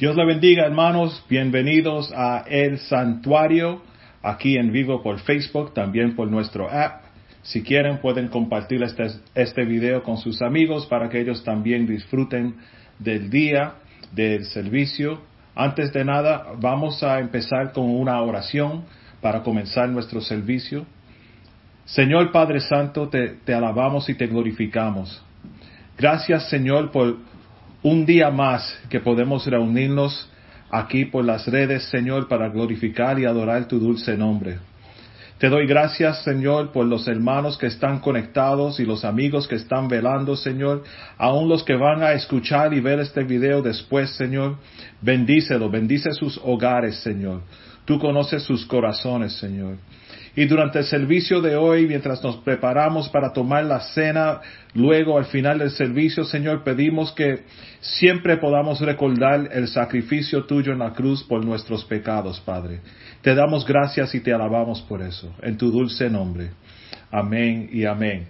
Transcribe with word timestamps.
Dios 0.00 0.16
le 0.16 0.24
bendiga, 0.24 0.64
hermanos. 0.64 1.22
Bienvenidos 1.28 2.10
a 2.16 2.46
El 2.48 2.78
Santuario, 2.78 3.82
aquí 4.22 4.56
en 4.56 4.72
vivo 4.72 5.02
por 5.02 5.18
Facebook, 5.18 5.74
también 5.74 6.16
por 6.16 6.26
nuestro 6.30 6.70
app. 6.70 7.02
Si 7.42 7.62
quieren, 7.62 7.98
pueden 7.98 8.28
compartir 8.28 8.82
este, 8.82 9.08
este 9.34 9.66
video 9.66 10.02
con 10.02 10.16
sus 10.16 10.40
amigos 10.40 10.86
para 10.86 11.10
que 11.10 11.20
ellos 11.20 11.44
también 11.44 11.86
disfruten 11.86 12.54
del 12.98 13.28
día, 13.28 13.74
del 14.12 14.46
servicio. 14.46 15.20
Antes 15.54 15.92
de 15.92 16.02
nada, 16.02 16.46
vamos 16.56 17.02
a 17.02 17.20
empezar 17.20 17.72
con 17.72 17.90
una 17.90 18.22
oración 18.22 18.84
para 19.20 19.42
comenzar 19.42 19.90
nuestro 19.90 20.22
servicio. 20.22 20.86
Señor 21.84 22.32
Padre 22.32 22.60
Santo, 22.60 23.10
te, 23.10 23.36
te 23.44 23.52
alabamos 23.52 24.08
y 24.08 24.14
te 24.14 24.28
glorificamos. 24.28 25.22
Gracias, 25.98 26.48
Señor, 26.48 26.90
por 26.90 27.18
un 27.82 28.04
día 28.04 28.30
más 28.30 28.78
que 28.88 29.00
podemos 29.00 29.46
reunirnos 29.46 30.28
aquí 30.70 31.06
por 31.06 31.24
las 31.24 31.46
redes, 31.46 31.84
Señor, 31.84 32.28
para 32.28 32.48
glorificar 32.48 33.18
y 33.18 33.24
adorar 33.24 33.66
tu 33.66 33.78
dulce 33.78 34.16
nombre. 34.16 34.58
Te 35.38 35.48
doy 35.48 35.66
gracias, 35.66 36.22
Señor, 36.22 36.70
por 36.70 36.84
los 36.84 37.08
hermanos 37.08 37.56
que 37.56 37.66
están 37.66 38.00
conectados 38.00 38.78
y 38.78 38.84
los 38.84 39.06
amigos 39.06 39.48
que 39.48 39.54
están 39.54 39.88
velando, 39.88 40.36
Señor, 40.36 40.84
aún 41.16 41.48
los 41.48 41.64
que 41.64 41.76
van 41.76 42.02
a 42.02 42.12
escuchar 42.12 42.74
y 42.74 42.80
ver 42.80 43.00
este 43.00 43.24
video 43.24 43.62
después, 43.62 44.10
Señor. 44.10 44.56
Bendícelo, 45.00 45.70
bendice 45.70 46.12
sus 46.12 46.38
hogares, 46.44 46.96
Señor. 46.96 47.40
Tú 47.86 47.98
conoces 47.98 48.42
sus 48.42 48.66
corazones, 48.66 49.32
Señor. 49.38 49.78
Y 50.36 50.46
durante 50.46 50.78
el 50.78 50.84
servicio 50.84 51.40
de 51.40 51.56
hoy, 51.56 51.86
mientras 51.86 52.22
nos 52.22 52.36
preparamos 52.36 53.08
para 53.08 53.32
tomar 53.32 53.64
la 53.64 53.80
cena, 53.80 54.40
luego 54.74 55.18
al 55.18 55.24
final 55.24 55.58
del 55.58 55.70
servicio, 55.70 56.24
Señor, 56.24 56.62
pedimos 56.62 57.12
que 57.12 57.40
siempre 57.80 58.36
podamos 58.36 58.80
recordar 58.80 59.48
el 59.52 59.66
sacrificio 59.66 60.44
tuyo 60.44 60.72
en 60.72 60.78
la 60.78 60.92
cruz 60.92 61.24
por 61.24 61.44
nuestros 61.44 61.84
pecados, 61.84 62.40
Padre. 62.40 62.80
Te 63.22 63.34
damos 63.34 63.66
gracias 63.66 64.14
y 64.14 64.20
te 64.20 64.32
alabamos 64.32 64.80
por 64.82 65.02
eso, 65.02 65.34
en 65.42 65.56
tu 65.56 65.70
dulce 65.70 66.08
nombre. 66.08 66.50
Amén 67.10 67.68
y 67.72 67.84
amén. 67.84 68.28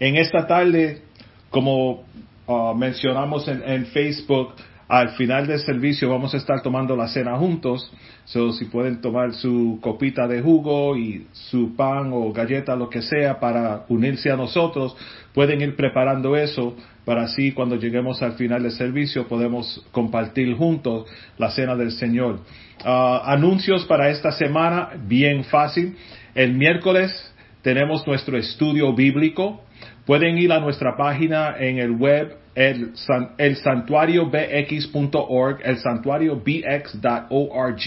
En 0.00 0.16
esta 0.16 0.46
tarde, 0.46 1.02
como 1.50 2.04
uh, 2.46 2.74
mencionamos 2.74 3.46
en 3.46 3.86
Facebook, 3.86 4.54
al 4.88 5.10
final 5.10 5.46
del 5.46 5.60
servicio 5.60 6.10
vamos 6.10 6.34
a 6.34 6.36
estar 6.36 6.62
tomando 6.62 6.96
la 6.96 7.08
cena 7.08 7.36
juntos. 7.36 7.90
So, 8.24 8.52
si 8.52 8.66
pueden 8.66 9.00
tomar 9.00 9.34
su 9.34 9.78
copita 9.80 10.26
de 10.28 10.42
jugo 10.42 10.96
y 10.96 11.26
su 11.32 11.74
pan 11.74 12.10
o 12.12 12.32
galleta, 12.32 12.76
lo 12.76 12.88
que 12.88 13.02
sea, 13.02 13.40
para 13.40 13.84
unirse 13.88 14.30
a 14.30 14.36
nosotros, 14.36 14.96
pueden 15.32 15.60
ir 15.60 15.76
preparando 15.76 16.36
eso 16.36 16.74
para 17.04 17.24
así 17.24 17.52
cuando 17.52 17.76
lleguemos 17.76 18.22
al 18.22 18.32
final 18.32 18.62
del 18.62 18.72
servicio 18.72 19.28
podemos 19.28 19.84
compartir 19.92 20.54
juntos 20.56 21.06
la 21.36 21.50
cena 21.50 21.76
del 21.76 21.92
Señor. 21.92 22.40
Ah, 22.84 23.22
anuncios 23.26 23.84
para 23.84 24.08
esta 24.10 24.32
semana, 24.32 24.90
bien 25.06 25.44
fácil. 25.44 25.96
El 26.34 26.54
miércoles 26.54 27.32
tenemos 27.62 28.06
nuestro 28.06 28.38
estudio 28.38 28.94
bíblico. 28.94 29.62
Pueden 30.06 30.38
ir 30.38 30.52
a 30.52 30.60
nuestra 30.60 30.96
página 30.96 31.56
en 31.58 31.78
el 31.78 31.92
web 31.92 32.38
el, 32.54 32.92
el 33.38 33.56
santuario 33.56 34.30
bx.org, 34.30 35.60
el 35.64 35.78
santuario 35.78 36.36
bx.org 36.36 37.82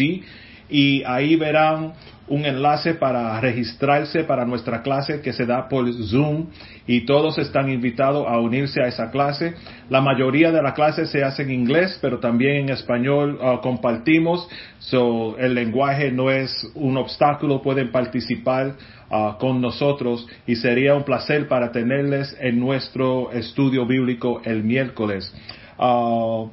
y 0.70 1.04
ahí 1.06 1.36
verán 1.36 1.94
un 2.28 2.46
enlace 2.46 2.94
para 2.94 3.40
registrarse 3.40 4.24
para 4.24 4.46
nuestra 4.46 4.82
clase 4.82 5.22
que 5.22 5.34
se 5.34 5.46
da 5.46 5.70
por 5.70 5.92
Zoom 5.94 6.48
y 6.86 7.06
todos 7.06 7.38
están 7.38 7.70
invitados 7.70 8.26
a 8.28 8.40
unirse 8.40 8.82
a 8.82 8.88
esa 8.88 9.12
clase. 9.12 9.54
La 9.90 10.02
mayoría 10.02 10.52
de 10.52 10.62
la 10.62 10.74
clase 10.74 11.06
se 11.06 11.24
hace 11.24 11.44
en 11.44 11.52
inglés, 11.52 11.98
pero 12.02 12.20
también 12.20 12.64
en 12.64 12.70
español 12.70 13.40
uh, 13.42 13.62
compartimos. 13.62 14.48
So, 14.80 15.38
el 15.38 15.54
lenguaje 15.54 16.12
no 16.12 16.30
es 16.30 16.70
un 16.76 16.98
obstáculo, 16.98 17.62
pueden 17.62 17.92
participar 17.92 18.76
uh, 19.10 19.38
con 19.38 19.62
nosotros 19.62 20.28
y 20.46 20.56
sería 20.56 20.96
un 20.96 21.04
placer 21.04 21.48
para 21.48 21.72
tenerles 21.72 22.36
en 22.40 22.60
nuestro 22.60 23.32
estudio 23.32 23.86
bíblico 23.86 24.42
el 24.44 24.64
miércoles. 24.64 25.34
Uh, 25.78 26.50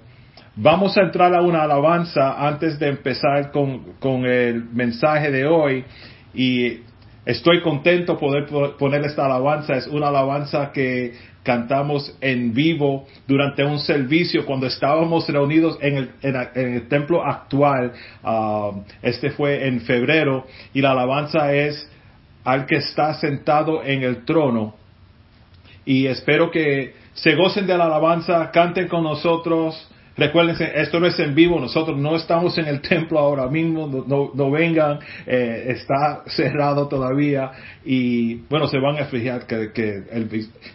Vamos 0.57 0.97
a 0.97 1.01
entrar 1.03 1.35
a 1.35 1.43
una 1.43 1.65
alabanza 1.65 2.47
antes 2.47 2.79
de 2.79 2.87
empezar 2.87 3.51
con, 3.51 4.25
el 4.25 4.65
mensaje 4.71 5.33
de 5.33 5.47
hoy 5.47 5.85
y 6.33 6.79
estoy 7.27 7.61
contento 7.61 8.17
poder 8.17 8.47
poner 8.79 9.05
esta 9.05 9.27
alabanza. 9.27 9.75
Es 9.75 9.89
una 9.89 10.09
alabanza 10.09 10.71
que 10.71 11.15
cantamos 11.43 12.17
en 12.21 12.55
vivo 12.55 13.05
durante 13.27 13.65
un 13.65 13.81
servicio 13.81 14.47
cuando 14.47 14.69
estábamos 14.69 15.29
reunidos 15.29 15.77
en 15.81 15.97
el, 15.97 16.11
en, 16.23 16.75
el 16.75 16.87
templo 16.87 17.25
actual. 17.27 17.93
Um, 18.23 18.85
este 19.03 19.31
fue 19.31 19.67
en 19.67 19.81
febrero 19.81 20.47
y 20.73 20.81
la 20.83 20.93
alabanza 20.93 21.53
es 21.53 21.91
al 22.45 22.67
que 22.67 22.77
está 22.77 23.15
sentado 23.15 23.83
en 23.83 24.05
el 24.05 24.25
trono. 24.25 24.77
Y 25.85 26.07
espero 26.07 26.53
que 26.53 26.95
se 27.15 27.35
gocen 27.35 27.67
de 27.67 27.77
la 27.77 27.87
alabanza, 27.87 28.53
canten 28.53 28.87
con 28.87 29.03
nosotros. 29.03 29.91
Recuérdense, 30.17 30.71
esto 30.77 31.01
no 31.01 31.07
es 31.07 31.19
en 31.19 31.35
vivo, 31.35 31.59
nosotros 31.59 31.99
no 31.99 32.15
estamos 32.15 32.57
en 32.59 32.67
el 32.67 32.81
templo 32.81 33.19
ahora 33.19 33.49
mismo, 33.49 33.87
no, 34.07 34.51
vengan, 34.51 35.01
eh, 35.27 35.65
está 35.69 36.23
cerrado 36.27 36.87
todavía 36.87 37.51
y 37.85 38.37
bueno, 38.49 38.69
se 38.69 38.79
van 38.79 38.99
a 38.99 39.07
fijar 39.07 39.47
que, 39.47 39.73
que 39.73 40.05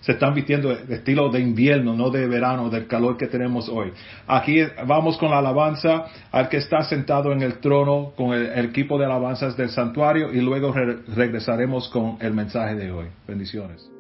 se 0.02 0.12
están 0.12 0.34
vistiendo 0.34 0.76
de 0.76 0.96
estilo 0.96 1.30
de 1.30 1.40
invierno, 1.40 1.94
no 1.94 2.10
de 2.10 2.28
verano, 2.28 2.70
del 2.70 2.88
calor 2.88 3.18
que 3.18 3.28
tenemos 3.28 3.70
hoy. 3.70 3.92
Aquí 4.28 4.62
vamos 4.86 5.18
con 5.18 5.32
la 5.32 5.40
alabanza 5.40 6.06
al 6.32 6.50
que 6.50 6.58
está 6.58 6.84
sentado 6.84 7.32
en 7.32 7.42
el 7.42 7.60
trono 7.60 8.12
con 8.16 8.34
el, 8.34 8.66
equipo 8.66 8.98
de 8.98 9.06
alabanzas 9.06 9.56
del 9.56 9.70
santuario 9.70 10.34
y 10.34 10.42
luego 10.42 10.74
regresaremos 10.74 11.90
con 11.90 12.18
el 12.20 12.34
mensaje 12.34 12.76
de 12.76 12.92
hoy. 12.92 13.08
Bendiciones. 13.28 13.99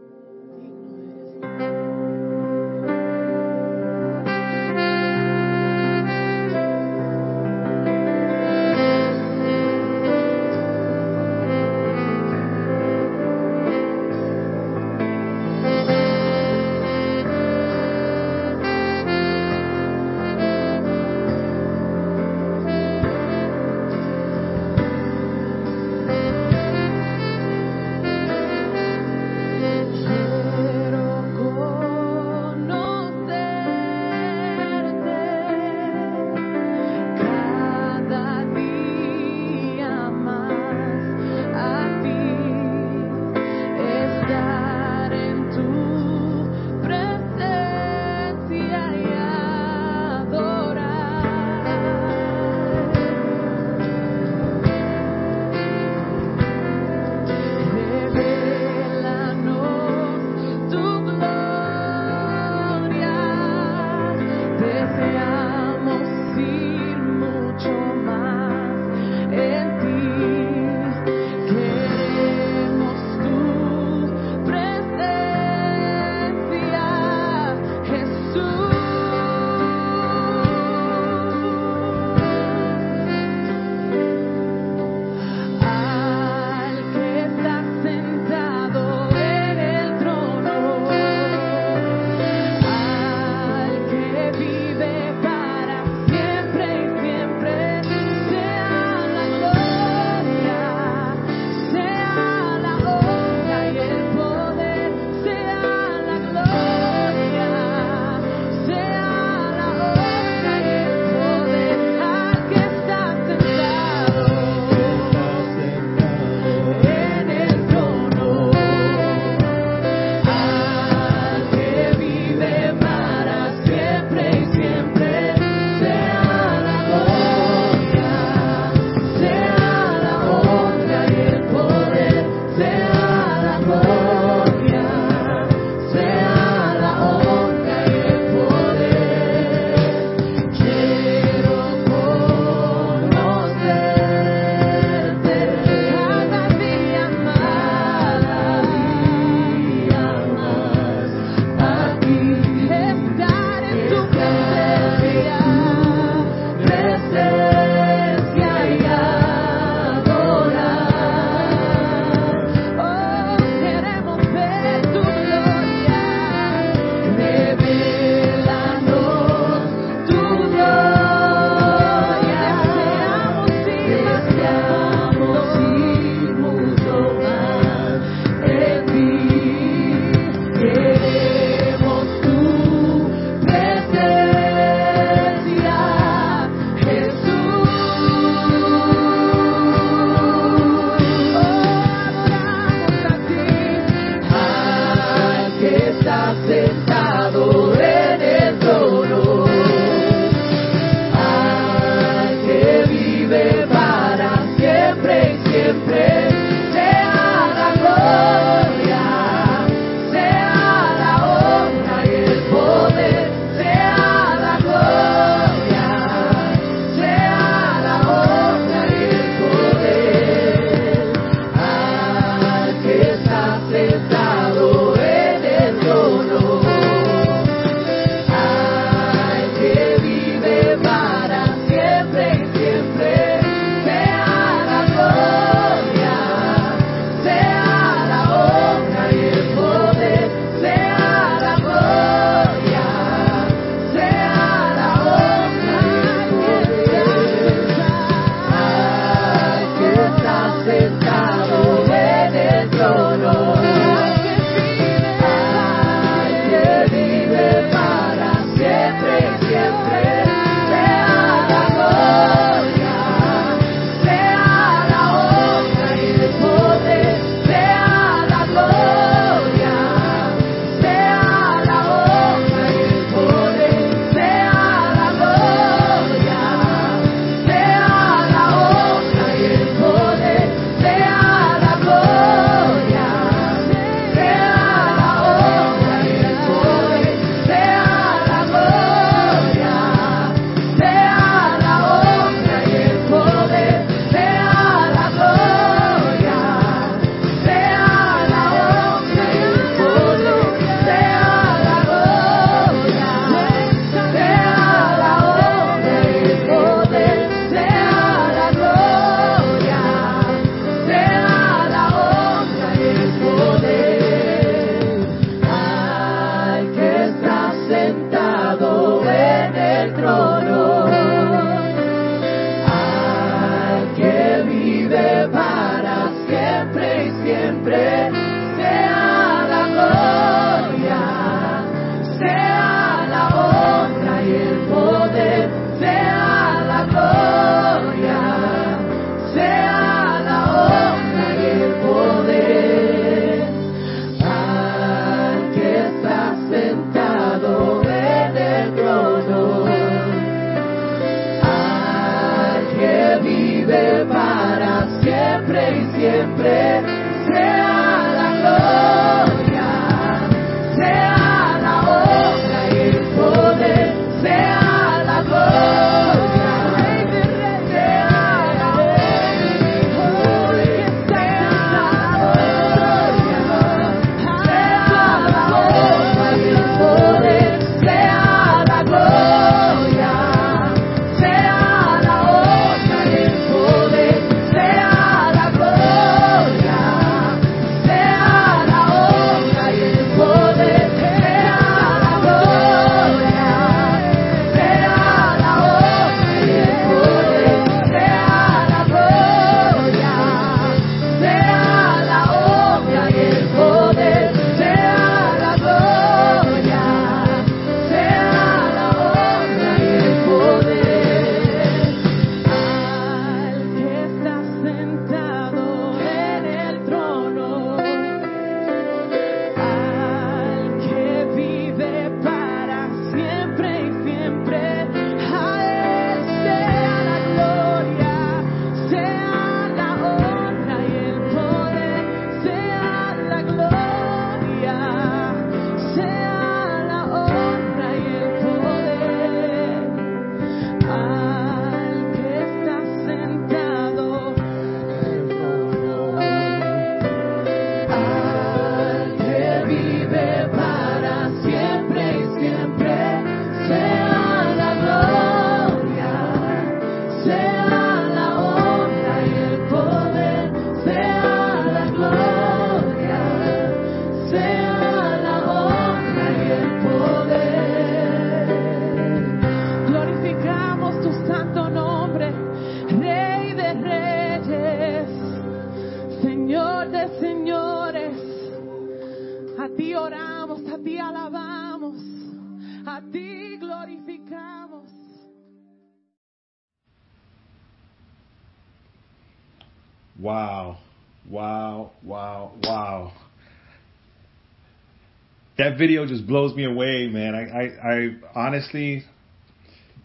Video 495.79 496.05
just 496.05 496.27
blows 496.27 496.53
me 496.53 496.65
away, 496.65 497.07
man. 497.07 497.33
I, 497.33 497.41
I, 497.41 497.93
I 497.93 498.09
honestly, 498.35 499.03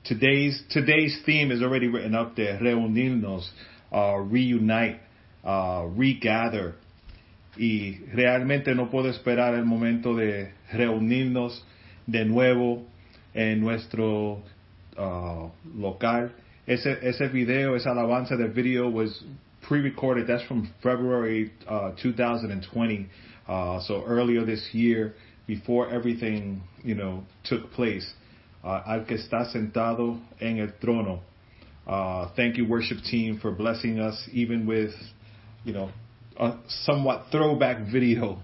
today's 0.05 0.63
today's 0.71 1.21
theme 1.27 1.51
is 1.51 1.63
already 1.63 1.89
written 1.89 2.15
up 2.15 2.37
there. 2.37 2.59
Reunirnos, 2.63 3.47
uh, 3.93 4.19
reunite, 4.19 5.01
uh, 5.45 5.87
regather. 5.91 6.77
Y 7.57 8.01
realmente 8.15 8.75
no 8.75 8.87
puedo 8.87 9.11
esperar 9.11 9.55
el 9.55 9.65
momento 9.65 10.15
de 10.15 10.53
reunirnos 10.73 11.61
de 12.07 12.25
nuevo 12.25 12.85
en 13.35 13.61
nuestro 13.61 14.43
uh, 14.97 15.49
local. 15.75 16.33
Ese, 16.67 16.99
ese 17.03 17.29
video, 17.29 17.77
esa 17.77 17.91
alabanza 17.91 18.37
del 18.37 18.53
video 18.53 18.89
was 18.89 19.23
pre-recorded. 19.69 20.27
That's 20.27 20.45
from 20.45 20.73
February 20.83 21.53
uh, 21.69 21.93
2020. 22.03 23.09
Uh, 23.47 23.81
so 23.83 24.03
earlier 24.07 24.45
this 24.45 24.67
year, 24.73 25.15
before 25.47 25.91
everything, 25.91 26.63
you 26.83 26.95
know, 26.95 27.25
took 27.45 27.73
place. 27.73 28.07
Uh, 28.63 28.81
al 28.87 29.05
que 29.05 29.17
está 29.17 29.45
sentado 29.53 30.19
en 30.41 30.59
el 30.59 30.73
trono. 30.81 31.21
Uh, 31.87 32.31
thank 32.35 32.57
you, 32.57 32.67
worship 32.67 32.97
team, 33.11 33.39
for 33.39 33.51
blessing 33.51 33.99
us, 34.01 34.17
even 34.33 34.67
with, 34.67 34.93
you 35.65 35.75
know, 35.75 35.91
a 36.39 36.55
somewhat 36.87 37.27
throwback 37.31 37.93
video. 37.93 38.39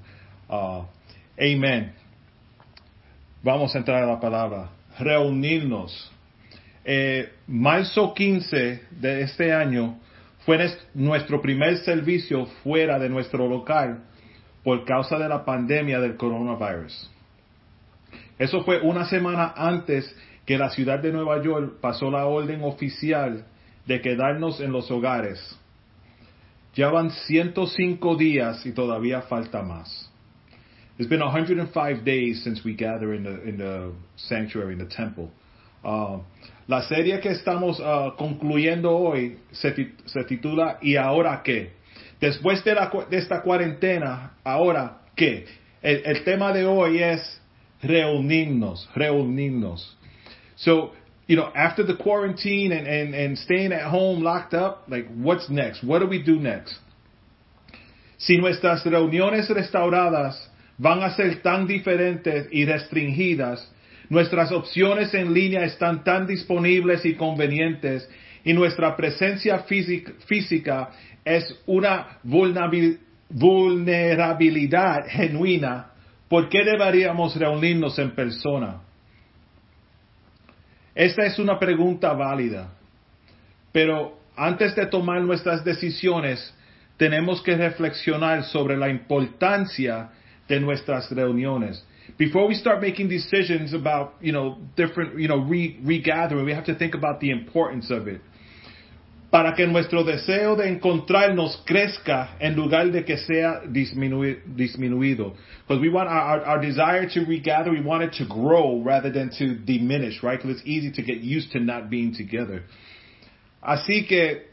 Uh, 0.49 0.85
amen. 1.40 1.92
Vamos 3.42 3.75
a 3.75 3.78
entrar 3.78 4.02
a 4.02 4.07
la 4.07 4.21
palabra. 4.21 4.69
Reunirnos. 5.00 5.90
Eh, 6.85 7.30
marzo 7.47 8.12
15 8.14 8.80
de 8.90 9.23
este 9.23 9.52
año 9.52 9.99
fue 10.45 10.59
nuestro 10.95 11.40
primer 11.40 11.78
servicio 11.78 12.47
fuera 12.62 12.99
de 12.99 13.09
nuestro 13.09 13.49
local 13.49 14.02
por 14.62 14.85
causa 14.85 15.19
de 15.19 15.29
la 15.29 15.45
pandemia 15.45 16.00
del 16.00 16.17
coronavirus. 16.17 17.11
Eso 18.38 18.62
fue 18.64 18.81
una 18.81 19.05
semana 19.07 19.52
antes 19.57 20.14
que 20.47 20.59
la 20.59 20.71
ciudad 20.71 20.99
de 20.99 21.12
Nueva 21.12 21.43
York 21.43 21.79
pasó 21.81 22.11
la 22.11 22.26
orden 22.26 22.62
oficial 22.64 23.45
de 23.87 24.00
quedarnos 24.00 24.61
en 24.61 24.73
los 24.73 24.90
hogares. 24.90 25.59
Ya 26.75 26.88
van 26.88 27.11
105 27.11 28.17
días 28.17 28.64
y 28.64 28.73
todavía 28.73 29.23
falta 29.23 29.62
más. 29.62 30.11
It's 30.99 31.09
been 31.09 31.21
105 31.21 32.05
days 32.05 32.43
since 32.45 32.62
we 32.62 32.75
gather 32.75 33.14
in 33.14 33.25
the, 33.25 33.49
in 33.49 33.57
the 33.57 33.93
sanctuary, 34.17 34.75
in 34.75 34.79
the 34.79 34.95
temple. 34.95 35.31
Uh, 35.83 36.19
la 36.67 36.83
serie 36.83 37.21
que 37.21 37.31
estamos 37.31 37.81
uh, 37.81 38.14
concluyendo 38.17 38.95
hoy 38.97 39.38
se, 39.50 39.75
se 40.05 40.25
titula 40.25 40.79
¿Y 40.83 40.97
ahora 40.97 41.43
qué? 41.43 41.73
Después 42.21 42.62
de, 42.65 42.77
esta 43.12 43.41
cuarentena, 43.43 44.33
¿ahora 44.45 44.99
qué? 45.17 45.47
El, 45.83 46.03
el 46.05 46.25
tema 46.25 46.53
de 46.53 46.67
hoy 46.67 47.03
es 47.03 47.41
reunirnos, 47.83 48.89
reunirnos. 48.95 49.97
So, 50.57 50.93
you 51.27 51.37
know, 51.37 51.50
after 51.55 51.83
the 51.83 51.97
quarantine 51.97 52.73
and, 52.73 52.87
and, 52.87 53.15
and 53.15 53.39
staying 53.39 53.73
at 53.73 53.91
home 53.91 54.23
locked 54.23 54.53
up, 54.53 54.85
like, 54.89 55.07
what's 55.09 55.49
next? 55.49 55.83
What 55.83 56.00
do 56.00 56.07
we 56.07 56.23
do 56.23 56.37
next? 56.39 56.75
Si 58.19 58.37
nuestras 58.37 58.85
reuniones 58.85 59.49
restauradas 59.49 60.37
van 60.77 61.03
a 61.03 61.15
ser 61.15 61.41
tan 61.43 61.67
diferentes 61.67 62.49
y 62.53 62.67
restringidas, 62.67 63.67
nuestras 64.11 64.53
opciones 64.53 65.15
en 65.15 65.33
línea 65.33 65.65
están 65.65 66.05
tan 66.05 66.27
disponibles 66.27 67.07
y 67.07 67.15
convenientes, 67.15 68.07
y 68.45 68.53
nuestra 68.53 68.97
presencia 68.97 69.65
físic- 69.67 70.15
física 70.27 70.91
es 71.25 71.55
una 71.67 72.19
vulnerabil- 72.25 72.99
vulnerabilidad 73.29 75.07
genuina, 75.09 75.91
¿por 76.29 76.49
qué 76.49 76.65
deberíamos 76.65 77.37
reunirnos 77.37 77.99
en 77.99 78.11
persona? 78.12 78.81
Esta 80.95 81.25
es 81.25 81.39
una 81.39 81.59
pregunta 81.59 82.12
válida, 82.12 82.73
pero 83.73 84.19
antes 84.37 84.75
de 84.75 84.87
tomar 84.87 85.23
nuestras 85.23 85.65
decisiones, 85.65 86.55
tenemos 86.97 87.43
que 87.43 87.57
reflexionar 87.57 88.45
sobre 88.45 88.77
la 88.77 88.89
importancia 88.89 90.11
de 90.49 90.61
nuestras 90.61 91.11
reuniones. 91.11 91.87
Before 92.19 92.49
we 92.49 92.55
start 92.55 92.83
making 92.83 93.09
decisions 93.09 93.73
about, 93.73 94.15
you 94.21 94.33
know, 94.33 94.59
different, 94.77 95.19
you 95.19 95.29
know, 95.29 95.39
re 95.39 95.79
regathering, 95.83 96.45
we 96.45 96.53
have 96.53 96.65
to 96.65 96.75
think 96.75 96.95
about 96.95 97.21
the 97.21 97.31
importance 97.31 97.91
of 97.91 98.09
it. 98.09 98.21
Para 99.31 99.55
que 99.55 99.65
nuestro 99.67 100.03
deseo 100.03 100.57
de 100.57 100.69
encontrarnos 100.69 101.63
crezca 101.65 102.37
en 102.41 102.57
lugar 102.57 102.91
de 102.91 103.05
que 103.05 103.17
sea 103.17 103.61
disminuido. 103.65 105.35
Because 105.67 105.81
we 105.81 105.89
want 105.89 106.09
our, 106.09 106.45
our, 106.45 106.61
desire 106.61 107.07
to 107.07 107.25
regather, 107.27 107.71
we 107.71 107.81
want 107.81 108.03
it 108.03 108.13
to 108.19 108.25
grow 108.25 108.83
rather 108.83 109.13
than 109.13 109.31
to 109.39 109.55
diminish, 109.55 110.21
right? 110.25 110.43
Because 110.43 110.59
it's 110.59 110.67
easy 110.67 110.91
to 110.91 111.03
get 111.03 111.21
used 111.23 111.53
to 111.53 111.61
not 111.61 111.89
being 111.89 112.13
together. 112.13 112.65
Así 113.63 114.05
que, 114.09 114.49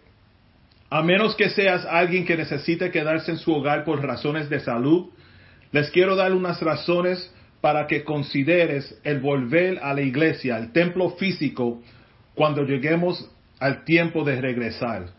a 0.92 1.02
menos 1.02 1.36
que 1.36 1.50
seas 1.50 1.84
alguien 1.86 2.26
que 2.26 2.38
necesite 2.38 2.92
quedarse 2.92 3.32
en 3.32 3.38
su 3.38 3.52
hogar 3.54 3.84
por 3.84 4.00
razones 4.00 4.48
de 4.48 4.60
salud, 4.60 5.10
les 5.72 5.90
quiero 5.90 6.16
dar 6.16 6.34
unas 6.34 6.62
razones 6.62 7.34
para 7.62 7.88
que 7.88 8.04
consideres 8.04 8.96
el 9.04 9.20
volver 9.20 9.80
a 9.82 9.94
la 9.94 10.02
iglesia, 10.02 10.56
al 10.56 10.72
templo 10.72 11.10
físico, 11.18 11.82
cuando 12.36 12.64
lleguemos 12.64 13.30
al 13.62 13.84
tiempo 13.86 14.24
de 14.24 14.42
regresar. 14.42 15.10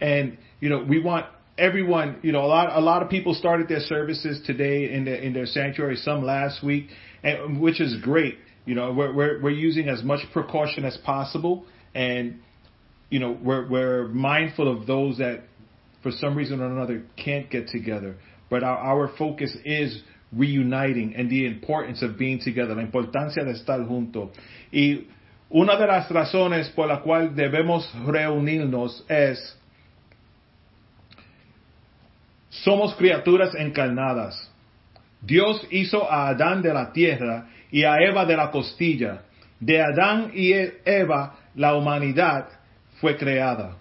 And, 0.00 0.38
you 0.60 0.68
know, 0.68 0.84
we 0.88 1.00
want 1.00 1.26
everyone, 1.56 2.18
you 2.22 2.32
know, 2.32 2.44
a 2.44 2.46
lot, 2.46 2.76
a 2.76 2.80
lot 2.80 3.02
of 3.02 3.10
people 3.10 3.34
started 3.34 3.68
their 3.68 3.80
services 3.80 4.40
today 4.46 4.92
in, 4.92 5.04
the, 5.04 5.24
in 5.24 5.32
their 5.32 5.46
sanctuary, 5.46 5.96
some 5.96 6.24
last 6.24 6.62
week, 6.64 6.88
and, 7.22 7.60
which 7.60 7.80
is 7.80 7.96
great. 8.02 8.38
You 8.64 8.74
know, 8.74 8.92
we're, 8.92 9.12
we're, 9.12 9.42
we're 9.42 9.50
using 9.50 9.88
as 9.88 10.02
much 10.02 10.20
precaution 10.32 10.84
as 10.84 10.96
possible 10.98 11.64
and, 11.94 12.40
you 13.10 13.18
know, 13.18 13.36
we're, 13.42 13.68
we're 13.68 14.08
mindful 14.08 14.70
of 14.70 14.86
those 14.86 15.18
that 15.18 15.42
for 16.02 16.10
some 16.10 16.34
reason 16.34 16.60
or 16.60 16.66
another 16.66 17.04
can't 17.22 17.50
get 17.50 17.68
together. 17.68 18.16
But 18.48 18.62
our, 18.62 18.76
our 18.78 19.16
focus 19.16 19.54
is 19.64 20.02
reuniting 20.32 21.14
and 21.14 21.30
the 21.30 21.46
importance 21.46 22.02
of 22.02 22.18
being 22.18 22.40
together, 22.40 22.74
la 22.74 22.82
importancia 22.82 23.44
de 23.44 23.52
estar 23.52 23.86
juntos. 23.86 24.30
Y 24.72 25.06
una 25.52 25.76
de 25.76 25.86
las 25.86 26.10
razones 26.10 26.70
por 26.70 26.88
la 26.88 27.00
cual 27.00 27.34
debemos 27.34 27.90
reunirnos 28.06 29.04
es 29.08 29.58
somos 32.48 32.94
criaturas 32.94 33.54
encarnadas. 33.54 34.50
Dios 35.20 35.66
hizo 35.70 36.10
a 36.10 36.28
Adán 36.28 36.62
de 36.62 36.72
la 36.72 36.92
tierra 36.92 37.48
y 37.70 37.84
a 37.84 37.96
Eva 37.96 38.24
de 38.24 38.36
la 38.36 38.50
costilla. 38.50 39.22
De 39.60 39.80
Adán 39.80 40.32
y 40.34 40.52
Eva 40.84 41.36
la 41.54 41.74
humanidad 41.74 42.48
fue 43.00 43.16
creada. 43.16 43.76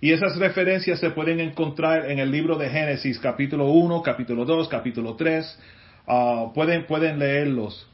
Y 0.00 0.12
esas 0.12 0.36
referencias 0.36 0.98
se 0.98 1.10
pueden 1.10 1.40
encontrar 1.40 2.10
en 2.10 2.18
el 2.18 2.30
libro 2.30 2.56
de 2.56 2.68
Génesis, 2.68 3.18
capítulo 3.18 3.66
1, 3.66 4.02
capítulo 4.02 4.44
2, 4.44 4.68
capítulo 4.68 5.14
3. 5.14 5.58
Ah, 6.08 6.46
pueden, 6.52 6.84
pueden 6.86 7.18
leerlos. 7.18 7.88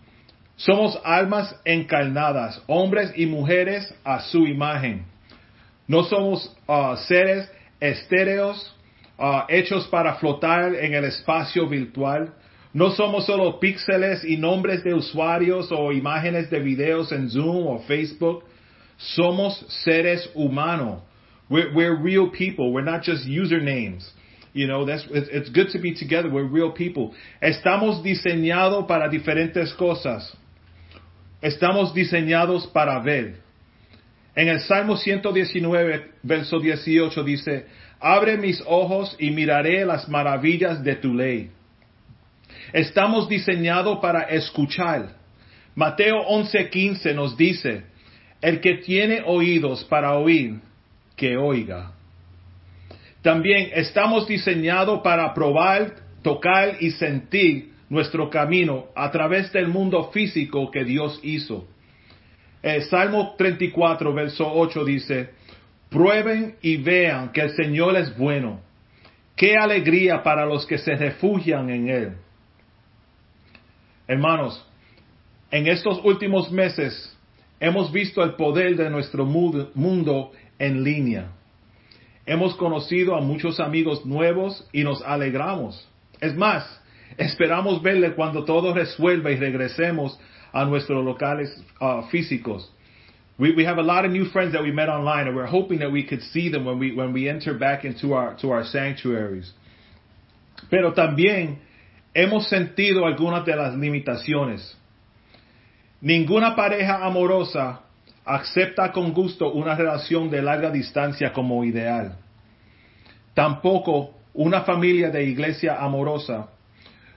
Somos 0.65 0.97
almas 1.05 1.55
encarnadas, 1.65 2.63
hombres 2.69 3.13
y 3.17 3.27
mujeres 3.27 3.93
a 4.05 4.21
su 4.21 4.47
imagen. 4.47 5.05
No 5.89 6.05
somos 6.05 6.57
ah, 6.69 6.97
seres 7.09 7.51
estéreos 7.81 8.75
ah, 9.19 9.47
hechos 9.49 9.89
para 9.89 10.15
flotar 10.15 10.75
en 10.77 10.95
el 10.95 11.05
espacio 11.05 11.69
virtual. 11.69 12.33
No 12.73 12.91
somos 12.93 13.27
solo 13.27 13.59
píxeles 13.59 14.25
y 14.25 14.37
nombres 14.37 14.85
de 14.85 14.95
usuarios 14.95 15.71
o 15.73 15.91
imágenes 15.91 16.49
de 16.49 16.61
videos 16.61 17.11
en 17.11 17.29
Zoom 17.29 17.67
o 17.67 17.81
Facebook. 17.81 18.45
Somos 18.97 19.59
seres 19.85 20.31
humanos 20.35 21.03
We're, 21.53 21.75
we're 21.75 22.01
real 22.01 22.31
people. 22.31 22.73
We're 22.73 22.81
not 22.81 23.03
just 23.03 23.27
usernames. 23.27 24.09
You 24.55 24.67
know, 24.69 24.87
that's, 24.87 25.05
it's, 25.11 25.29
it's 25.31 25.51
good 25.51 25.69
to 25.73 25.81
be 25.81 25.95
together. 25.95 26.31
We're 26.31 26.49
real 26.49 26.73
people. 26.73 27.15
Estamos 27.43 28.03
diseñados 28.03 28.87
para 28.89 29.11
diferentes 29.11 29.77
cosas. 29.77 30.35
Estamos 31.43 31.93
diseñados 31.93 32.69
para 32.69 33.01
ver. 33.01 33.41
En 34.37 34.49
el 34.49 34.61
Salmo 34.61 34.97
119, 34.97 36.13
verso 36.23 36.61
18 36.61 37.25
dice, 37.25 37.67
Abre 38.01 38.39
mis 38.39 38.63
ojos 38.65 39.17
y 39.19 39.31
miraré 39.31 39.85
las 39.85 40.09
maravillas 40.09 40.83
de 40.83 40.95
tu 40.95 41.13
ley. 41.13 41.51
Estamos 42.73 43.29
diseñados 43.29 43.99
para 43.99 44.23
escuchar. 44.23 45.17
Mateo 45.75 46.25
11:15 46.29 47.13
nos 47.15 47.37
dice, 47.37 47.85
El 48.41 48.61
que 48.61 48.77
tiene 48.77 49.23
oídos 49.27 49.85
para 49.85 50.15
oír, 50.15 50.61
que 51.17 51.37
oiga. 51.37 51.93
También 53.21 53.71
estamos 53.75 54.29
diseñados 54.29 55.01
para 55.03 55.35
probar, 55.35 55.97
tocar 56.23 56.77
y 56.81 56.93
sentir 56.93 57.72
nuestro 57.93 58.31
camino 58.31 58.87
a 58.97 59.11
través 59.11 59.53
del 59.53 59.69
mundo 59.69 60.11
físico 60.13 60.71
que 60.71 60.83
Dios 60.83 61.21
hizo. 61.23 61.69
El 62.63 62.85
Salmo 62.85 63.35
34, 63.37 64.15
verso 64.15 64.51
8 64.51 64.83
dice, 64.87 65.31
prueben 65.91 66.57
y 66.63 66.79
vean 66.79 67.33
que 67.33 67.43
el 67.43 67.51
Señor 67.51 67.95
es 67.97 68.17
bueno. 68.17 68.61
Qué 69.37 69.59
alegría 69.59 70.23
para 70.23 70.47
los 70.47 70.65
que 70.65 70.79
se 70.79 70.95
refugian 70.95 71.69
en 71.69 71.91
Él. 71.91 72.13
Hermanos, 74.09 74.67
en 75.51 75.67
estos 75.67 76.01
últimos 76.03 76.51
meses 76.51 77.15
hemos 77.61 77.93
visto 77.93 78.23
el 78.23 78.37
poder 78.37 78.75
de 78.75 78.89
nuestro 78.89 79.27
mundo 79.27 80.33
en 80.59 80.83
línea. 80.83 81.33
Hemos 82.25 82.55
conocido 82.55 83.17
a 83.17 83.21
muchos 83.21 83.61
amigos 83.61 84.07
nuevos 84.07 84.67
y 84.73 84.83
nos 84.83 85.03
alegramos. 85.03 85.87
Es 86.23 86.35
más, 86.35 86.82
esperamos 87.17 87.83
verle 87.83 88.15
cuando 88.15 88.45
todo 88.45 88.75
resuelva 88.75 89.31
y 89.31 89.37
regresemos 89.37 90.19
a 90.53 90.65
nuestros 90.65 91.05
locales 91.05 91.51
uh, 91.81 92.03
físicos. 92.11 92.71
We, 93.39 93.53
we 93.53 93.65
have 93.65 93.79
a 93.79 93.83
lot 93.83 94.05
of 94.05 94.13
new 94.13 94.27
friends 94.27 94.53
that 94.53 94.63
we 94.63 94.71
met 94.71 94.89
online, 94.89 95.27
and 95.27 95.35
we're 95.35 95.47
hoping 95.47 95.79
that 95.81 95.91
we 95.91 96.05
could 96.05 96.23
see 96.33 96.51
them 96.51 96.65
when 96.65 96.79
we, 96.79 96.95
when 96.95 97.13
we 97.13 97.29
enter 97.29 97.55
back 97.55 97.85
into 97.85 98.13
our, 98.15 98.37
to 98.37 98.51
our 98.51 98.65
sanctuaries. 98.65 99.51
Pero 100.71 100.93
también 100.93 101.59
hemos 102.15 102.49
sentido 102.49 103.07
algunas 103.07 103.45
de 103.45 103.57
las 103.57 103.75
limitaciones. 103.75 104.77
Ninguna 106.01 106.55
pareja 106.55 107.05
amorosa 107.05 107.81
acepta 108.25 108.93
con 108.93 109.13
gusto 109.13 109.53
una 109.53 109.75
relación 109.75 110.31
de 110.31 110.43
larga 110.43 110.71
distancia 110.71 111.33
como 111.33 111.65
ideal. 111.65 112.17
Tampoco 113.35 114.15
una 114.35 114.63
familia 114.63 115.11
de 115.11 115.25
iglesia 115.25 115.77
amorosa 115.81 116.49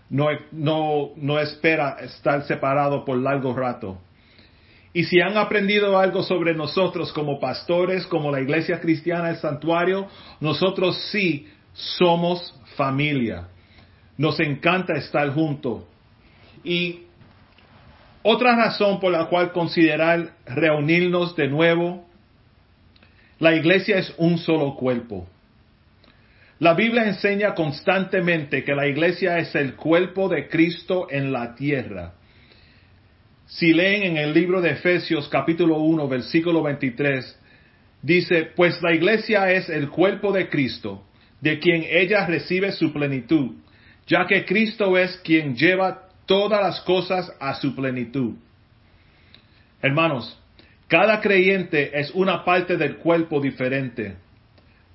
no, 0.10 0.28
no, 0.52 1.12
no 1.16 1.40
espera 1.40 1.98
estar 2.02 2.44
separado 2.44 3.06
por 3.06 3.18
largo 3.18 3.54
rato. 3.56 4.00
Y 4.94 5.04
si 5.04 5.20
han 5.20 5.38
aprendido 5.38 6.00
algo 6.00 6.24
sobre 6.24 6.54
nosotros 6.56 7.12
como 7.12 7.40
pastores, 7.40 8.08
como 8.08 8.32
la 8.32 8.40
iglesia 8.40 8.80
cristiana, 8.80 9.30
el 9.30 9.38
santuario, 9.38 10.08
nosotros 10.40 10.98
sí 11.12 11.48
somos 11.74 12.58
familia. 12.78 13.50
Nos 14.18 14.40
encanta 14.40 14.94
estar 14.94 15.30
juntos. 15.34 15.84
Y 16.64 17.02
otra 18.24 18.56
razón 18.56 19.00
por 19.02 19.12
la 19.12 19.26
cual 19.26 19.52
considerar 19.52 20.34
reunirnos 20.46 21.36
de 21.36 21.50
nuevo, 21.50 22.06
la 23.40 23.54
iglesia 23.54 23.98
es 23.98 24.14
un 24.18 24.38
solo 24.38 24.76
cuerpo. 24.76 25.28
La 26.60 26.74
Biblia 26.74 27.06
enseña 27.06 27.54
constantemente 27.54 28.64
que 28.64 28.76
la 28.76 28.88
iglesia 28.88 29.40
es 29.40 29.54
el 29.56 29.76
cuerpo 29.76 30.30
de 30.30 30.48
Cristo 30.48 31.08
en 31.10 31.34
la 31.34 31.54
tierra. 31.54 32.14
Si 33.46 33.74
leen 33.74 34.04
en 34.04 34.18
el 34.18 34.34
libro 34.34 34.62
de 34.62 34.72
Efesios 34.72 35.28
capítulo 35.28 35.80
1 35.80 36.08
versículo 36.08 36.64
23, 36.64 37.40
dice, 38.02 38.52
pues 38.56 38.82
la 38.82 38.94
iglesia 38.94 39.52
es 39.52 39.68
el 39.70 39.90
cuerpo 39.90 40.32
de 40.32 40.48
Cristo, 40.48 41.04
de 41.42 41.60
quien 41.60 41.86
ella 41.90 42.26
recibe 42.26 42.72
su 42.72 42.94
plenitud, 42.94 43.56
ya 44.08 44.26
que 44.26 44.46
Cristo 44.46 44.98
es 44.98 45.18
quien 45.18 45.56
lleva 45.56 46.08
todas 46.26 46.62
las 46.62 46.80
cosas 46.82 47.32
a 47.40 47.56
su 47.56 47.76
plenitud. 47.76 48.36
Hermanos, 49.82 50.42
cada 50.88 51.20
creyente 51.20 52.00
es 52.00 52.12
una 52.12 52.46
parte 52.46 52.78
del 52.78 52.96
cuerpo 52.96 53.42
diferente, 53.42 54.16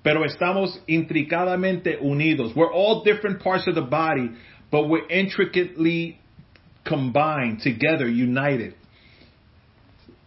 pero 0.02 0.24
estamos 0.24 0.80
intricadamente 0.86 1.98
unidos. 2.00 2.54
We're 2.54 2.72
all 2.72 3.02
different 3.02 3.42
parts 3.42 3.66
of 3.68 3.74
the 3.74 3.82
body, 3.82 4.30
but 4.70 4.88
we're 4.88 5.08
intricately 5.08 6.18
combined, 6.84 7.60
together, 7.62 8.06
united. 8.06 8.74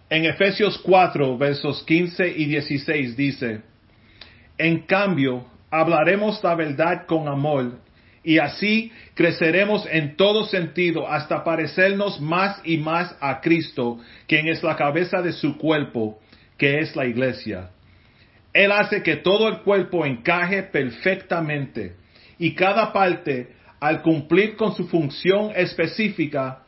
En 0.10 0.26
Efesios 0.26 0.78
4, 0.84 1.38
versos 1.38 1.84
15 1.88 2.28
y 2.38 2.46
16 2.46 3.18
dice, 3.18 3.62
En 4.60 4.86
cambio, 4.86 5.46
hablaremos 5.72 6.44
la 6.44 6.54
verdad 6.56 7.08
con 7.08 7.28
amor 7.28 7.80
y 8.24 8.38
así 8.38 8.92
creceremos 9.16 9.86
en 9.90 10.16
todo 10.16 10.46
sentido 10.46 11.08
hasta 11.08 11.44
parecernos 11.44 12.22
más 12.22 12.62
y 12.64 12.78
más 12.78 13.16
a 13.20 13.42
Cristo, 13.42 14.00
quien 14.28 14.48
es 14.48 14.62
la 14.62 14.76
cabeza 14.76 15.22
de 15.22 15.34
su 15.34 15.58
cuerpo, 15.58 16.20
que 16.58 16.80
es 16.80 16.96
la 16.96 17.06
iglesia. 17.06 17.72
Él 18.54 18.72
hace 18.72 19.02
que 19.02 19.18
todo 19.18 19.48
el 19.48 19.62
cuerpo 19.62 20.06
encaje 20.06 20.64
perfectamente 20.64 21.96
y 22.38 22.54
cada 22.54 22.94
parte, 22.94 23.56
al 23.80 24.02
cumplir 24.02 24.56
con 24.56 24.76
su 24.76 24.88
función 24.88 25.52
específica, 25.56 26.64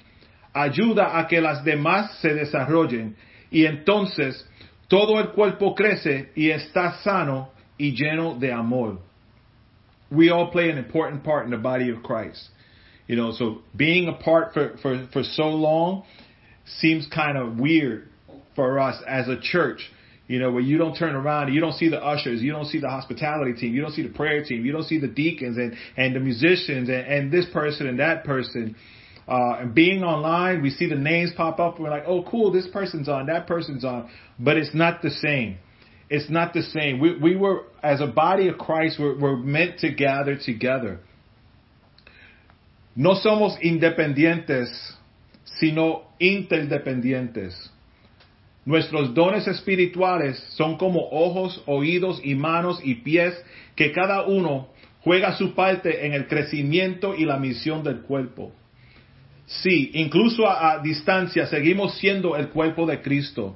ayuda 0.54 1.19
a 1.19 1.28
que 1.28 1.41
las 1.41 1.63
demás 1.63 2.17
se 2.19 2.34
desarrollen 2.34 3.15
y 3.52 3.65
entonces 3.65 4.50
todo 4.88 5.19
el 5.19 5.30
cuerpo 5.30 5.76
crece 5.76 6.32
y 6.36 6.50
está 6.50 6.98
sano 7.04 7.52
y 7.78 7.93
lleno 7.93 8.36
de 8.36 8.52
amor. 8.52 9.00
We 10.10 10.30
all 10.30 10.52
play 10.52 10.69
an 10.69 10.78
important 10.78 11.24
part 11.24 11.45
in 11.45 11.52
the 11.52 11.58
body 11.58 11.89
of 11.89 12.04
Christ. 12.04 12.50
You 13.08 13.15
know, 13.15 13.32
so 13.32 13.62
being 13.76 14.08
apart 14.08 14.54
for, 14.54 14.78
for, 14.82 15.08
for 15.12 15.24
so 15.24 15.50
long 15.50 16.04
seems 16.80 17.08
kind 17.13 17.38
of 17.38 17.60
weird 17.60 18.08
for 18.56 18.80
us 18.80 18.95
as 19.08 19.28
a 19.28 19.39
church. 19.39 19.91
You 20.28 20.40
know, 20.40 20.52
where 20.52 20.62
you 20.64 20.78
don't 20.80 20.96
turn 20.96 21.14
around, 21.16 21.48
and 21.48 21.56
you 21.56 21.62
don't 21.62 21.76
see 21.76 21.90
the 21.90 22.04
ushers, 22.04 22.42
you 22.42 22.52
don't 22.52 22.66
see 22.66 22.80
the 22.80 22.90
hospitality 22.90 23.54
team, 23.54 23.76
you 23.76 23.82
don't 23.82 23.92
see 23.94 24.02
the 24.02 24.14
prayer 24.14 24.44
team, 24.44 24.66
you 24.66 24.72
don't 24.72 24.86
see 24.86 25.00
the 25.00 25.08
deacons 25.08 25.58
and, 25.58 25.76
and 25.98 26.16
the 26.16 26.20
musicians 26.20 26.90
and, 26.90 27.06
and 27.06 27.32
this 27.32 27.46
person 27.54 27.86
and 27.86 28.00
that 28.00 28.24
person. 28.24 28.76
Uh, 29.28 29.58
and 29.60 29.76
being 29.76 30.04
online, 30.04 30.62
we 30.62 30.70
see 30.70 30.88
the 30.88 30.96
names 30.96 31.32
pop 31.36 31.60
up. 31.60 31.80
We're 31.80 31.90
like, 31.90 32.06
oh, 32.08 32.24
cool, 32.24 32.52
this 32.52 32.68
person's 32.68 33.10
on, 33.10 33.28
that 33.28 33.48
person's 33.48 33.84
on. 33.84 34.10
But 34.40 34.58
it's 34.58 34.74
not 34.74 35.02
the 35.02 35.10
same. 35.10 35.58
It's 36.10 36.30
not 36.30 36.54
the 36.54 36.62
same. 36.62 37.00
We, 37.00 37.18
we 37.18 37.36
were, 37.36 37.64
as 37.82 38.02
a 38.02 38.08
body 38.08 38.48
of 38.48 38.58
Christ, 38.58 38.98
we're, 39.00 39.20
we're 39.20 39.38
meant 39.38 39.80
to 39.80 39.92
gather 39.92 40.38
together. 40.38 41.00
No 42.96 43.16
somos 43.16 43.58
independientes, 43.64 44.68
sino 45.60 46.04
interdependientes. 46.22 47.54
Nuestros 48.65 49.13
dones 49.13 49.47
espirituales 49.47 50.43
son 50.49 50.78
como 50.78 51.08
ojos, 51.12 51.62
oídos 51.67 52.19
y 52.23 52.34
manos 52.34 52.80
y 52.84 52.95
pies 52.95 53.39
que 53.75 53.91
cada 53.91 54.23
uno 54.25 54.69
juega 55.01 55.38
su 55.38 55.54
parte 55.54 56.08
en 56.08 56.13
el 56.13 56.28
crecimiento 56.28 57.13
y 57.13 57.25
la 57.25 57.38
misión 57.38 57.84
del 57.84 58.01
cuerpo. 58.01 58.51
Sí, 59.45 59.91
incluso 59.93 60.47
a, 60.47 60.71
a, 60.71 60.80
distancia 60.80 61.45
seguimos 61.45 61.95
siendo 61.99 62.36
el 62.36 62.49
cuerpo 62.49 62.88
de 62.88 63.01
Cristo. 63.04 63.56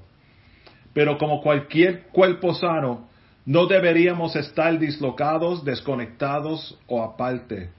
Pero 0.93 1.17
como 1.17 1.41
cualquier 1.41 2.03
cuerpo 2.09 2.53
sano, 2.53 3.09
no 3.45 3.65
deberíamos 3.65 4.35
estar 4.35 4.77
dislocados, 4.77 5.65
desconectados 5.65 6.77
o 6.85 7.01
aparte. 7.01 7.71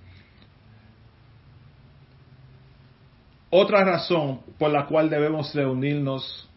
Otra 3.51 3.85
razón 3.85 4.41
por 4.59 4.73
la 4.73 4.87
cual 4.87 5.11
debemos 5.11 5.55
reunirnos, 5.55 6.50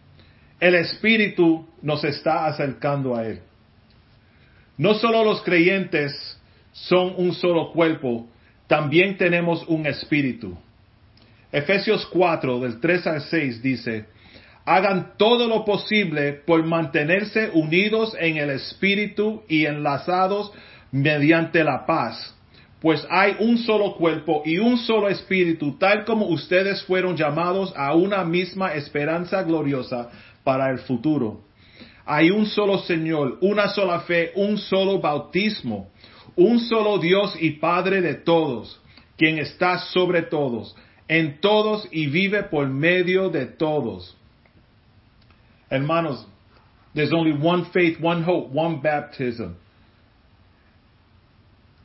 el 0.63 0.75
Espíritu 0.75 1.67
nos 1.81 2.05
está 2.05 2.45
acercando 2.45 3.17
a 3.17 3.27
Él. 3.27 3.41
No 4.77 4.93
solo 4.93 5.25
los 5.25 5.41
creyentes 5.41 6.39
son 6.71 7.15
un 7.17 7.33
solo 7.33 7.73
cuerpo, 7.73 8.29
también 8.65 9.17
tenemos 9.17 9.65
un 9.67 9.85
espíritu. 9.85 10.57
Efesios 11.51 12.05
4, 12.05 12.61
del 12.61 12.79
3 12.79 13.07
al 13.07 13.21
6 13.23 13.61
dice, 13.61 14.05
hagan 14.63 15.17
todo 15.17 15.49
lo 15.49 15.65
posible 15.65 16.31
por 16.31 16.63
mantenerse 16.63 17.49
unidos 17.53 18.15
en 18.17 18.37
el 18.37 18.49
espíritu 18.51 19.43
y 19.49 19.65
enlazados 19.65 20.53
mediante 20.93 21.61
la 21.65 21.85
paz, 21.85 22.33
pues 22.79 23.05
hay 23.09 23.35
un 23.39 23.57
solo 23.57 23.95
cuerpo 23.95 24.43
y 24.45 24.59
un 24.59 24.77
solo 24.77 25.09
espíritu, 25.09 25.77
tal 25.77 26.05
como 26.05 26.27
ustedes 26.27 26.83
fueron 26.83 27.17
llamados 27.17 27.73
a 27.75 27.93
una 27.95 28.23
misma 28.23 28.73
esperanza 28.73 29.43
gloriosa 29.43 30.09
para 30.43 30.69
el 30.69 30.79
futuro. 30.79 31.41
Hay 32.05 32.31
un 32.31 32.45
solo 32.45 32.79
Señor, 32.79 33.37
una 33.41 33.69
sola 33.69 34.01
fe, 34.01 34.31
un 34.35 34.57
solo 34.57 34.99
bautismo, 34.99 35.89
un 36.35 36.59
solo 36.59 36.97
Dios 36.97 37.37
y 37.39 37.51
Padre 37.51 38.01
de 38.01 38.15
todos, 38.15 38.81
quien 39.17 39.37
está 39.37 39.77
sobre 39.79 40.23
todos 40.23 40.75
en 41.07 41.39
todos 41.39 41.87
y 41.91 42.07
vive 42.07 42.43
por 42.43 42.67
medio 42.67 43.29
de 43.29 43.45
todos. 43.45 44.17
Hermanos, 45.69 46.25
there's 46.93 47.13
only 47.13 47.33
one 47.33 47.65
faith, 47.73 47.99
one 48.01 48.23
hope, 48.23 48.51
one 48.53 48.81
baptism. 48.81 49.55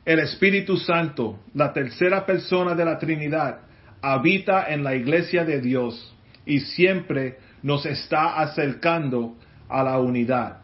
El 0.05 0.19
Espíritu 0.19 0.77
Santo, 0.77 1.39
la 1.53 1.71
tercera 1.73 2.25
persona 2.25 2.73
de 2.73 2.85
la 2.85 2.97
Trinidad, 2.97 3.59
habita 4.01 4.65
en 4.69 4.83
la 4.83 4.95
iglesia 4.95 5.43
de 5.45 5.61
Dios 5.61 6.15
y 6.45 6.61
siempre 6.61 7.37
nos 7.63 7.85
está 7.85 8.37
acercando 8.37 9.35
a 9.69 9.83
la 9.83 9.99
unidad. 9.99 10.57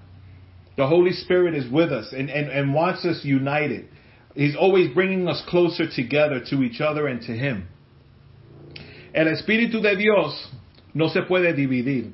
The 0.77 0.88
Holy 0.88 1.12
Spirit 1.12 1.55
is 1.55 1.71
with 1.71 1.91
us 1.91 2.12
and, 2.12 2.29
and, 2.29 2.49
and 2.49 2.73
wants 2.73 3.05
us 3.05 3.23
united. 3.23 3.88
He's 4.36 4.55
always 4.55 4.93
bringing 4.93 5.27
us 5.27 5.41
closer 5.47 5.86
together 5.89 6.41
to 6.49 6.63
each 6.63 6.81
other 6.81 7.08
and 7.08 7.21
to 7.21 7.31
Him. 7.31 7.67
El 9.13 9.27
Espíritu 9.27 9.81
de 9.81 9.95
Dios 9.95 10.47
no 10.93 11.08
se 11.08 11.21
puede 11.21 11.55
dividir. 11.55 12.12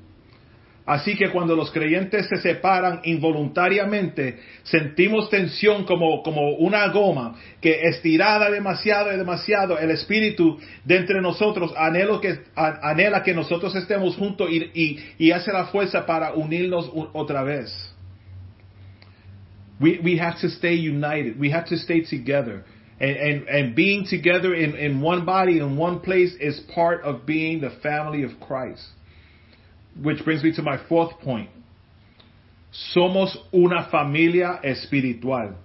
Así 0.85 1.15
que 1.15 1.29
cuando 1.29 1.55
los 1.55 1.71
creyentes 1.71 2.27
se 2.27 2.37
separan 2.37 3.01
involuntariamente, 3.03 4.39
sentimos 4.63 5.29
tensión 5.29 5.85
como, 5.85 6.23
como 6.23 6.55
una 6.55 6.87
goma 6.87 7.35
que 7.61 7.81
estirada 7.83 8.49
demasiado 8.49 9.13
y 9.13 9.17
demasiado, 9.17 9.77
el 9.77 9.91
Espíritu 9.91 10.59
de 10.83 10.97
entre 10.97 11.21
nosotros 11.21 11.71
anhelo 11.77 12.19
que, 12.19 12.39
anhela 12.55 13.21
que 13.21 13.33
nosotros 13.33 13.75
estemos 13.75 14.15
juntos 14.15 14.49
y, 14.49 14.71
y, 14.73 14.99
y 15.19 15.31
hace 15.31 15.53
la 15.53 15.65
fuerza 15.67 16.05
para 16.05 16.33
unirnos 16.33 16.91
otra 17.13 17.43
vez. 17.43 17.71
We, 19.79 19.99
we 20.03 20.17
have 20.17 20.39
to 20.41 20.49
stay 20.49 20.75
united. 20.75 21.39
We 21.39 21.51
have 21.51 21.65
to 21.69 21.77
stay 21.77 22.01
together. 22.01 22.63
And, 22.99 23.17
and, 23.17 23.47
and 23.49 23.75
being 23.75 24.05
together 24.07 24.53
in, 24.53 24.75
in 24.75 25.01
one 25.01 25.25
body, 25.25 25.57
in 25.57 25.75
one 25.75 26.01
place, 26.01 26.33
is 26.39 26.59
part 26.73 27.01
of 27.01 27.25
being 27.25 27.61
the 27.61 27.71
family 27.81 28.23
of 28.23 28.39
Christ. 28.39 28.83
Which 29.95 30.23
brings 30.23 30.43
me 30.43 30.53
to 30.53 30.61
my 30.61 30.77
fourth 30.87 31.19
point. 31.19 31.49
Somos 32.93 33.37
una 33.51 33.89
familia 33.89 34.59
espiritual. 34.63 35.57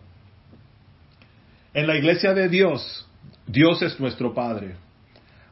En 1.73 1.87
la 1.87 1.95
iglesia 1.95 2.35
de 2.35 2.49
Dios, 2.49 3.07
Dios 3.47 3.83
es 3.83 4.01
nuestro 4.01 4.35
Padre. 4.35 4.77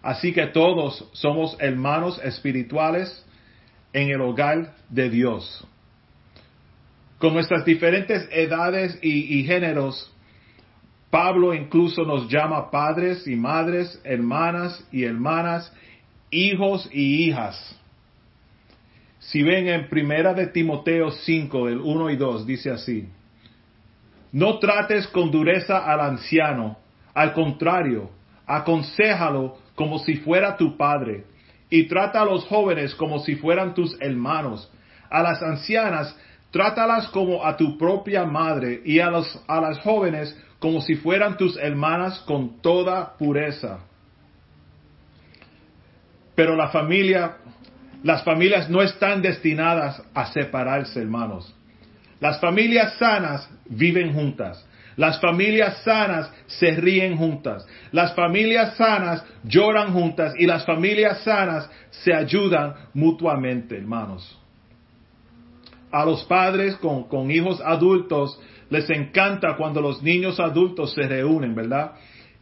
Así 0.02 0.32
que 0.32 0.46
todos 0.48 1.08
somos 1.12 1.56
hermanos 1.60 2.20
espirituales 2.22 3.24
en 3.92 4.10
el 4.10 4.20
hogar 4.20 4.74
de 4.90 5.08
Dios. 5.08 5.66
Con 7.18 7.32
nuestras 7.32 7.64
diferentes 7.64 8.28
edades 8.30 8.98
y, 9.00 9.44
géneros, 9.44 10.12
Pablo 11.10 11.54
incluso 11.54 12.04
nos 12.04 12.28
llama 12.28 12.70
padres 12.70 13.26
y 13.26 13.36
madres, 13.36 13.98
hermanas 14.04 14.84
y 14.90 15.04
hermanas, 15.04 15.72
hijos 16.30 16.86
y 16.92 17.28
hijas. 17.28 17.78
Si 19.28 19.42
ven 19.42 19.68
en 19.68 19.88
primera 19.88 20.34
de 20.34 20.48
Timoteo 20.48 21.10
5, 21.10 21.66
del 21.66 21.80
1 21.80 22.10
y 22.10 22.16
2, 22.16 22.46
dice 22.46 22.70
así, 22.70 23.08
no 24.32 24.58
trates 24.58 25.06
con 25.08 25.30
dureza 25.30 25.78
al 25.78 26.00
anciano, 26.00 26.76
al 27.14 27.32
contrario, 27.32 28.10
aconsejalo 28.46 29.56
como 29.74 29.98
si 30.00 30.16
fuera 30.16 30.56
tu 30.56 30.76
padre, 30.76 31.24
y 31.70 31.84
trata 31.84 32.20
a 32.20 32.24
los 32.24 32.44
jóvenes 32.46 32.94
como 32.94 33.20
si 33.20 33.36
fueran 33.36 33.72
tus 33.72 33.96
hermanos, 34.00 34.70
a 35.08 35.22
las 35.22 35.42
ancianas 35.42 36.14
trátalas 36.50 37.08
como 37.08 37.44
a 37.44 37.56
tu 37.56 37.78
propia 37.78 38.24
madre, 38.24 38.82
y 38.84 39.00
a, 39.00 39.10
los, 39.10 39.42
a 39.48 39.60
las 39.60 39.78
jóvenes 39.80 40.36
como 40.58 40.80
si 40.82 40.96
fueran 40.96 41.36
tus 41.36 41.56
hermanas 41.56 42.20
con 42.26 42.60
toda 42.60 43.16
pureza. 43.16 43.80
Pero 46.34 46.56
la 46.56 46.68
familia, 46.68 47.38
las 48.04 48.22
familias 48.22 48.68
no 48.68 48.82
están 48.82 49.22
destinadas 49.22 50.00
a 50.12 50.26
separarse, 50.26 51.00
hermanos. 51.00 51.52
Las 52.20 52.38
familias 52.38 52.98
sanas 52.98 53.48
viven 53.64 54.12
juntas. 54.12 54.62
Las 54.96 55.18
familias 55.22 55.78
sanas 55.84 56.30
se 56.46 56.72
ríen 56.72 57.16
juntas. 57.16 57.66
Las 57.92 58.14
familias 58.14 58.76
sanas 58.76 59.24
lloran 59.42 59.94
juntas. 59.94 60.34
Y 60.38 60.44
las 60.44 60.66
familias 60.66 61.22
sanas 61.24 61.68
se 61.90 62.12
ayudan 62.12 62.74
mutuamente, 62.92 63.78
hermanos. 63.78 64.38
A 65.90 66.04
los 66.04 66.24
padres 66.24 66.76
con, 66.76 67.30
hijos 67.30 67.62
adultos 67.64 68.38
les 68.68 68.88
encanta 68.90 69.56
cuando 69.56 69.80
los 69.80 70.02
niños 70.02 70.38
adultos 70.40 70.92
se 70.92 71.08
reúnen, 71.08 71.54
¿verdad? 71.54 71.92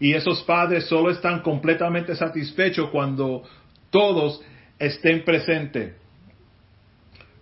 Y 0.01 0.13
esos 0.15 0.43
padres 0.43 0.87
solo 0.87 1.11
están 1.11 1.41
completamente 1.41 2.17
satisfechos 2.17 2.91
cuando 2.91 3.45
todos 3.91 4.43
estén 4.83 5.25
presentes. 5.25 5.95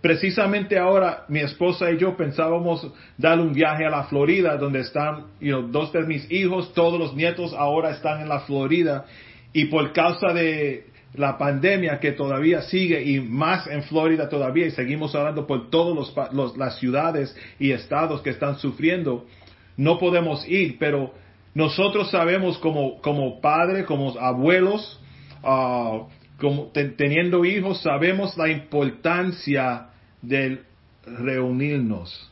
Precisamente 0.01 0.79
ahora 0.79 1.25
mi 1.27 1.39
esposa 1.39 1.91
y 1.91 1.97
yo 1.97 2.17
pensábamos 2.17 2.87
dar 3.17 3.39
un 3.39 3.53
viaje 3.53 3.85
a 3.85 3.89
la 3.89 4.03
Florida, 4.05 4.57
donde 4.57 4.79
están 4.79 5.25
dos 5.69 5.91
de 5.93 6.03
mis 6.05 6.31
hijos, 6.31 6.73
todos 6.73 6.99
los 6.99 7.15
nietos 7.15 7.53
ahora 7.53 7.91
están 7.91 8.21
en 8.21 8.29
la 8.29 8.39
Florida 8.41 9.05
y 9.53 9.65
por 9.65 9.93
causa 9.93 10.33
de, 10.33 10.85
la 11.13 11.37
pandemia 11.37 11.99
que 11.99 12.13
todavía 12.13 12.61
sigue 12.61 13.03
y 13.03 13.19
más 13.19 13.67
en 13.67 13.83
Florida 13.83 14.29
todavía 14.29 14.67
y 14.67 14.71
seguimos 14.71 15.13
hablando 15.13 15.45
por 15.45 15.69
todas 15.69 16.13
las 16.57 16.79
ciudades 16.79 17.35
y 17.59 17.71
estados 17.71 18.21
que 18.21 18.29
están 18.29 18.57
sufriendo, 18.59 19.25
no 19.75 19.97
podemos 19.97 20.47
ir, 20.47 20.77
pero 20.79 21.13
nosotros 21.53 22.09
sabemos 22.11 22.57
como, 22.59 23.01
como 23.01 23.41
padres, 23.41 23.85
como 23.85 24.17
abuelos, 24.17 25.01
ah, 25.43 26.07
como 26.41 26.71
teniendo 26.73 27.45
hijos, 27.45 27.83
sabemos 27.83 28.35
la 28.35 28.49
importancia 28.49 29.89
de 30.23 30.63
reunirnos. 31.05 32.31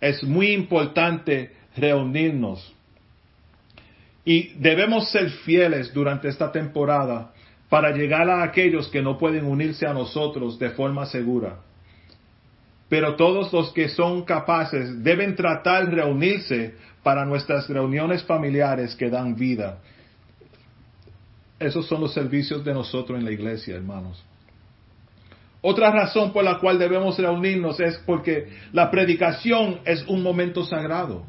Es 0.00 0.24
muy 0.24 0.52
importante 0.52 1.52
reunirnos. 1.76 2.74
Y 4.24 4.54
debemos 4.54 5.10
ser 5.10 5.28
fieles 5.28 5.92
durante 5.92 6.28
esta 6.28 6.50
temporada 6.50 7.32
para 7.68 7.90
llegar 7.90 8.30
a 8.30 8.42
aquellos 8.42 8.88
que 8.88 9.02
no 9.02 9.18
pueden 9.18 9.44
unirse 9.44 9.86
a 9.86 9.92
nosotros 9.92 10.58
de 10.58 10.70
forma 10.70 11.04
segura. 11.04 11.58
Pero 12.88 13.16
todos 13.16 13.52
los 13.52 13.72
que 13.72 13.90
son 13.90 14.24
capaces 14.24 15.02
deben 15.02 15.36
tratar 15.36 15.90
de 15.90 15.96
reunirse 15.96 16.74
para 17.02 17.26
nuestras 17.26 17.68
reuniones 17.68 18.22
familiares 18.22 18.94
que 18.94 19.10
dan 19.10 19.34
vida. 19.34 19.80
Esos 21.58 21.86
son 21.86 22.00
los 22.00 22.12
servicios 22.12 22.64
de 22.64 22.74
nosotros 22.74 23.18
en 23.18 23.24
la 23.24 23.32
iglesia, 23.32 23.76
hermanos. 23.76 24.24
Otra 25.60 25.90
razón 25.90 26.32
por 26.32 26.44
la 26.44 26.58
cual 26.58 26.78
debemos 26.78 27.18
reunirnos 27.18 27.80
es 27.80 27.96
porque 28.04 28.48
la 28.72 28.90
predicación 28.90 29.80
es 29.86 30.04
un 30.06 30.22
momento 30.22 30.64
sagrado. 30.64 31.24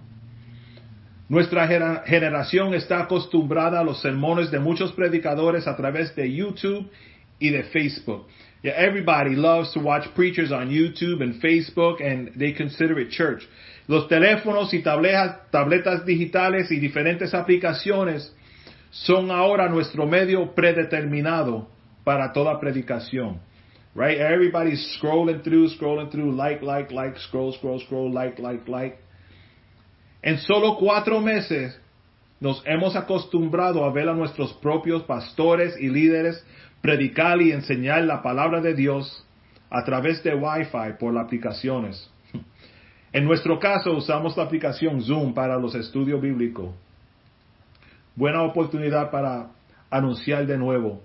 Nuestra 1.30 1.68
generación 2.06 2.74
está 2.74 3.02
acostumbrada 3.02 3.80
a 3.80 3.84
los 3.84 4.02
sermones 4.02 4.52
de 4.52 4.60
muchos 4.60 4.92
predicadores 4.92 5.68
a 5.68 5.76
través 5.76 6.14
de 6.16 6.32
YouTube 6.32 6.90
y 7.40 7.50
de 7.50 7.64
Facebook. 7.64 8.28
Everybody 8.62 9.36
loves 9.36 9.72
to 9.74 9.80
watch 9.80 10.08
preachers 10.16 10.52
on 10.52 10.70
YouTube 10.70 11.22
and 11.22 11.40
Facebook 11.40 12.02
and 12.02 12.32
they 12.38 12.54
consider 12.54 13.00
it 13.00 13.10
church. 13.12 13.48
Los 13.88 14.08
teléfonos 14.08 14.74
y 14.74 14.82
tabletas 14.82 16.06
digitales 16.06 16.72
y 16.72 16.80
diferentes 16.80 17.34
aplicaciones 17.34 18.36
son 19.04 19.30
ahora 19.30 19.68
nuestro 19.68 20.06
medio 20.06 20.54
predeterminado 20.56 21.68
para 22.04 22.32
toda 22.32 22.60
predicación. 22.60 23.42
Right? 23.94 24.20
Everybody's 24.20 24.98
scrolling 24.98 25.42
through, 25.44 25.70
scrolling 25.70 26.10
through, 26.12 26.36
like, 26.36 26.62
like, 26.62 26.94
like, 26.94 27.18
scroll, 27.20 27.54
scroll, 27.54 27.80
scroll, 27.80 28.14
like, 28.14 28.42
like, 28.42 28.70
like. 28.70 28.98
En 30.22 30.38
solo 30.40 30.78
cuatro 30.78 31.20
meses 31.22 31.80
nos 32.40 32.62
hemos 32.66 32.96
acostumbrado 32.96 33.84
a 33.86 33.92
ver 33.92 34.10
a 34.10 34.14
nuestros 34.14 34.54
propios 34.54 35.04
pastores 35.04 35.76
y 35.80 35.90
líderes 35.90 36.44
predicar 36.82 37.42
y 37.42 37.52
enseñar 37.52 38.04
la 38.04 38.22
palabra 38.22 38.62
de 38.62 38.74
Dios 38.74 39.26
a 39.70 39.84
través 39.84 40.24
de 40.24 40.36
Wi-Fi 40.36 40.98
por 41.00 41.14
las 41.14 41.26
aplicaciones. 41.26 42.10
En 43.12 43.26
nuestro 43.26 43.60
caso 43.60 43.92
usamos 43.94 44.36
la 44.36 44.44
aplicación 44.44 45.02
Zoom 45.02 45.34
para 45.34 45.58
los 45.58 45.74
estudios 45.76 46.22
bíblicos. 46.22 46.70
Buena 48.16 48.44
oportunidad 48.44 49.12
para 49.12 49.52
anunciar 49.90 50.48
de 50.48 50.58
nuevo. 50.58 51.02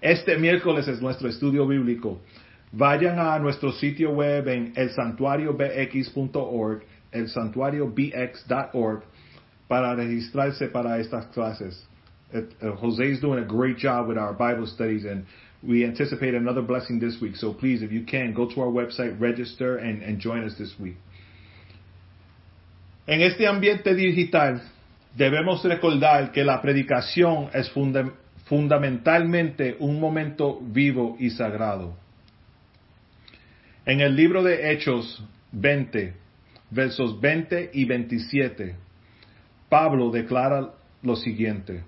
Este 0.00 0.36
miércoles 0.36 0.88
es 0.88 1.00
nuestro 1.00 1.28
estudio 1.28 1.64
bíblico. 1.66 2.20
Vayan 2.72 3.18
a 3.18 3.38
nuestro 3.38 3.72
sitio 3.72 4.10
web 4.10 4.48
en 4.48 4.72
elsantuariobx.org 4.76 6.82
el 7.14 7.28
santuariobx.org 7.28 9.04
para 9.68 9.94
registrarse 9.94 10.68
para 10.68 10.98
estas 10.98 11.26
clases. 11.26 11.86
Jose 12.80 13.04
is 13.04 13.20
doing 13.20 13.38
a 13.38 13.46
great 13.46 13.78
job 13.78 14.08
with 14.08 14.18
our 14.18 14.32
Bible 14.32 14.66
studies 14.66 15.04
and 15.04 15.24
we 15.62 15.84
anticipate 15.84 16.34
another 16.34 16.62
blessing 16.62 16.98
this 16.98 17.20
week. 17.20 17.36
So 17.36 17.54
please, 17.54 17.82
if 17.82 17.92
you 17.92 18.04
can, 18.04 18.34
go 18.34 18.46
to 18.46 18.60
our 18.60 18.68
website, 18.68 19.18
register 19.20 19.78
and, 19.78 20.02
and 20.02 20.18
join 20.18 20.44
us 20.44 20.56
this 20.58 20.74
week. 20.78 20.96
En 23.06 23.22
este 23.22 23.46
ambiente 23.46 23.94
digital, 23.94 24.60
debemos 25.16 25.62
recordar 25.64 26.32
que 26.32 26.44
la 26.44 26.60
predicación 26.60 27.48
es 27.52 27.70
funda 27.70 28.12
fundamentalmente 28.46 29.76
un 29.78 29.98
momento 29.98 30.60
vivo 30.60 31.16
y 31.18 31.30
sagrado. 31.30 31.96
En 33.86 34.00
el 34.00 34.14
libro 34.14 34.42
de 34.42 34.70
Hechos 34.70 35.24
20, 35.52 36.12
versos 36.70 37.18
20 37.20 37.70
y 37.72 37.84
27, 37.86 38.74
Pablo 39.70 40.10
declara 40.10 40.72
lo 41.02 41.16
siguiente. 41.16 41.84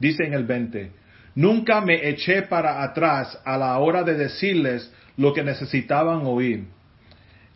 Dice 0.00 0.24
en 0.24 0.34
el 0.34 0.44
20, 0.44 0.90
nunca 1.36 1.80
me 1.80 2.08
eché 2.08 2.42
para 2.42 2.82
atrás 2.82 3.38
a 3.44 3.56
la 3.56 3.78
hora 3.78 4.02
de 4.02 4.14
decirles 4.14 4.92
lo 5.16 5.32
que 5.32 5.44
necesitaban 5.44 6.22
oír, 6.24 6.64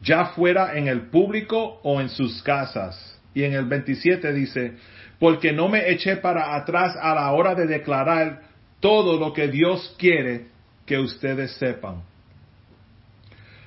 ya 0.03 0.27
fuera 0.27 0.77
en 0.77 0.87
el 0.87 1.09
público 1.09 1.81
o 1.83 2.01
en 2.01 2.11
sus 2.11 2.42
casas. 2.42 3.13
Y 3.35 3.42
en 3.42 3.55
el 3.55 3.64
27 3.66 4.33
dice, 4.33 4.75
porque 5.18 5.53
no 5.53 5.68
me 5.68 5.90
eché 5.90 6.16
para 6.16 6.55
atrás 6.55 6.97
a 7.01 7.14
la 7.14 7.33
hora 7.33 7.55
de 7.55 7.66
declarar 7.66 8.42
todo 8.81 9.18
lo 9.18 9.33
que 9.33 9.49
Dios 9.49 9.94
quiere 9.99 10.47
que 10.87 10.99
ustedes 10.99 11.53
sepan. 11.57 12.03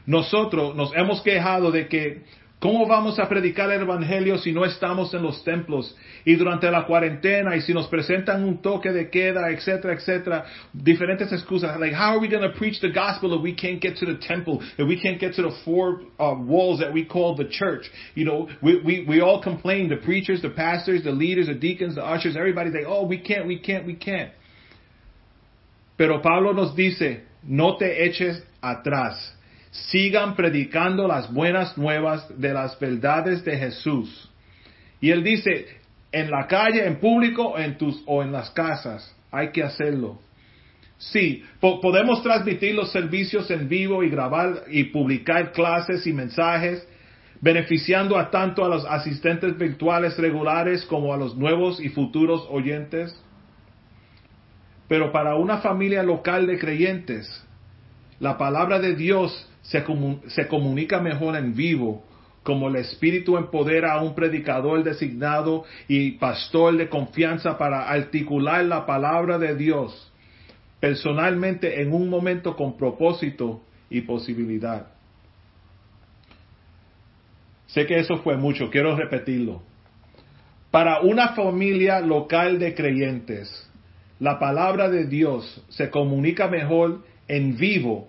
Nosotros 0.05 0.75
nos 0.75 0.95
hemos 0.95 1.21
quejado 1.21 1.71
de 1.71 1.87
que 1.87 2.23
¿Cómo 2.59 2.87
vamos 2.87 3.19
a 3.19 3.29
predicar 3.29 3.71
el 3.71 3.83
Evangelio 3.83 4.39
si 4.39 4.51
no 4.51 4.65
estamos 4.65 5.13
en 5.13 5.21
los 5.21 5.43
templos 5.43 5.95
y 6.25 6.35
durante 6.35 6.71
la 6.71 6.87
cuarentena 6.87 7.55
y 7.55 7.61
si 7.61 7.71
nos 7.71 7.87
presentan 7.87 8.43
un 8.43 8.63
toque 8.63 8.91
de 8.91 9.11
queda, 9.11 9.51
etcétera, 9.51 9.93
etcétera? 9.93 10.43
Diferentes 10.73 11.31
excusas. 11.31 11.79
Like, 11.79 11.93
how 11.93 12.15
are 12.15 12.19
we 12.19 12.27
going 12.27 12.41
to 12.41 12.57
preach 12.57 12.79
the 12.81 12.89
gospel 12.89 13.35
if 13.35 13.43
we 13.43 13.53
can't 13.53 13.79
get 13.79 13.97
to 13.97 14.07
the 14.07 14.15
temple, 14.15 14.59
if 14.79 14.87
we 14.87 14.99
can't 14.99 15.19
get 15.19 15.35
to 15.35 15.43
the 15.43 15.51
four 15.63 16.01
uh, 16.19 16.33
walls 16.33 16.79
that 16.79 16.91
we 16.91 17.05
call 17.05 17.35
the 17.35 17.45
church? 17.45 17.91
You 18.15 18.25
know, 18.25 18.49
we, 18.63 18.81
we, 18.81 19.05
we 19.07 19.21
all 19.21 19.39
complain, 19.39 19.87
the 19.87 19.97
preachers, 19.97 20.41
the 20.41 20.49
pastors, 20.49 21.03
the 21.03 21.11
leaders, 21.11 21.45
the 21.45 21.53
deacons, 21.53 21.93
the 21.93 22.03
ushers, 22.03 22.35
everybody 22.35 22.71
say, 22.71 22.85
oh, 22.87 23.05
we 23.05 23.19
can't, 23.19 23.45
we 23.45 23.59
can't, 23.59 23.85
we 23.85 23.93
can't. 23.93 24.31
Pero 25.95 26.21
Pablo 26.23 26.53
nos 26.53 26.75
dice, 26.75 27.21
no 27.43 27.77
te 27.77 27.85
eches 27.85 28.41
atrás 28.63 29.36
sigan 29.85 30.35
predicando 30.35 31.07
las 31.07 31.31
buenas 31.31 31.77
nuevas 31.77 32.27
de 32.39 32.53
las 32.53 32.79
verdades 32.79 33.43
de 33.45 33.57
Jesús. 33.57 34.29
Y 34.99 35.11
él 35.11 35.23
dice, 35.23 35.67
en 36.11 36.31
la 36.31 36.47
calle, 36.47 36.85
en 36.85 36.99
público 36.99 37.57
en 37.57 37.77
tus, 37.77 38.01
o 38.05 38.23
en 38.23 38.31
las 38.31 38.49
casas, 38.51 39.15
hay 39.31 39.51
que 39.51 39.63
hacerlo. 39.63 40.19
Sí, 40.97 41.43
podemos 41.59 42.23
transmitir 42.23 42.73
los 42.73 42.91
servicios 42.91 43.51
en 43.51 43.69
vivo 43.69 44.03
y 44.03 44.09
grabar 44.09 44.63
y 44.67 44.85
publicar 44.85 45.51
clases 45.51 46.07
y 46.07 46.13
mensajes, 46.13 46.87
beneficiando 47.39 48.17
a 48.17 48.31
tanto 48.31 48.65
a 48.65 48.69
los 48.69 48.83
asistentes 48.83 49.55
virtuales 49.57 50.17
regulares 50.17 50.83
como 50.85 51.13
a 51.13 51.17
los 51.17 51.37
nuevos 51.37 51.79
y 51.79 51.89
futuros 51.89 52.47
oyentes. 52.49 53.15
Pero 54.87 55.11
para 55.11 55.35
una 55.35 55.57
familia 55.57 56.01
local 56.01 56.47
de 56.47 56.57
creyentes, 56.57 57.45
la 58.19 58.39
palabra 58.39 58.79
de 58.79 58.95
Dios 58.95 59.47
se, 59.67 60.47
comunica 60.47 61.01
mejor 61.01 61.35
en 61.35 61.53
vivo, 61.53 62.03
como 62.43 62.69
el 62.69 62.77
Espíritu 62.77 63.37
empodera 63.37 63.93
a 63.93 64.01
un 64.01 64.15
predicador 64.15 64.83
designado 64.83 65.65
y 65.89 66.11
pastor 66.11 66.77
de 66.77 66.87
confianza 66.87 67.57
para 67.57 67.89
articular 67.89 68.63
la 68.63 68.85
palabra 68.85 69.37
de 69.37 69.55
Dios 69.55 70.11
personalmente 70.79 71.81
en 71.81 71.91
un 71.91 72.07
momento 72.07 72.55
con 72.55 72.77
propósito 72.77 73.63
y 73.89 74.01
posibilidad. 74.01 74.87
Sé 77.65 77.85
que 77.85 77.97
eso 77.97 78.17
fue 78.17 78.37
mucho, 78.37 78.69
quiero 78.69 78.95
repetirlo. 78.95 79.63
Para 80.71 81.01
una 81.01 81.29
familia 81.29 81.99
local 81.99 82.59
de 82.59 82.73
creyentes, 82.73 83.69
la 84.19 84.39
palabra 84.39 84.87
de 84.87 85.05
Dios 85.05 85.65
se 85.69 85.89
comunica 85.89 86.47
mejor 86.47 87.03
en 87.27 87.57
vivo 87.57 88.07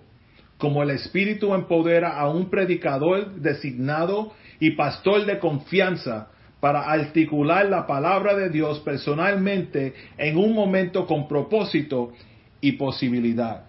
como 0.59 0.83
el 0.83 0.91
Espíritu 0.91 1.55
empodera 1.55 2.19
a 2.19 2.29
un 2.29 2.49
predicador 2.49 3.33
designado 3.35 4.33
y 4.59 4.71
pastor 4.71 5.25
de 5.25 5.39
confianza 5.39 6.27
para 6.59 6.81
articular 6.81 7.65
la 7.67 7.87
palabra 7.87 8.35
de 8.35 8.49
Dios 8.49 8.79
personalmente 8.81 9.93
en 10.17 10.37
un 10.37 10.53
momento 10.53 11.07
con 11.07 11.29
propósito 11.29 12.11
y 12.59 12.73
posibilidad. 12.73 13.63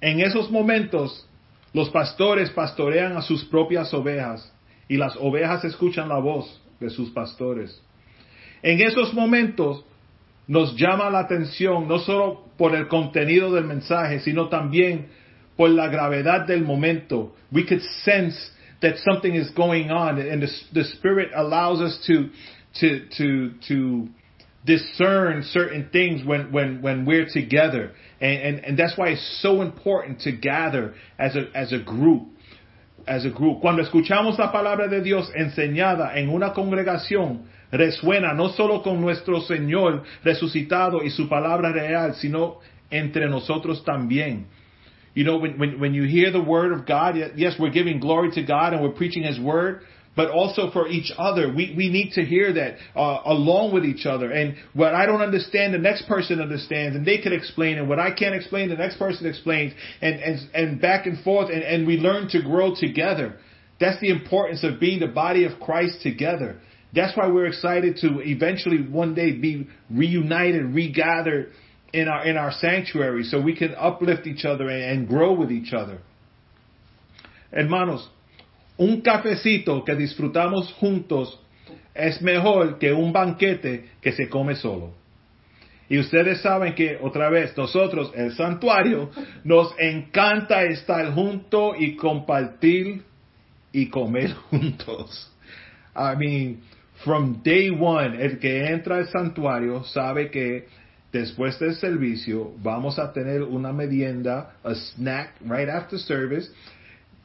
En 0.00 0.20
esos 0.20 0.50
momentos, 0.52 1.28
los 1.72 1.90
pastores 1.90 2.50
pastorean 2.50 3.16
a 3.16 3.22
sus 3.22 3.44
propias 3.46 3.92
ovejas 3.92 4.52
y 4.88 4.98
las 4.98 5.16
ovejas 5.16 5.64
escuchan 5.64 6.08
la 6.08 6.18
voz 6.18 6.62
de 6.78 6.90
sus 6.90 7.10
pastores. 7.10 7.82
En 8.62 8.80
esos 8.80 9.12
momentos, 9.14 9.84
nos 10.48 10.76
llama 10.76 11.10
la 11.10 11.20
atención 11.20 11.88
no 11.88 11.98
solo 11.98 12.46
por 12.56 12.74
el 12.74 12.88
contenido 12.88 13.52
del 13.52 13.64
mensaje, 13.64 14.20
sino 14.20 14.48
también 14.48 15.08
por 15.56 15.70
la 15.70 15.88
gravedad 15.88 16.46
del 16.46 16.64
momento. 16.64 17.34
We 17.50 17.64
could 17.64 17.82
sense 18.04 18.36
that 18.80 18.96
something 18.98 19.34
is 19.34 19.50
going 19.50 19.90
on 19.90 20.18
and 20.18 20.42
the, 20.42 20.48
the 20.72 20.84
Spirit 20.84 21.30
allows 21.34 21.80
us 21.80 21.98
to, 22.06 22.30
to, 22.80 23.06
to, 23.16 23.50
to 23.68 24.08
discern 24.64 25.42
certain 25.44 25.88
things 25.90 26.24
when, 26.24 26.52
when, 26.52 26.82
when 26.82 27.04
we're 27.04 27.28
together. 27.32 27.92
And, 28.20 28.42
and, 28.42 28.64
and 28.64 28.78
that's 28.78 28.96
why 28.96 29.08
it's 29.08 29.40
so 29.42 29.62
important 29.62 30.20
to 30.20 30.32
gather 30.32 30.94
as 31.18 31.36
a, 31.36 31.46
as 31.54 31.72
a 31.72 31.78
group. 31.78 32.28
As 33.06 33.24
a 33.24 33.30
group. 33.30 33.60
Cuando 33.60 33.82
escuchamos 33.82 34.38
la 34.38 34.52
palabra 34.52 34.88
de 34.88 35.02
Dios 35.02 35.28
enseñada 35.36 36.16
en 36.16 36.28
una 36.28 36.52
congregación, 36.52 37.46
resuena 37.72 38.34
no 38.34 38.50
solo 38.50 38.82
con 38.82 39.00
nuestro 39.00 39.40
Señor 39.40 40.04
resucitado 40.22 41.02
y 41.02 41.10
su 41.10 41.28
palabra 41.28 41.72
real, 41.72 42.14
sino 42.14 42.60
entre 42.90 43.28
nosotros 43.28 43.82
también. 43.84 44.46
You 45.14 45.24
know, 45.24 45.38
when, 45.38 45.58
when, 45.58 45.80
when 45.80 45.94
you 45.94 46.04
hear 46.04 46.30
the 46.30 46.40
word 46.40 46.72
of 46.72 46.86
God, 46.86 47.16
yes, 47.36 47.54
we're 47.58 47.70
giving 47.70 48.00
glory 48.00 48.30
to 48.32 48.42
God 48.42 48.72
and 48.72 48.82
we're 48.82 48.92
preaching 48.92 49.24
His 49.24 49.38
word, 49.38 49.80
but 50.16 50.30
also 50.30 50.70
for 50.70 50.88
each 50.88 51.12
other. 51.18 51.52
We, 51.54 51.74
we 51.76 51.90
need 51.90 52.12
to 52.12 52.24
hear 52.24 52.52
that 52.52 52.76
uh, 52.94 53.20
along 53.24 53.74
with 53.74 53.84
each 53.84 54.06
other. 54.06 54.30
And 54.30 54.56
what 54.74 54.94
I 54.94 55.04
don't 55.06 55.20
understand, 55.20 55.74
the 55.74 55.78
next 55.78 56.06
person 56.06 56.40
understands, 56.40 56.96
and 56.96 57.04
they 57.04 57.18
can 57.18 57.32
explain. 57.32 57.78
And 57.78 57.88
what 57.88 57.98
I 57.98 58.12
can't 58.12 58.34
explain, 58.34 58.68
the 58.68 58.76
next 58.76 58.98
person 58.98 59.26
explains, 59.26 59.72
and 60.00 60.20
and 60.20 60.50
and 60.54 60.80
back 60.80 61.06
and 61.06 61.22
forth, 61.22 61.50
and, 61.50 61.62
and 61.62 61.86
we 61.86 61.96
learn 61.96 62.28
to 62.30 62.42
grow 62.42 62.74
together. 62.74 63.36
That's 63.80 64.00
the 64.00 64.10
importance 64.10 64.62
of 64.64 64.78
being 64.78 65.00
the 65.00 65.08
body 65.08 65.44
of 65.44 65.58
Christ 65.60 66.02
together. 66.02 66.60
That's 66.92 67.16
why 67.16 67.28
we're 67.28 67.46
excited 67.46 67.96
to 68.02 68.20
eventually 68.20 68.82
one 68.82 69.14
day 69.14 69.32
be 69.32 69.66
reunited, 69.90 70.74
regathered 70.74 71.52
in 71.92 72.08
our 72.08 72.24
in 72.26 72.36
our 72.36 72.52
sanctuary, 72.52 73.24
so 73.24 73.40
we 73.40 73.56
can 73.56 73.74
uplift 73.76 74.26
each 74.26 74.44
other 74.44 74.68
and, 74.68 74.82
and 74.82 75.08
grow 75.08 75.32
with 75.32 75.50
each 75.50 75.72
other. 75.72 75.98
Hermanos, 77.50 78.08
un 78.78 79.02
cafecito 79.02 79.84
que 79.84 79.94
disfrutamos 79.94 80.72
juntos 80.80 81.38
es 81.94 82.20
mejor 82.22 82.78
que 82.78 82.92
un 82.92 83.12
banquete 83.12 83.84
que 84.00 84.12
se 84.12 84.28
come 84.28 84.54
solo. 84.56 84.94
Y 85.88 85.98
ustedes 85.98 86.40
saben 86.40 86.74
que 86.74 86.96
otra 87.02 87.28
vez 87.28 87.56
nosotros, 87.56 88.12
el 88.14 88.34
santuario, 88.34 89.10
nos 89.44 89.74
encanta 89.78 90.62
estar 90.64 91.12
juntos 91.12 91.74
y 91.78 91.96
compartir 91.96 93.02
y 93.72 93.88
comer 93.88 94.32
juntos. 94.50 95.30
I 95.94 96.16
mean, 96.16 96.62
from 97.04 97.42
day 97.42 97.70
one, 97.70 98.20
el 98.20 98.38
que 98.38 98.66
entra 98.66 98.96
al 98.96 99.08
santuario 99.08 99.84
sabe 99.84 100.30
que 100.30 100.66
después 101.12 101.58
del 101.58 101.74
servicio 101.74 102.52
vamos 102.62 102.98
a 102.98 103.12
tener 103.12 103.42
una 103.42 103.72
merienda, 103.72 104.54
a 104.64 104.74
snack 104.74 105.34
right 105.44 105.68
after 105.68 105.98
service. 105.98 106.50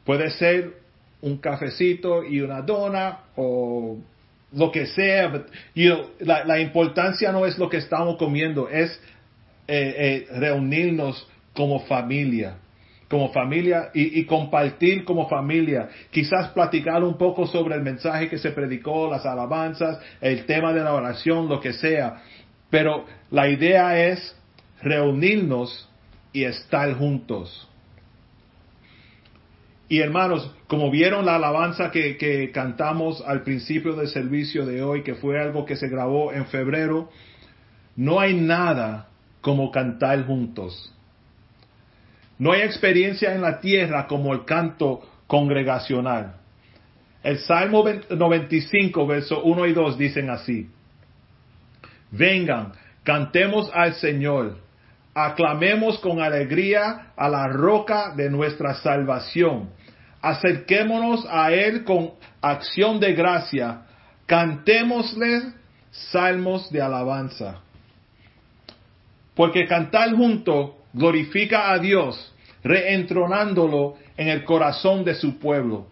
Puede 0.06 0.30
ser 0.32 0.74
un 1.22 1.38
cafecito 1.38 2.24
y 2.24 2.42
una 2.42 2.62
dona 2.62 3.20
o 3.36 3.98
lo 4.52 4.72
que 4.72 4.88
sea. 4.88 5.28
But, 5.30 5.48
you 5.74 5.94
know, 5.94 6.10
la, 6.20 6.60
importancia 6.60 7.32
no 7.32 7.46
es 7.46 7.58
lo 7.58 7.70
que 7.70 7.78
estamos 7.78 8.18
comiendo, 8.18 8.70
es 8.70 8.92
eh, 9.68 10.26
eh, 10.30 10.40
reunirnos 10.40 11.28
como 11.54 11.80
familia. 11.86 12.58
Como 13.10 13.32
familia 13.32 13.90
y, 13.94 14.20
y, 14.20 14.26
compartir 14.26 15.06
como 15.06 15.30
familia. 15.30 15.88
Quizás 16.12 16.50
platicar 16.50 17.04
un 17.04 17.18
poco 17.18 17.48
sobre 17.48 17.76
el 17.76 17.82
mensaje 17.82 18.30
que 18.30 18.38
se 18.38 18.52
predicó, 18.52 19.10
las 19.10 19.26
alabanzas, 19.26 20.00
el 20.20 20.46
tema 20.46 20.74
de 20.74 20.82
la 20.82 20.94
oración, 20.94 21.48
lo 21.48 21.62
que 21.62 21.72
sea. 21.72 22.22
Pero 22.70 23.06
la 23.32 23.48
idea 23.48 24.08
es 24.08 24.36
reunirnos 24.82 25.90
y 26.34 26.44
estar 26.44 26.94
juntos. 26.96 27.68
Y 29.90 30.00
hermanos, 30.00 30.54
como 30.68 30.92
vieron 30.92 31.26
la 31.26 31.36
alabanza 31.36 31.92
que, 31.92 32.18
que, 32.18 32.52
cantamos 32.52 33.24
al 33.26 33.44
principio 33.44 33.94
del 33.94 34.10
servicio 34.10 34.66
de 34.66 34.84
hoy, 34.84 35.02
que 35.04 35.16
fue 35.16 35.42
algo 35.42 35.66
que 35.66 35.78
se 35.78 35.88
grabó 35.88 36.34
en 36.34 36.46
febrero, 36.48 37.10
no 37.96 38.20
hay 38.20 38.34
nada 38.36 39.08
como 39.40 39.72
cantar 39.72 40.26
juntos. 40.26 40.94
No 42.40 42.52
hay 42.52 42.62
experiencia 42.62 43.34
en 43.34 43.42
la 43.42 43.60
tierra 43.60 44.08
como 44.08 44.34
el 44.34 44.46
canto 44.46 45.02
congregacional. 45.28 46.36
El 47.24 47.40
Salmo 47.40 47.84
95, 48.10 49.08
verso 49.08 49.42
1 49.44 49.66
y 49.66 49.74
2 49.74 49.98
dicen 49.98 50.30
así. 50.30 50.70
Vengan, 52.12 52.74
cantemos 53.04 53.70
al 53.74 53.96
Señor, 53.96 54.58
aclamemos 55.14 56.00
con 56.00 56.22
alegría 56.22 57.12
a 57.18 57.28
la 57.28 57.48
roca 57.48 58.14
de 58.16 58.30
nuestra 58.30 58.76
salvación 58.76 59.70
acerquémonos 60.22 61.26
a 61.30 61.52
Él 61.52 61.84
con 61.84 62.12
acción 62.42 63.00
de 63.00 63.14
gracia, 63.14 63.82
cantémosle 64.26 65.54
salmos 65.92 66.70
de 66.72 66.82
alabanza. 66.82 67.62
Porque 69.36 69.68
cantar 69.68 70.16
junto 70.16 70.77
glorifica 70.98 71.72
a 71.72 71.80
Dios, 71.80 72.34
reentronándolo 72.64 73.96
en 74.18 74.28
el 74.28 74.44
corazón 74.44 75.04
de 75.04 75.16
su 75.16 75.40
pueblo. 75.40 75.88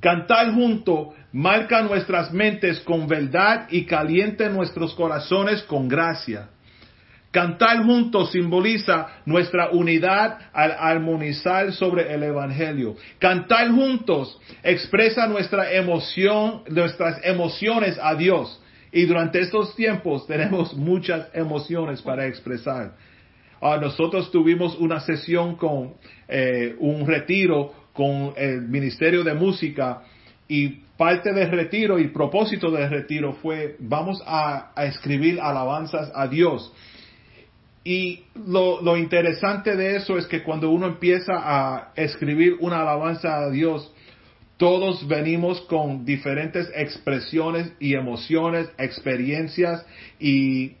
Cantar 0.00 0.52
junto 0.52 1.14
marca 1.32 1.82
nuestras 1.82 2.32
mentes 2.32 2.80
con 2.80 3.06
verdad 3.06 3.68
y 3.70 3.84
caliente 3.84 4.48
nuestros 4.48 4.94
corazones 4.94 5.62
con 5.64 5.88
gracia. 5.88 6.48
Cantar 7.30 7.84
juntos 7.84 8.32
simboliza 8.32 9.06
nuestra 9.24 9.70
unidad 9.70 10.38
al 10.52 10.72
armonizar 10.72 11.72
sobre 11.72 12.12
el 12.12 12.24
Evangelio. 12.24 12.96
Cantar 13.20 13.70
juntos 13.70 14.36
expresa 14.64 15.28
nuestra 15.28 15.72
emoción, 15.72 16.62
nuestras 16.68 17.20
emociones 17.22 17.96
a 18.02 18.16
Dios. 18.16 18.60
Y 18.90 19.04
durante 19.04 19.38
estos 19.38 19.76
tiempos 19.76 20.26
tenemos 20.26 20.74
muchas 20.74 21.28
emociones 21.32 22.02
para 22.02 22.26
expresar. 22.26 22.94
Uh, 23.60 23.78
nosotros 23.80 24.30
tuvimos 24.30 24.76
una 24.78 25.00
sesión 25.00 25.56
con 25.56 25.94
eh, 26.28 26.74
un 26.78 27.06
retiro 27.06 27.74
con 27.92 28.32
el 28.36 28.62
Ministerio 28.62 29.22
de 29.22 29.34
Música 29.34 30.02
y 30.48 30.68
parte 30.96 31.32
del 31.32 31.50
retiro 31.50 31.98
y 31.98 32.08
propósito 32.08 32.70
del 32.70 32.88
retiro 32.88 33.34
fue 33.34 33.76
vamos 33.78 34.22
a, 34.26 34.72
a 34.74 34.86
escribir 34.86 35.40
alabanzas 35.40 36.10
a 36.14 36.26
Dios. 36.26 36.72
Y 37.84 38.24
lo, 38.46 38.80
lo, 38.82 38.96
interesante 38.96 39.76
de 39.76 39.96
eso 39.96 40.18
es 40.18 40.26
que 40.26 40.42
cuando 40.42 40.70
uno 40.70 40.86
empieza 40.86 41.32
a 41.34 41.92
escribir 41.96 42.56
una 42.60 42.82
alabanza 42.82 43.38
a 43.38 43.50
Dios, 43.50 43.92
todos 44.58 45.08
venimos 45.08 45.62
con 45.62 46.04
diferentes 46.04 46.70
expresiones 46.74 47.72
y 47.80 47.94
emociones, 47.94 48.68
experiencias 48.76 49.86
y 50.18 50.72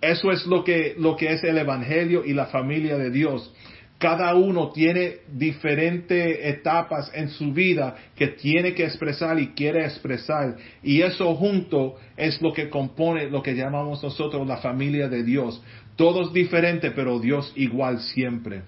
eso 0.00 0.30
es 0.32 0.46
lo 0.46 0.64
que, 0.64 0.94
lo 0.98 1.16
que 1.16 1.32
es 1.32 1.44
el 1.44 1.58
Evangelio 1.58 2.24
y 2.24 2.32
la 2.32 2.46
familia 2.46 2.96
de 2.96 3.10
Dios. 3.10 3.52
Cada 3.98 4.34
uno 4.34 4.70
tiene 4.70 5.18
diferentes 5.30 6.38
etapas 6.42 7.10
en 7.12 7.28
su 7.28 7.52
vida 7.52 7.96
que 8.16 8.28
tiene 8.28 8.72
que 8.72 8.84
expresar 8.84 9.38
y 9.38 9.48
quiere 9.48 9.84
expresar. 9.84 10.56
Y 10.82 11.02
eso 11.02 11.34
junto 11.34 11.96
es 12.16 12.40
lo 12.40 12.54
que 12.54 12.70
compone 12.70 13.28
lo 13.28 13.42
que 13.42 13.54
llamamos 13.54 14.02
nosotros 14.02 14.48
la 14.48 14.56
familia 14.56 15.08
de 15.08 15.22
Dios. 15.22 15.62
Todos 15.96 16.32
diferentes, 16.32 16.90
pero 16.96 17.18
Dios 17.18 17.52
igual 17.56 18.00
siempre. 18.00 18.62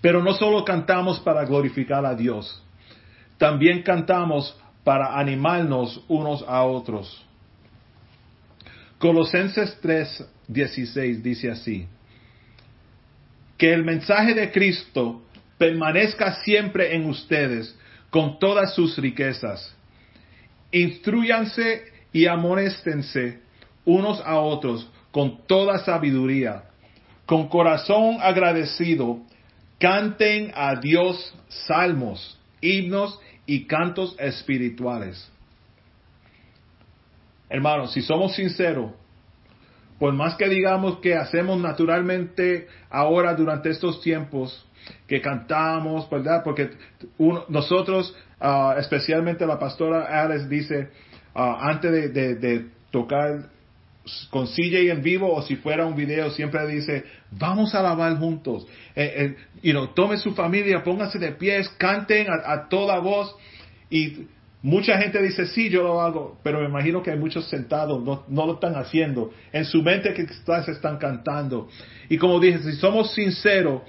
Pero 0.00 0.22
no 0.22 0.34
solo 0.34 0.64
cantamos 0.64 1.18
para 1.18 1.44
glorificar 1.44 2.06
a 2.06 2.14
Dios, 2.14 2.62
también 3.38 3.82
cantamos 3.82 4.56
para 4.84 5.18
animarnos 5.18 6.04
unos 6.06 6.44
a 6.46 6.62
otros. 6.62 7.25
Colosenses 8.98 9.78
3, 9.80 10.24
16 10.48 11.22
dice 11.22 11.50
así, 11.50 11.86
que 13.58 13.72
el 13.72 13.84
mensaje 13.84 14.34
de 14.34 14.50
Cristo 14.50 15.22
permanezca 15.58 16.42
siempre 16.42 16.94
en 16.94 17.06
ustedes 17.06 17.76
con 18.10 18.38
todas 18.38 18.74
sus 18.74 18.96
riquezas. 18.98 19.74
Instruyanse 20.70 21.84
y 22.12 22.26
amonéstense 22.26 23.40
unos 23.84 24.20
a 24.24 24.38
otros 24.40 24.90
con 25.10 25.46
toda 25.46 25.78
sabiduría, 25.78 26.64
con 27.24 27.48
corazón 27.48 28.18
agradecido, 28.20 29.20
canten 29.78 30.52
a 30.54 30.76
Dios 30.76 31.34
salmos, 31.48 32.38
himnos 32.60 33.18
y 33.46 33.64
cantos 33.64 34.16
espirituales. 34.18 35.30
Hermanos, 37.48 37.92
si 37.92 38.02
somos 38.02 38.34
sinceros, 38.34 38.92
por 39.98 40.12
más 40.12 40.34
que 40.34 40.48
digamos 40.48 40.98
que 40.98 41.14
hacemos 41.14 41.60
naturalmente 41.60 42.66
ahora 42.90 43.34
durante 43.34 43.70
estos 43.70 44.00
tiempos, 44.00 44.66
que 45.06 45.20
cantamos, 45.20 46.08
¿verdad? 46.10 46.42
Porque 46.44 46.70
nosotros, 47.48 48.14
ah, 48.40 48.76
especialmente 48.78 49.46
la 49.46 49.58
pastora 49.58 50.22
Alice 50.22 50.48
dice, 50.48 50.88
ah, 51.34 51.58
antes 51.60 52.12
de, 52.12 52.34
de, 52.34 52.66
tocar 52.90 53.50
con 54.30 54.46
CJ 54.46 54.90
en 54.90 55.02
vivo 55.02 55.34
o 55.34 55.42
si 55.42 55.56
fuera 55.56 55.84
un 55.84 55.96
video, 55.96 56.30
siempre 56.30 56.66
dice, 56.66 57.04
vamos 57.32 57.74
a 57.74 57.80
alabar 57.80 58.16
juntos. 58.16 58.66
Eh, 58.94 59.34
eh, 59.62 59.88
tome 59.94 60.16
su 60.18 60.32
familia, 60.34 60.82
pónganse 60.82 61.18
de 61.18 61.32
pies, 61.32 61.68
canten 61.70 62.28
a, 62.30 62.68
toda 62.68 62.98
voz. 63.00 63.34
Y 63.90 64.26
Mucha 64.66 64.98
gente 64.98 65.22
dice, 65.22 65.46
sí, 65.46 65.70
yo 65.70 65.84
lo 65.84 66.00
hago, 66.00 66.40
pero 66.42 66.58
me 66.58 66.66
imagino 66.66 67.00
que 67.00 67.12
hay 67.12 67.16
muchos 67.16 67.48
sentados, 67.48 68.02
no, 68.02 68.24
no 68.26 68.46
lo 68.46 68.54
están 68.54 68.74
haciendo. 68.74 69.30
En 69.52 69.64
su 69.64 69.80
mente 69.80 70.12
quizás 70.12 70.66
están 70.66 70.96
cantando. 70.98 71.68
Y 72.08 72.18
como 72.18 72.40
dije, 72.40 72.58
si 72.58 72.72
somos 72.72 73.14
sinceros, 73.14 73.82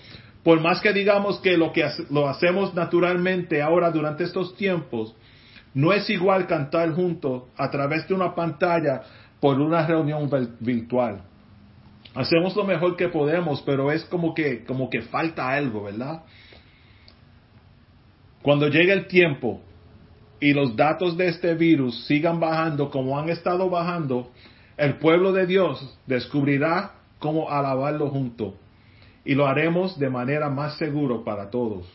por 0.43 0.61
más 0.61 0.79
que 0.79 0.93
digamos 0.93 1.39
que 1.39 1.57
lo 1.57 1.73
que 1.73 1.83
lo 2.11 2.29
hacemos 2.29 2.75
naturalmente 2.75 3.59
ahora 3.59 3.89
durante 3.89 4.23
estos 4.23 4.55
tiempos, 4.55 5.15
no 5.73 5.93
es 5.93 6.07
igual 6.11 6.45
cantar 6.45 6.91
juntos 6.91 7.45
a 7.57 7.71
través 7.71 8.07
de 8.07 8.13
una 8.13 8.35
pantalla 8.35 9.01
por 9.39 9.59
una 9.59 9.83
reunión 9.87 10.29
virtual. 10.59 11.23
Hacemos 12.13 12.55
lo 12.55 12.65
mejor 12.65 12.95
que 12.95 13.09
podemos, 13.09 13.63
pero 13.63 13.91
es 13.91 14.05
como 14.05 14.35
que, 14.35 14.63
como 14.63 14.91
que 14.91 15.01
falta 15.01 15.49
algo, 15.49 15.85
¿verdad? 15.85 16.21
Cuando 18.43 18.67
llegue 18.67 18.93
el 18.93 19.07
tiempo 19.07 19.63
y 20.39 20.53
los 20.53 20.75
datos 20.75 21.17
de 21.17 21.27
este 21.27 21.55
virus 21.55 22.05
sigan 22.05 22.39
bajando 22.39 22.89
como 22.89 23.17
han 23.17 23.29
estado 23.29 23.69
bajando, 23.69 24.31
el 24.77 24.97
pueblo 24.97 25.33
de 25.33 25.45
Dios 25.47 25.97
descubrirá 26.05 26.93
cómo 27.19 27.49
alabarlo 27.49 28.09
junto 28.09 28.55
y 29.25 29.35
lo 29.35 29.45
haremos 29.45 29.99
de 29.99 30.09
manera 30.09 30.49
más 30.49 30.77
seguro 30.77 31.23
para 31.23 31.49
todos. 31.49 31.85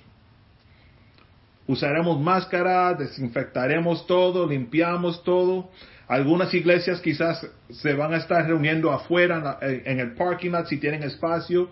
Usaremos 1.67 2.21
máscara, 2.21 2.93
desinfectaremos 2.93 4.07
todo, 4.07 4.47
limpiamos 4.47 5.23
todo. 5.23 5.71
Algunas 6.09 6.53
iglesias 6.53 7.01
quizás 7.01 7.49
se 7.71 7.95
van 7.95 8.13
a 8.13 8.19
estar 8.19 8.47
reuniendo 8.47 8.93
afuera 8.93 9.59
en, 9.63 10.01
el 10.01 10.15
parking 10.15 10.51
lot 10.51 10.67
si 10.67 10.77
tienen 10.77 11.05
espacio, 11.05 11.71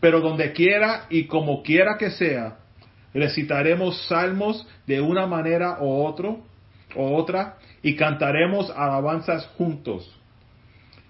pero 0.00 0.20
donde 0.20 0.52
quiera 0.52 1.06
y 1.08 1.24
como 1.24 1.62
quiera 1.62 1.96
que 1.96 2.10
sea, 2.10 2.58
recitaremos 3.14 4.06
salmos 4.06 4.66
de 4.86 5.00
una 5.00 5.26
manera 5.26 5.78
o 5.80 6.06
otro 6.06 6.40
o 6.94 7.16
otra 7.16 7.58
y 7.82 7.96
cantaremos 7.96 8.70
alabanzas 8.70 9.46
juntos. 9.56 10.14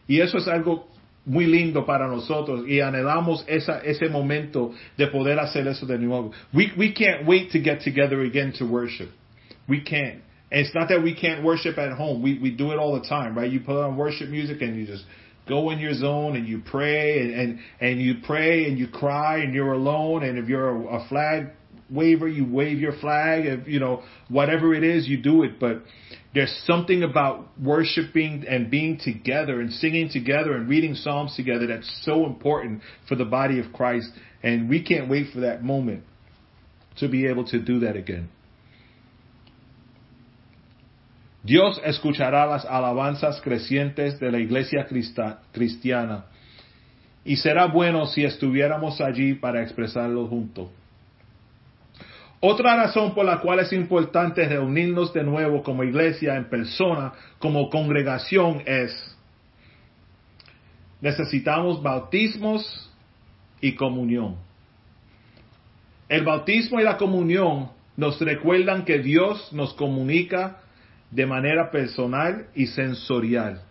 Y 0.06 0.20
eso 0.20 0.38
es 0.38 0.48
algo 0.48 0.88
muy 1.24 1.46
lindo 1.46 1.84
para 1.84 2.08
nosotros 2.08 2.66
y 2.66 2.80
anhelamos 2.80 3.44
esa, 3.46 3.80
ese 3.80 4.08
momento 4.08 4.72
de 4.96 5.06
poder 5.08 5.38
hacer 5.38 5.66
eso 5.68 5.86
de 5.86 5.98
nuevo. 5.98 6.32
We, 6.54 6.72
we 6.76 6.92
can't 6.92 7.26
wait 7.26 7.52
to 7.52 7.58
get 7.60 7.82
together 7.82 8.22
again 8.22 8.52
to 8.58 8.64
worship. 8.64 9.10
We 9.68 9.82
can't. 9.82 10.22
And 10.50 10.64
it's 10.64 10.74
not 10.74 10.88
that 10.88 11.02
we 11.02 11.14
can't 11.14 11.44
worship 11.44 11.76
at 11.76 11.92
home. 11.92 12.22
We, 12.22 12.38
we 12.38 12.50
do 12.50 12.72
it 12.72 12.78
all 12.78 12.98
the 12.98 13.06
time, 13.06 13.36
right? 13.36 13.50
You 13.50 13.60
put 13.60 13.76
on 13.76 13.98
worship 13.98 14.30
music 14.30 14.62
and 14.62 14.76
you 14.76 14.86
just 14.86 15.04
go 15.46 15.70
in 15.70 15.78
your 15.78 15.92
zone 15.92 16.36
and 16.36 16.48
you 16.48 16.62
pray 16.64 17.20
and, 17.20 17.34
and, 17.34 17.58
and 17.80 18.00
you 18.00 18.14
pray 18.26 18.64
and 18.64 18.78
you 18.78 18.88
cry 18.88 19.38
and 19.38 19.52
you're 19.52 19.74
alone. 19.74 20.22
And 20.22 20.38
if 20.38 20.48
you're 20.48 20.70
a, 20.70 21.00
a 21.00 21.08
flag 21.08 21.48
waver, 21.90 22.28
you 22.28 22.44
wave 22.44 22.78
your 22.78 22.98
flag. 23.00 23.46
If, 23.46 23.68
you 23.68 23.80
know, 23.80 24.02
whatever 24.28 24.74
it 24.74 24.84
is, 24.84 25.08
you 25.08 25.22
do 25.22 25.42
it. 25.42 25.58
But 25.58 25.82
there's 26.34 26.54
something 26.66 27.02
about 27.02 27.48
worshiping 27.60 28.44
and 28.48 28.70
being 28.70 28.98
together 28.98 29.60
and 29.60 29.72
singing 29.72 30.10
together 30.10 30.54
and 30.54 30.68
reading 30.68 30.94
Psalms 30.94 31.34
together 31.36 31.66
that's 31.66 32.02
so 32.04 32.26
important 32.26 32.82
for 33.08 33.14
the 33.14 33.24
body 33.24 33.58
of 33.58 33.72
Christ. 33.72 34.10
And 34.42 34.68
we 34.68 34.82
can't 34.82 35.08
wait 35.08 35.32
for 35.32 35.40
that 35.40 35.62
moment 35.62 36.04
to 36.98 37.08
be 37.08 37.26
able 37.26 37.44
to 37.46 37.60
do 37.60 37.80
that 37.80 37.96
again. 37.96 38.28
Dios 41.44 41.80
escuchará 41.86 42.46
las 42.46 42.64
alabanzas 42.66 43.40
crecientes 43.40 44.18
de 44.18 44.30
la 44.30 44.38
iglesia 44.38 44.86
cristiana 45.52 46.26
y 47.24 47.36
será 47.36 47.66
bueno 47.66 48.06
si 48.06 48.24
estuviéramos 48.24 49.00
allí 49.00 49.34
para 49.34 49.62
expresarlo 49.62 50.26
juntos. 50.26 50.68
Otra 52.40 52.76
razón 52.76 53.14
por 53.14 53.24
la 53.24 53.40
cual 53.40 53.58
es 53.60 53.72
importante 53.72 54.48
reunirnos 54.48 55.12
de 55.12 55.24
nuevo 55.24 55.62
como 55.62 55.82
iglesia 55.82 56.36
en 56.36 56.48
persona, 56.48 57.12
como 57.38 57.68
congregación, 57.68 58.62
es 58.64 59.16
necesitamos 61.00 61.82
bautismos 61.82 62.90
y 63.60 63.74
comunión. 63.74 64.36
El 66.08 66.24
bautismo 66.24 66.80
y 66.80 66.84
la 66.84 66.96
comunión 66.96 67.70
nos 67.96 68.20
recuerdan 68.20 68.84
que 68.84 68.98
Dios 68.98 69.52
nos 69.52 69.74
comunica 69.74 70.60
de 71.10 71.26
manera 71.26 71.70
personal 71.70 72.46
y 72.54 72.66
sensorial. 72.66 73.62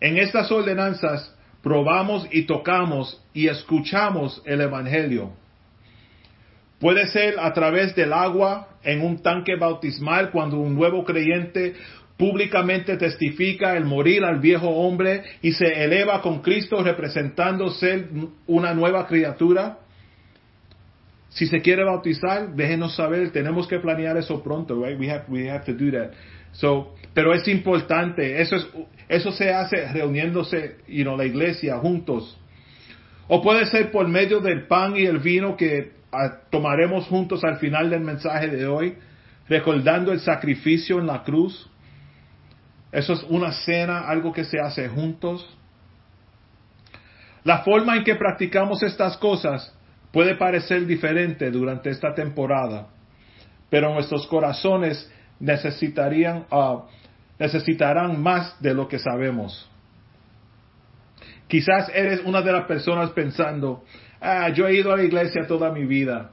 En 0.00 0.18
estas 0.18 0.50
ordenanzas 0.52 1.34
probamos 1.62 2.26
y 2.30 2.42
tocamos 2.42 3.22
y 3.32 3.48
escuchamos 3.48 4.42
el 4.44 4.60
Evangelio 4.60 5.32
Puede 6.82 7.06
ser 7.06 7.38
a 7.38 7.52
través 7.52 7.94
del 7.94 8.12
agua 8.12 8.66
en 8.82 9.02
un 9.02 9.22
tanque 9.22 9.54
bautismal 9.54 10.32
cuando 10.32 10.58
un 10.58 10.74
nuevo 10.74 11.04
creyente 11.04 11.74
públicamente 12.16 12.96
testifica 12.96 13.76
el 13.76 13.84
morir 13.84 14.24
al 14.24 14.40
viejo 14.40 14.68
hombre 14.68 15.22
y 15.42 15.52
se 15.52 15.84
eleva 15.84 16.20
con 16.20 16.42
Cristo 16.42 16.82
representando 16.82 17.70
ser 17.70 18.08
una 18.48 18.74
nueva 18.74 19.06
criatura. 19.06 19.78
Si 21.28 21.46
se 21.46 21.60
quiere 21.60 21.84
bautizar, 21.84 22.52
déjenos 22.56 22.96
saber, 22.96 23.30
tenemos 23.30 23.68
que 23.68 23.78
planear 23.78 24.16
eso 24.16 24.42
pronto, 24.42 24.84
right? 24.84 24.98
We 24.98 25.48
have, 25.48 25.64
to 25.64 25.74
do 25.74 25.92
that. 25.92 26.10
Pero 27.14 27.32
es 27.32 27.46
importante, 27.46 28.42
eso 28.42 28.56
es, 28.56 28.66
eso 29.08 29.30
se 29.30 29.52
hace 29.52 29.86
reuniéndose, 29.92 30.78
la 30.88 31.24
iglesia 31.24 31.78
juntos. 31.78 32.36
O 33.28 33.40
puede 33.40 33.66
ser 33.66 33.92
por 33.92 34.08
medio 34.08 34.40
del 34.40 34.66
pan 34.66 34.96
y 34.96 35.04
el 35.06 35.20
vino 35.20 35.56
que 35.56 36.01
tomaremos 36.50 37.06
juntos 37.06 37.42
al 37.44 37.56
final 37.56 37.90
del 37.90 38.00
mensaje 38.00 38.48
de 38.48 38.66
hoy, 38.66 38.96
recordando 39.48 40.12
el 40.12 40.20
sacrificio 40.20 40.98
en 40.98 41.06
la 41.06 41.22
cruz. 41.22 41.70
Eso 42.90 43.14
es 43.14 43.22
una 43.28 43.52
cena, 43.52 44.00
algo 44.00 44.32
que 44.32 44.44
se 44.44 44.60
hace 44.60 44.88
juntos. 44.88 45.56
La 47.44 47.62
forma 47.62 47.96
en 47.96 48.04
que 48.04 48.14
practicamos 48.14 48.82
estas 48.82 49.16
cosas 49.16 49.74
puede 50.12 50.36
parecer 50.36 50.86
diferente 50.86 51.50
durante 51.50 51.90
esta 51.90 52.14
temporada, 52.14 52.88
pero 53.70 53.92
nuestros 53.92 54.26
corazones 54.26 55.10
necesitarían, 55.40 56.44
uh, 56.50 56.82
necesitarán 57.38 58.22
más 58.22 58.60
de 58.60 58.74
lo 58.74 58.86
que 58.86 58.98
sabemos. 58.98 59.68
Quizás 61.48 61.90
eres 61.94 62.20
una 62.24 62.42
de 62.42 62.52
las 62.52 62.66
personas 62.66 63.10
pensando, 63.10 63.84
ah, 64.22 64.48
yo 64.50 64.66
he 64.66 64.76
ido 64.76 64.92
a 64.92 64.96
la 64.96 65.02
iglesia 65.02 65.46
toda 65.46 65.72
mi 65.72 65.84
vida. 65.84 66.30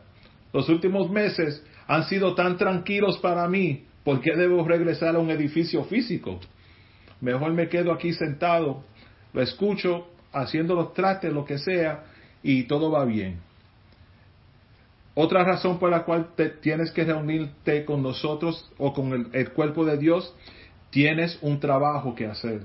Los 0.54 0.70
últimos 0.70 1.10
meses 1.10 1.64
han 1.88 2.04
sido 2.06 2.36
tan 2.36 2.58
tranquilos 2.58 3.18
para 3.18 3.48
mí, 3.48 3.86
¿por 4.04 4.22
qué 4.22 4.36
debo 4.36 4.64
regresar 4.64 5.16
a 5.16 5.20
un 5.20 5.30
edificio 5.32 5.84
físico? 5.86 6.40
Mejor 7.22 7.52
me 7.54 7.68
quedo 7.68 7.92
aquí 7.92 8.14
sentado, 8.14 8.84
lo 9.34 9.42
escucho, 9.42 10.08
haciendo 10.32 10.76
los 10.76 10.94
trates, 10.94 11.34
lo 11.34 11.46
que 11.46 11.58
sea, 11.58 12.06
y 12.44 12.64
todo 12.64 12.92
va 12.92 13.06
bien. 13.06 13.40
Otra 15.16 15.44
razón 15.44 15.80
por 15.80 15.90
la 15.90 16.04
cual 16.04 16.30
tienes 16.62 16.92
que 16.92 17.04
reunirte 17.04 17.84
con 17.84 18.02
nosotros 18.02 18.72
o 18.78 18.94
con 18.94 19.12
el, 19.12 19.28
el 19.34 19.50
cuerpo 19.52 19.84
de 19.84 19.98
Dios, 19.98 20.34
tienes 20.92 21.38
un 21.42 21.60
trabajo 21.60 22.16
que 22.16 22.26
hacer. 22.26 22.62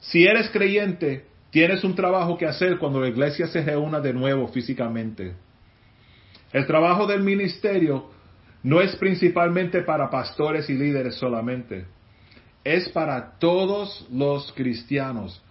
Si 0.00 0.26
eres 0.26 0.50
creyente, 0.50 1.24
Tienes 1.50 1.82
un 1.82 1.94
trabajo 1.94 2.36
que 2.36 2.46
hacer 2.46 2.78
cuando 2.78 3.00
la 3.00 3.08
iglesia 3.08 3.46
se 3.46 3.62
reúna 3.62 4.00
de 4.00 4.12
nuevo 4.12 4.48
físicamente. 4.48 5.34
El 6.52 6.66
trabajo 6.66 7.06
del 7.06 7.22
ministerio 7.22 8.10
no 8.62 8.80
es 8.80 8.96
principalmente 8.96 9.82
para 9.82 10.10
pastores 10.10 10.68
y 10.68 10.74
líderes 10.74 11.14
solamente. 11.16 11.86
Es 12.64 12.88
para 12.90 13.38
todos 13.38 14.06
los 14.10 14.52
cristianos. 14.52 15.42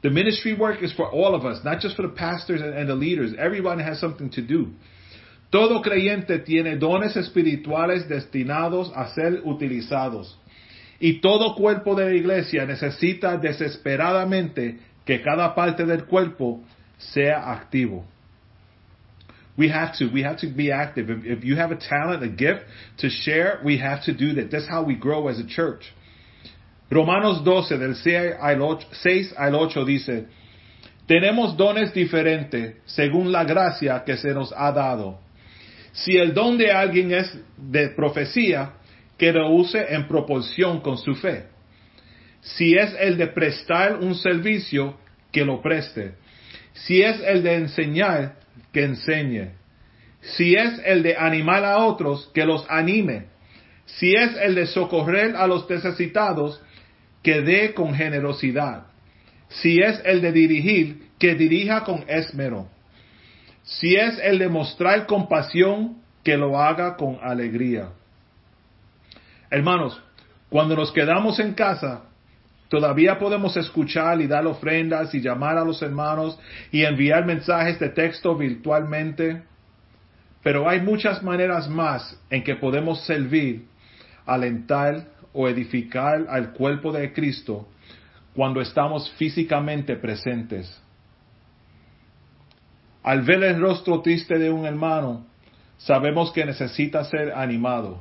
The 0.00 0.10
ministry 0.10 0.54
work 0.54 0.82
is 0.82 0.92
for 0.94 1.08
all 1.12 1.34
of 1.34 1.44
us, 1.44 1.62
not 1.64 1.80
just 1.80 1.96
for 1.96 2.08
the 2.08 2.14
pastors 2.14 2.60
and 2.62 2.88
the 2.88 2.94
leaders. 2.94 3.34
Everyone 3.38 3.80
has 3.80 4.00
something 4.00 4.30
to 4.30 4.42
do. 4.42 4.72
Todo 5.50 5.82
creyente 5.82 6.38
tiene 6.38 6.76
dones 6.76 7.14
espirituales 7.14 8.08
destinados 8.08 8.90
a 8.96 9.08
ser 9.08 9.42
utilizados. 9.44 10.38
Y 10.98 11.20
todo 11.20 11.54
cuerpo 11.54 11.94
de 11.94 12.06
la 12.06 12.14
iglesia 12.14 12.64
necesita 12.64 13.36
desesperadamente 13.36 14.78
que 15.04 15.20
cada 15.22 15.54
parte 15.54 15.84
del 15.84 16.04
cuerpo 16.04 16.62
sea 16.98 17.50
activo. 17.52 18.04
We 19.56 19.68
have 19.68 19.92
to. 19.98 20.08
We 20.12 20.22
have 20.22 20.38
to 20.38 20.46
be 20.48 20.72
active. 20.72 21.10
If, 21.10 21.44
you 21.44 21.56
have 21.56 21.72
a 21.72 21.76
talent, 21.76 22.22
a 22.22 22.28
gift 22.28 22.62
to 22.98 23.10
share, 23.10 23.60
we 23.62 23.78
have 23.78 24.02
to 24.04 24.14
do 24.14 24.34
that. 24.34 24.50
That's 24.50 24.66
how 24.66 24.82
we 24.82 24.94
grow 24.94 25.28
as 25.28 25.38
a 25.38 25.46
church. 25.46 25.82
Romanos 26.90 27.42
12, 27.44 27.78
del 27.78 27.94
6 27.94 29.34
al 29.38 29.54
8 29.54 29.84
dice, 29.84 30.26
tenemos 31.06 31.56
dones 31.56 31.92
diferentes 31.92 32.76
según 32.86 33.32
la 33.32 33.44
gracia 33.44 34.02
que 34.04 34.16
se 34.16 34.32
nos 34.34 34.52
ha 34.52 34.72
dado. 34.72 35.18
Si 35.92 36.16
el 36.16 36.32
don 36.34 36.58
de 36.58 36.70
alguien 36.70 37.12
es 37.12 37.34
de 37.56 37.88
profecía, 37.88 38.74
que 39.18 39.32
lo 39.32 39.50
use 39.50 39.94
en 39.94 40.06
proporción 40.06 40.80
con 40.80 40.98
su 40.98 41.14
fe. 41.14 41.51
Si 42.42 42.74
es 42.74 42.94
el 42.98 43.16
de 43.16 43.28
prestar 43.28 43.96
un 43.96 44.14
servicio, 44.16 44.98
que 45.30 45.44
lo 45.44 45.62
preste. 45.62 46.14
Si 46.74 47.00
es 47.00 47.20
el 47.20 47.42
de 47.42 47.54
enseñar, 47.54 48.36
que 48.72 48.84
enseñe. 48.84 49.52
Si 50.20 50.54
es 50.54 50.80
el 50.84 51.02
de 51.02 51.16
animar 51.16 51.64
a 51.64 51.78
otros, 51.78 52.30
que 52.34 52.44
los 52.44 52.66
anime. 52.68 53.26
Si 53.86 54.12
es 54.12 54.36
el 54.36 54.54
de 54.54 54.66
socorrer 54.66 55.36
a 55.36 55.46
los 55.46 55.68
necesitados, 55.68 56.60
que 57.22 57.42
dé 57.42 57.74
con 57.74 57.94
generosidad. 57.94 58.86
Si 59.48 59.80
es 59.80 60.00
el 60.04 60.20
de 60.20 60.32
dirigir, 60.32 61.08
que 61.18 61.34
dirija 61.34 61.84
con 61.84 62.04
esmero. 62.08 62.68
Si 63.62 63.94
es 63.94 64.18
el 64.18 64.38
de 64.38 64.48
mostrar 64.48 65.06
compasión, 65.06 66.02
que 66.24 66.36
lo 66.36 66.58
haga 66.60 66.96
con 66.96 67.18
alegría. 67.22 67.90
Hermanos, 69.50 70.00
cuando 70.48 70.74
nos 70.74 70.92
quedamos 70.92 71.38
en 71.38 71.54
casa, 71.54 72.04
todavía 72.72 73.18
podemos 73.18 73.54
escuchar 73.58 74.22
y 74.22 74.26
dar 74.26 74.46
ofrendas 74.46 75.14
y 75.14 75.20
llamar 75.20 75.58
a 75.58 75.64
los 75.64 75.82
hermanos 75.82 76.38
y 76.70 76.84
enviar 76.84 77.26
mensajes 77.26 77.78
de 77.78 77.90
texto 77.90 78.34
virtualmente. 78.34 79.42
Pero 80.42 80.66
hay 80.66 80.80
muchas 80.80 81.22
maneras 81.22 81.68
más 81.68 82.18
en 82.30 82.42
que 82.42 82.56
podemos 82.56 83.04
servir, 83.04 83.66
alentar 84.24 85.04
o 85.34 85.50
edificar 85.50 86.24
al 86.30 86.54
cuerpo 86.54 86.92
de 86.92 87.12
Cristo 87.12 87.68
cuando 88.34 88.62
estamos 88.62 89.12
físicamente 89.18 89.96
presentes. 89.96 90.80
Al 93.02 93.20
ver 93.20 93.42
el 93.44 93.60
rostro 93.60 94.00
triste 94.00 94.38
de 94.38 94.50
un 94.50 94.64
hermano, 94.64 95.26
sabemos 95.76 96.32
que 96.32 96.46
necesita 96.46 97.04
ser 97.04 97.34
animado. 97.34 98.00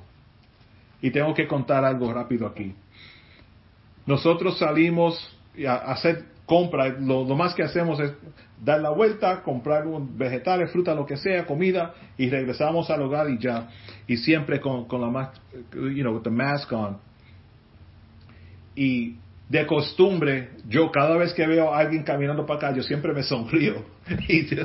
Y 1.01 1.11
tengo 1.11 1.33
que 1.33 1.45
contar 1.45 1.83
algo 1.83 2.13
rápido 2.13 2.47
aquí. 2.47 2.73
Nosotros 4.05 4.57
salimos 4.57 5.37
a 5.67 5.75
hacer 5.91 6.25
compra, 6.45 6.89
lo, 6.89 7.23
más 7.35 7.53
que 7.53 7.63
hacemos 7.63 7.99
es 7.99 8.11
dar 8.61 8.81
la 8.81 8.89
vuelta, 8.89 9.41
comprar 9.41 9.85
vegetales, 10.15 10.71
fruta, 10.71 10.93
lo 10.93 11.05
que 11.05 11.15
sea, 11.15 11.45
comida, 11.45 11.93
y 12.17 12.29
regresamos 12.29 12.89
al 12.89 13.01
hogar 13.03 13.29
y 13.29 13.37
ya. 13.37 13.69
Y 14.05 14.17
siempre 14.17 14.59
con, 14.59 14.85
con 14.85 14.99
la 15.01 15.07
mask, 15.07 15.33
you 15.73 16.01
know, 16.01 16.13
with 16.13 16.23
the 16.23 16.29
mask 16.29 16.71
on. 16.73 16.97
Y 18.75 19.15
de 19.51 19.65
costumbre, 19.67 20.49
yo 20.67 20.91
cada 20.91 21.17
vez 21.17 21.33
que 21.33 21.45
veo 21.45 21.73
a 21.73 21.79
alguien 21.79 22.03
caminando 22.03 22.45
para 22.45 22.57
acá, 22.57 22.75
yo 22.75 22.83
siempre 22.83 23.13
me 23.13 23.23
sonrío. 23.23 23.83
Y 24.27 24.45
yo, 24.45 24.63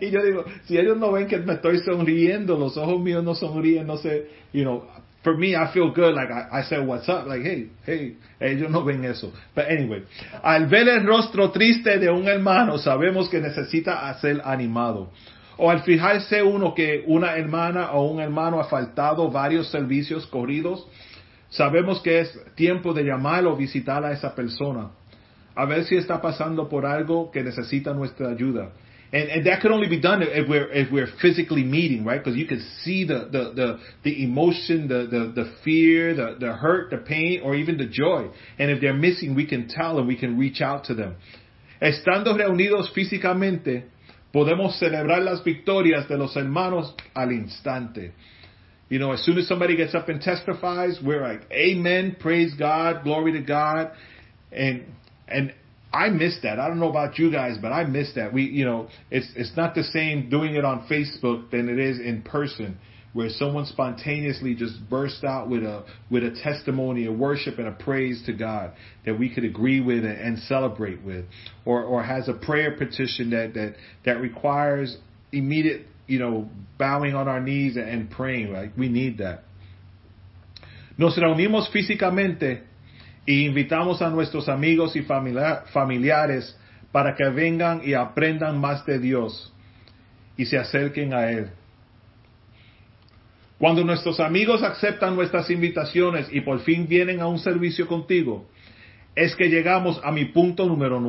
y 0.00 0.10
yo, 0.10 0.24
digo, 0.24 0.44
si 0.64 0.76
ellos 0.76 0.96
no 0.98 1.12
ven 1.12 1.28
que 1.28 1.38
me 1.38 1.54
estoy 1.54 1.78
sonriendo, 1.78 2.58
los 2.58 2.76
ojos 2.76 3.00
míos 3.00 3.22
no 3.22 3.34
sonríen, 3.34 3.86
no 3.86 3.98
sé, 3.98 4.26
you 4.52 4.62
know, 4.62 4.84
for 5.24 5.34
me, 5.36 5.56
I 5.56 5.72
feel 5.72 5.90
good, 5.90 6.14
like 6.14 6.30
I, 6.30 6.60
I 6.60 6.62
said, 6.64 6.86
what's 6.86 7.08
up, 7.08 7.26
like, 7.26 7.40
hey, 7.42 7.70
hey, 7.86 8.16
ellos 8.40 8.70
no 8.70 8.84
ven 8.84 9.04
eso. 9.04 9.32
But 9.54 9.70
anyway, 9.70 10.04
al 10.42 10.66
ver 10.68 10.86
el 10.86 11.06
rostro 11.06 11.50
triste 11.50 11.98
de 11.98 12.10
un 12.10 12.28
hermano, 12.28 12.76
sabemos 12.76 13.30
que 13.30 13.40
necesita 13.40 14.14
ser 14.20 14.42
animado. 14.44 15.10
O 15.56 15.70
al 15.70 15.82
fijarse 15.82 16.42
uno 16.42 16.74
que 16.74 17.04
una 17.06 17.36
hermana 17.36 17.92
o 17.92 18.10
un 18.10 18.20
hermano 18.20 18.60
ha 18.60 18.64
faltado 18.64 19.30
varios 19.30 19.70
servicios 19.70 20.26
corridos, 20.26 20.86
sabemos 21.48 22.02
que 22.02 22.20
es 22.20 22.38
tiempo 22.54 22.92
de 22.92 23.04
llamar 23.04 23.46
o 23.46 23.56
visitar 23.56 24.04
a 24.04 24.12
esa 24.12 24.34
persona. 24.34 24.90
A 25.56 25.64
ver 25.64 25.84
si 25.84 25.96
está 25.96 26.20
pasando 26.20 26.68
por 26.68 26.84
algo 26.84 27.30
que 27.30 27.42
necesita 27.42 27.94
nuestra 27.94 28.28
ayuda. 28.28 28.72
And, 29.14 29.28
and 29.28 29.46
that 29.46 29.60
could 29.62 29.70
only 29.70 29.86
be 29.86 30.00
done 30.00 30.22
if 30.22 30.48
we're, 30.48 30.68
if 30.72 30.90
we're 30.90 31.06
physically 31.22 31.62
meeting, 31.62 32.04
right? 32.04 32.18
Because 32.18 32.36
you 32.36 32.48
can 32.48 32.60
see 32.82 33.04
the, 33.04 33.28
the, 33.30 33.52
the, 33.54 33.78
the 34.02 34.24
emotion, 34.24 34.88
the, 34.88 35.06
the, 35.08 35.32
the 35.32 35.54
fear, 35.62 36.16
the, 36.16 36.36
the 36.40 36.52
hurt, 36.52 36.90
the 36.90 36.96
pain, 36.96 37.40
or 37.44 37.54
even 37.54 37.78
the 37.78 37.86
joy. 37.86 38.28
And 38.58 38.72
if 38.72 38.80
they're 38.80 38.92
missing, 38.92 39.36
we 39.36 39.46
can 39.46 39.68
tell 39.68 40.00
and 40.00 40.08
we 40.08 40.18
can 40.18 40.36
reach 40.36 40.60
out 40.60 40.86
to 40.86 40.94
them. 40.94 41.14
Estando 41.80 42.36
reunidos 42.36 42.92
físicamente, 42.92 43.84
podemos 44.34 44.80
celebrar 44.80 45.22
las 45.22 45.44
victorias 45.44 46.08
de 46.08 46.16
los 46.16 46.34
hermanos 46.36 46.92
al 47.14 47.30
instante. 47.30 48.14
You 48.88 48.98
know, 48.98 49.12
as 49.12 49.24
soon 49.24 49.38
as 49.38 49.46
somebody 49.46 49.76
gets 49.76 49.94
up 49.94 50.08
and 50.08 50.20
testifies, 50.20 50.98
we're 51.00 51.22
like, 51.22 51.42
Amen, 51.52 52.16
praise 52.18 52.52
God, 52.58 53.04
glory 53.04 53.30
to 53.34 53.42
God. 53.42 53.92
And, 54.50 54.86
and 55.28 55.54
I 55.94 56.08
miss 56.08 56.36
that. 56.42 56.58
I 56.58 56.66
don't 56.66 56.80
know 56.80 56.90
about 56.90 57.18
you 57.20 57.30
guys, 57.30 57.56
but 57.62 57.72
I 57.72 57.84
miss 57.84 58.12
that. 58.16 58.32
We, 58.32 58.42
you 58.42 58.64
know, 58.64 58.88
it's 59.12 59.28
it's 59.36 59.56
not 59.56 59.76
the 59.76 59.84
same 59.84 60.28
doing 60.28 60.56
it 60.56 60.64
on 60.64 60.88
Facebook 60.88 61.52
than 61.52 61.68
it 61.68 61.78
is 61.78 62.00
in 62.00 62.22
person, 62.22 62.78
where 63.12 63.28
someone 63.30 63.64
spontaneously 63.64 64.56
just 64.56 64.74
bursts 64.90 65.22
out 65.22 65.48
with 65.48 65.62
a 65.62 65.84
with 66.10 66.24
a 66.24 66.32
testimony, 66.42 67.06
a 67.06 67.12
worship, 67.12 67.58
and 67.58 67.68
a 67.68 67.72
praise 67.72 68.24
to 68.26 68.32
God 68.32 68.72
that 69.06 69.16
we 69.16 69.32
could 69.32 69.44
agree 69.44 69.80
with 69.80 70.04
and, 70.04 70.18
and 70.18 70.38
celebrate 70.40 71.00
with, 71.04 71.26
or 71.64 71.84
or 71.84 72.02
has 72.02 72.28
a 72.28 72.34
prayer 72.34 72.76
petition 72.76 73.30
that 73.30 73.54
that 73.54 73.76
that 74.04 74.20
requires 74.20 74.96
immediate, 75.30 75.86
you 76.08 76.18
know, 76.18 76.50
bowing 76.76 77.14
on 77.14 77.28
our 77.28 77.40
knees 77.40 77.76
and 77.76 78.10
praying. 78.10 78.52
Like 78.52 78.76
we 78.76 78.88
need 78.88 79.18
that. 79.18 79.44
Nos 80.98 81.16
reunimos 81.16 81.72
físicamente 81.72 82.62
y 83.26 83.46
invitamos 83.46 84.02
a 84.02 84.10
nuestros 84.10 84.48
amigos 84.48 84.96
y 84.96 85.02
familiares 85.02 86.58
para 86.92 87.14
que 87.14 87.28
vengan 87.30 87.80
y 87.84 87.94
aprendan 87.94 88.60
más 88.60 88.84
de 88.86 88.98
Dios 88.98 89.52
y 90.36 90.46
se 90.46 90.58
acerquen 90.58 91.14
a 91.14 91.30
Él. 91.30 91.50
Cuando 93.58 93.84
nuestros 93.84 94.20
amigos 94.20 94.62
aceptan 94.62 95.16
nuestras 95.16 95.48
invitaciones 95.48 96.28
y 96.30 96.40
por 96.40 96.60
fin 96.60 96.86
vienen 96.86 97.20
a 97.20 97.26
un 97.26 97.38
servicio 97.38 97.86
contigo, 97.86 98.46
es 99.14 99.34
que 99.36 99.48
llegamos 99.48 100.00
a 100.04 100.10
mi 100.10 100.26
punto 100.26 100.66
número 100.66 101.00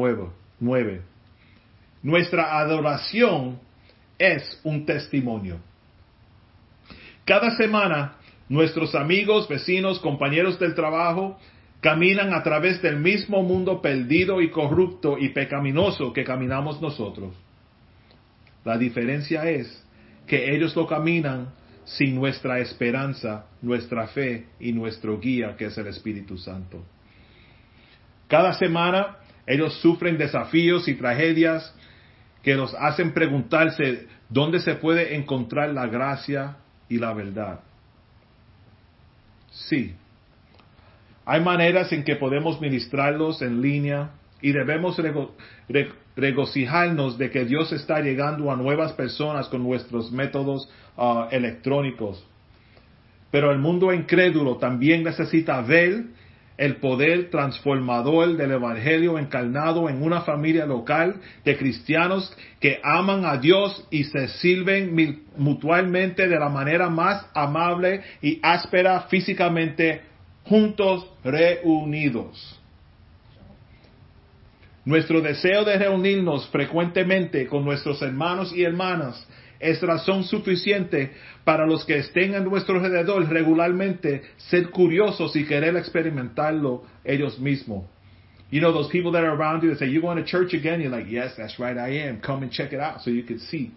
nueve. 0.60 1.02
Nuestra 2.02 2.60
adoración 2.60 3.60
es 4.18 4.60
un 4.64 4.86
testimonio. 4.86 5.58
Cada 7.26 7.58
semana, 7.58 8.16
nuestros 8.48 8.94
amigos, 8.94 9.48
vecinos, 9.50 10.00
compañeros 10.00 10.60
del 10.60 10.76
trabajo 10.76 11.40
caminan 11.86 12.34
a 12.34 12.42
través 12.42 12.82
del 12.82 12.98
mismo 12.98 13.44
mundo 13.44 13.80
perdido 13.80 14.42
y 14.42 14.50
corrupto 14.50 15.20
y 15.20 15.30
pecaminoso 15.30 16.12
que 16.14 16.24
caminamos 16.24 16.82
nosotros. 16.82 17.36
La 18.64 18.76
diferencia 18.76 19.48
es 19.48 19.86
que 20.26 20.56
ellos 20.56 20.76
lo 20.76 20.88
caminan 20.88 21.54
sin 21.84 22.16
nuestra 22.16 22.58
esperanza, 22.58 23.46
nuestra 23.62 24.08
fe 24.08 24.48
y 24.60 24.74
nuestro 24.74 25.20
guía, 25.20 25.56
que 25.56 25.66
es 25.66 25.78
el 25.78 25.86
Espíritu 25.86 26.40
Santo. 26.40 26.84
Cada 28.28 28.54
semana 28.54 29.18
ellos 29.46 29.80
sufren 29.80 30.18
desafíos 30.18 30.88
y 30.88 30.96
tragedias 30.96 31.72
que 32.42 32.56
los 32.56 32.74
hacen 32.74 33.14
preguntarse 33.14 34.08
dónde 34.28 34.58
se 34.60 34.74
puede 34.74 35.16
encontrar 35.16 35.70
la 35.70 35.86
gracia 35.86 36.58
y 36.90 36.98
la 36.98 37.14
verdad. 37.14 37.60
Sí, 39.52 39.94
hay 41.26 41.42
maneras 41.42 41.92
en 41.92 42.04
que 42.04 42.16
podemos 42.16 42.62
ministrarlos 42.62 43.42
en 43.42 43.62
línea 43.62 44.12
y 44.42 44.52
debemos 44.52 45.02
regocijarnos 46.16 47.18
de 47.18 47.32
que 47.32 47.46
Dios 47.46 47.72
está 47.72 48.00
llegando 48.00 48.52
a 48.52 48.56
nuevas 48.56 48.94
personas 48.94 49.48
con 49.48 49.64
nuestros 49.64 50.12
métodos 50.12 50.70
ah, 50.98 51.28
electrónicos. 51.32 52.24
Pero 53.32 53.52
el 53.52 53.58
mundo 53.58 53.92
incrédulo 53.92 54.58
también 54.58 55.04
necesita 55.04 55.62
ver 55.62 56.06
el 56.58 56.78
poder 56.78 57.30
transformador 57.30 58.38
del 58.38 58.52
Evangelio 58.52 59.20
encarnado 59.20 59.90
en 59.90 60.02
una 60.02 60.22
familia 60.22 60.66
local 60.66 61.16
de 61.44 61.58
cristianos 61.58 62.34
que 62.60 62.80
aman 62.84 63.26
a 63.26 63.38
Dios 63.38 63.86
y 63.90 64.06
se 64.06 64.28
sirven 64.28 65.24
mutuamente 65.36 66.28
de 66.28 66.40
la 66.40 66.50
manera 66.50 66.90
más 66.90 67.26
amable 67.34 68.04
y 68.22 68.40
áspera 68.42 69.02
físicamente 69.10 70.02
juntos 70.46 71.10
reunidos. 71.24 72.60
Nuestro 74.86 75.22
deseo 75.22 75.66
de 75.66 75.78
reunirnos 75.78 76.48
frecuentemente 76.50 77.48
con 77.48 77.66
nuestros 77.66 78.02
hermanos 78.02 78.54
y 78.56 78.64
hermanas 78.64 79.28
es 79.60 79.82
razón 79.82 80.24
suficiente 80.24 81.12
para 81.44 81.66
los 81.66 81.86
que 81.86 81.98
estén 81.98 82.36
a 82.36 82.40
nuestro 82.40 82.76
alrededor 82.76 83.28
regularmente 83.28 84.22
ser 84.38 84.70
curiosos 84.70 85.36
y 85.36 85.46
querer 85.46 85.76
experimentarlo 85.76 86.84
ellos 87.04 87.40
mismos. 87.40 87.86
You 88.52 88.62
know, 88.62 88.72
those 88.72 88.90
people 88.92 89.12
that 89.14 89.24
are 89.24 89.36
around 89.36 89.64
you 89.64 89.70
that 89.72 89.80
say, 89.80 89.88
You 89.88 90.02
going 90.02 90.18
to 90.18 90.24
church 90.24 90.54
again? 90.54 90.80
You're 90.80 90.92
like, 90.92 91.10
Yes, 91.10 91.34
that's 91.36 91.58
right, 91.58 91.76
I 91.78 92.08
am. 92.08 92.22
Come 92.22 92.44
and 92.44 92.52
check 92.52 92.74
it 92.74 92.80
out 92.80 93.02
so 93.02 93.10
you 93.10 93.24
can 93.24 93.40
see. 93.40 93.72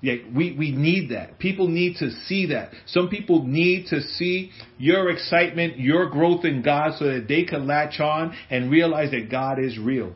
Yeah, 0.00 0.14
we, 0.34 0.54
we 0.56 0.70
need 0.70 1.10
that. 1.10 1.40
People 1.40 1.66
need 1.66 1.96
to 1.96 2.10
see 2.26 2.46
that. 2.46 2.70
Some 2.86 3.08
people 3.08 3.44
need 3.44 3.88
to 3.88 4.00
see 4.00 4.52
your 4.78 5.10
excitement, 5.10 5.80
your 5.80 6.08
growth 6.08 6.44
in 6.44 6.62
God 6.62 6.92
so 6.98 7.06
that 7.06 7.26
they 7.26 7.42
can 7.44 7.66
latch 7.66 7.98
on 7.98 8.32
and 8.48 8.70
realize 8.70 9.10
that 9.10 9.28
God 9.28 9.58
is 9.58 9.76
real. 9.76 10.12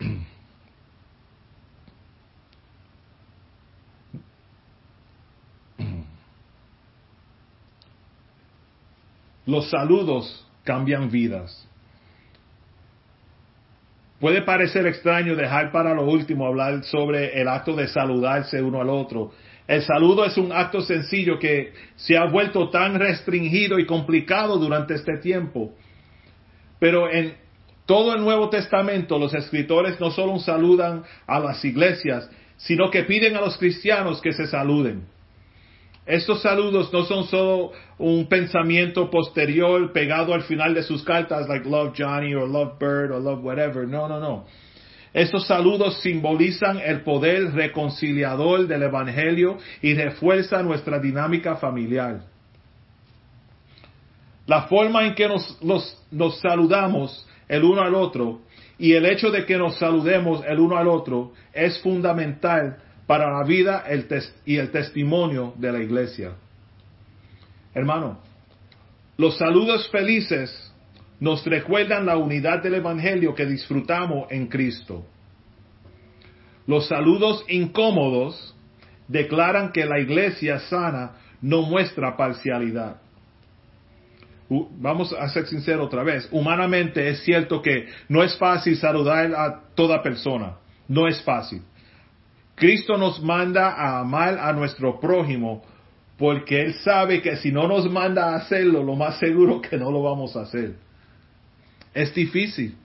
Los 9.46 9.70
saludos 9.72 10.42
cambian 10.66 11.08
vidas. 11.12 11.52
Puede 14.22 14.42
parecer 14.42 14.86
extraño 14.86 15.34
dejar 15.34 15.72
para 15.72 15.94
lo 15.94 16.04
último 16.04 16.46
hablar 16.46 16.84
sobre 16.84 17.40
el 17.40 17.48
acto 17.48 17.74
de 17.74 17.88
saludarse 17.88 18.62
uno 18.62 18.80
al 18.80 18.88
otro, 18.88 19.32
El 19.66 19.82
saludo 19.82 20.24
es 20.24 20.36
un 20.36 20.52
acto 20.52 20.80
sencillo 20.80 21.40
que 21.40 21.72
se 21.96 22.16
ha 22.16 22.26
vuelto 22.26 22.70
tan 22.70 23.00
restringido 23.00 23.80
y 23.80 23.84
complicado 23.84 24.58
durante 24.58 24.94
este 24.94 25.18
tiempo. 25.18 25.72
Pero 26.78 27.10
en 27.10 27.34
todo 27.84 28.14
el 28.14 28.20
Nuevo 28.20 28.48
Testamento 28.48 29.18
los 29.18 29.34
escritores 29.34 29.98
no 29.98 30.12
solo 30.12 30.38
saludan 30.38 31.02
a 31.26 31.40
las 31.40 31.64
iglesias, 31.64 32.30
sino 32.58 32.92
que 32.92 33.02
piden 33.02 33.34
a 33.34 33.40
los 33.40 33.58
cristianos 33.58 34.20
que 34.20 34.32
se 34.32 34.46
saluden. 34.46 35.02
Estos 36.04 36.42
saludos 36.42 36.92
no 36.92 37.04
son 37.04 37.24
solo 37.24 37.72
un 37.98 38.26
pensamiento 38.28 39.08
posterior 39.08 39.92
pegado 39.92 40.34
al 40.34 40.42
final 40.42 40.74
de 40.74 40.82
sus 40.82 41.04
cartas, 41.04 41.48
like 41.48 41.68
love 41.68 41.94
Johnny 41.96 42.34
or 42.34 42.48
love 42.48 42.78
Bird 42.78 43.12
or 43.12 43.20
love 43.20 43.44
whatever. 43.44 43.86
No, 43.86 44.08
no, 44.08 44.18
no. 44.18 44.44
Estos 45.14 45.46
saludos 45.46 46.00
simbolizan 46.00 46.78
el 46.78 47.02
poder 47.02 47.52
reconciliador 47.52 48.66
del 48.66 48.82
Evangelio 48.82 49.58
y 49.80 49.94
refuerzan 49.94 50.66
nuestra 50.66 50.98
dinámica 50.98 51.56
familiar. 51.56 52.22
La 54.46 54.62
forma 54.62 55.06
en 55.06 55.14
que 55.14 55.28
nos, 55.28 55.60
nos 56.10 56.40
saludamos 56.40 57.26
el 57.46 57.62
uno 57.62 57.82
al 57.82 57.94
otro 57.94 58.40
y 58.76 58.94
el 58.94 59.06
hecho 59.06 59.30
de 59.30 59.44
que 59.44 59.56
nos 59.56 59.76
saludemos 59.78 60.42
el 60.48 60.58
uno 60.58 60.76
al 60.76 60.88
otro 60.88 61.32
es 61.52 61.80
fundamental 61.80 62.78
para 63.06 63.30
la 63.30 63.44
vida 63.44 63.84
y 64.44 64.56
el 64.56 64.70
testimonio 64.70 65.54
de 65.56 65.72
la 65.72 65.80
iglesia. 65.80 66.32
Hermano, 67.74 68.18
los 69.16 69.38
saludos 69.38 69.88
felices 69.90 70.72
nos 71.20 71.44
recuerdan 71.46 72.06
la 72.06 72.16
unidad 72.16 72.62
del 72.62 72.74
Evangelio 72.74 73.34
que 73.34 73.46
disfrutamos 73.46 74.26
en 74.30 74.48
Cristo. 74.48 75.06
Los 76.66 76.88
saludos 76.88 77.44
incómodos 77.48 78.54
declaran 79.08 79.72
que 79.72 79.84
la 79.84 80.00
iglesia 80.00 80.58
sana 80.60 81.12
no 81.40 81.62
muestra 81.62 82.16
parcialidad. 82.16 83.00
Vamos 84.48 85.12
a 85.12 85.28
ser 85.28 85.46
sinceros 85.46 85.86
otra 85.86 86.02
vez. 86.02 86.28
Humanamente 86.30 87.08
es 87.08 87.22
cierto 87.22 87.62
que 87.62 87.86
no 88.08 88.22
es 88.22 88.36
fácil 88.36 88.76
saludar 88.76 89.34
a 89.34 89.60
toda 89.74 90.02
persona. 90.02 90.56
No 90.88 91.08
es 91.08 91.22
fácil. 91.22 91.62
Cristo 92.62 92.96
nos 92.96 93.20
manda 93.20 93.70
a 93.70 93.98
amar 93.98 94.38
a 94.38 94.52
nuestro 94.52 95.00
prójimo 95.00 95.64
porque 96.16 96.62
Él 96.62 96.74
sabe 96.74 97.20
que 97.20 97.34
si 97.34 97.50
no 97.50 97.66
nos 97.66 97.90
manda 97.90 98.26
a 98.26 98.36
hacerlo, 98.36 98.84
lo 98.84 98.94
más 98.94 99.18
seguro 99.18 99.60
que 99.60 99.76
no 99.76 99.90
lo 99.90 100.00
vamos 100.00 100.36
a 100.36 100.42
hacer. 100.42 100.76
Es 101.92 102.14
difícil, 102.14 102.76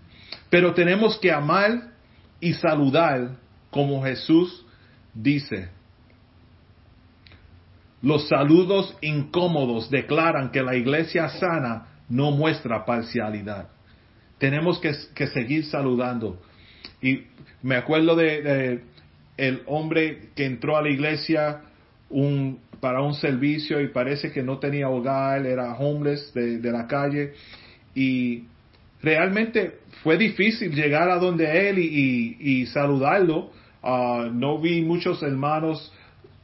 pero 0.49 0.73
tenemos 0.73 1.19
que 1.19 1.31
amar 1.31 1.91
y 2.39 2.53
saludar 2.53 3.35
como 3.69 4.01
Jesús 4.01 4.65
dice. 5.13 5.69
Los 8.01 8.27
saludos 8.29 8.97
incómodos 9.01 9.91
declaran 9.91 10.49
que 10.49 10.63
la 10.63 10.75
iglesia 10.75 11.29
sana 11.29 11.99
no 12.09 12.31
muestra 12.31 12.83
parcialidad. 12.83 13.69
Tenemos 14.39 14.79
que, 14.79 15.27
seguir 15.27 15.65
saludando. 15.65 16.41
Y 16.99 17.25
me 17.61 17.75
acuerdo 17.75 18.15
de 18.15 18.81
el 19.37 19.61
hombre 19.67 20.29
que 20.35 20.45
entró 20.45 20.75
a 20.75 20.81
la 20.81 20.89
iglesia 20.89 21.61
un, 22.09 22.59
para 22.79 23.01
un 23.01 23.13
servicio 23.13 23.79
y 23.81 23.89
parece 23.89 24.31
que 24.31 24.43
no 24.43 24.57
tenía 24.57 24.89
hogar, 24.89 25.45
era 25.45 25.73
homeless 25.75 26.33
de, 26.33 26.71
la 26.71 26.87
calle 26.87 27.33
y 27.93 28.43
realmente 29.01 29.79
fue 30.03 30.17
difícil 30.17 30.73
llegar 30.73 31.09
a 31.09 31.17
donde 31.17 31.69
él 31.69 31.79
y, 31.79 32.65
saludarlo. 32.67 33.51
Ah, 33.83 34.27
no 34.31 34.59
vi 34.59 34.81
muchos 34.81 35.21
hermanos 35.23 35.93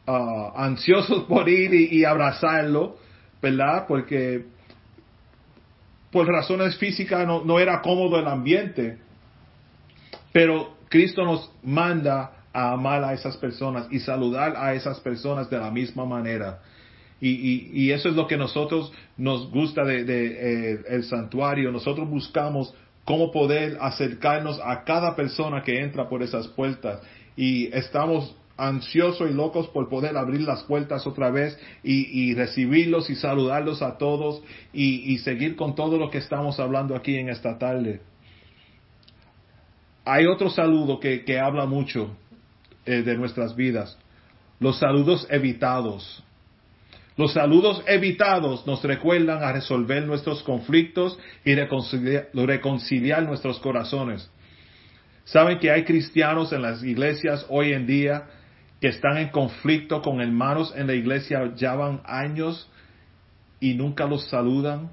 ah, 0.08 0.54
ansiosos 0.56 1.24
por 1.28 1.50
ir 1.50 1.74
y, 1.74 2.06
abrazarlo, 2.06 2.98
¿verdad? 3.42 3.86
Porque 3.88 4.46
por 6.12 6.28
razones 6.28 6.78
físicas 6.78 7.28
no 7.28 7.60
era 7.60 7.82
cómodo 7.82 8.20
el 8.20 8.28
ambiente. 8.28 8.98
Pero 10.32 10.78
Cristo 10.90 11.24
nos 11.24 11.52
manda 11.64 12.43
a 12.54 12.72
amar 12.72 13.04
a 13.04 13.14
esas 13.14 13.36
personas 13.38 13.88
y 13.92 14.00
saludar 14.00 14.56
a 14.56 14.74
esas 14.76 15.00
personas 15.00 15.50
de 15.50 15.58
la 15.58 15.72
misma 15.72 16.06
manera. 16.06 16.60
Y, 17.26 17.92
eso 17.92 18.10
es 18.10 18.16
lo 18.16 18.28
que 18.28 18.36
nosotros 18.36 18.92
nos 19.16 19.50
gusta 19.50 19.86
de, 19.86 20.02
eh, 20.02 20.80
el 20.90 21.06
santuario. 21.06 21.72
Nosotros 21.72 22.10
buscamos 22.10 22.74
cómo 23.06 23.32
poder 23.32 23.78
acercarnos 23.80 24.60
a 24.64 24.84
cada 24.84 25.16
persona 25.16 25.64
que 25.64 25.80
entra 25.80 26.10
por 26.10 26.22
esas 26.22 26.50
puertas. 26.50 27.02
Y 27.38 27.68
estamos 27.74 28.36
ansiosos 28.58 29.30
y 29.30 29.34
locos 29.34 29.68
por 29.70 29.90
poder 29.90 30.18
abrir 30.18 30.42
las 30.42 30.64
puertas 30.64 31.08
otra 31.08 31.32
vez 31.32 31.58
y, 31.82 32.36
recibirlos 32.36 33.10
y 33.10 33.16
saludarlos 33.16 33.82
a 33.82 33.98
todos 33.98 34.42
y, 34.74 35.18
seguir 35.20 35.56
con 35.56 35.76
todo 35.76 35.98
lo 35.98 36.10
que 36.10 36.18
estamos 36.18 36.60
hablando 36.60 36.94
aquí 36.96 37.16
en 37.16 37.30
esta 37.30 37.58
tarde. 37.58 38.02
Hay 40.06 40.26
otro 40.26 40.50
saludo 40.50 41.00
que, 41.00 41.24
que 41.24 41.40
habla 41.40 41.66
mucho 41.66 42.18
eh, 42.86 43.02
de 43.02 43.16
nuestras 43.16 43.56
vidas. 43.56 43.98
Los 44.60 44.80
saludos 44.80 45.28
evitados. 45.30 46.24
Los 47.16 47.34
saludos 47.34 47.84
evitados 47.88 48.66
nos 48.66 48.84
recuerdan 48.84 49.44
a 49.44 49.52
resolver 49.52 50.04
nuestros 50.06 50.42
conflictos 50.44 51.18
y 51.46 51.54
reconciliar, 51.54 52.30
reconciliar 52.34 53.24
nuestros 53.24 53.60
corazones. 53.60 54.32
Saben 55.26 55.60
que 55.60 55.72
hay 55.72 55.84
cristianos 55.84 56.52
en 56.52 56.64
las 56.64 56.84
iglesias 56.84 57.46
hoy 57.50 57.74
en 57.74 57.86
día 57.86 58.24
que 58.82 58.90
están 58.90 59.18
en 59.18 59.30
conflicto 59.30 60.02
con 60.02 60.20
hermanos 60.20 60.74
en 60.76 60.88
la 60.88 60.94
iglesia 60.94 61.54
llevan 61.56 62.02
años 62.04 62.70
y 63.60 63.76
nunca 63.76 64.06
los 64.06 64.28
saludan, 64.30 64.92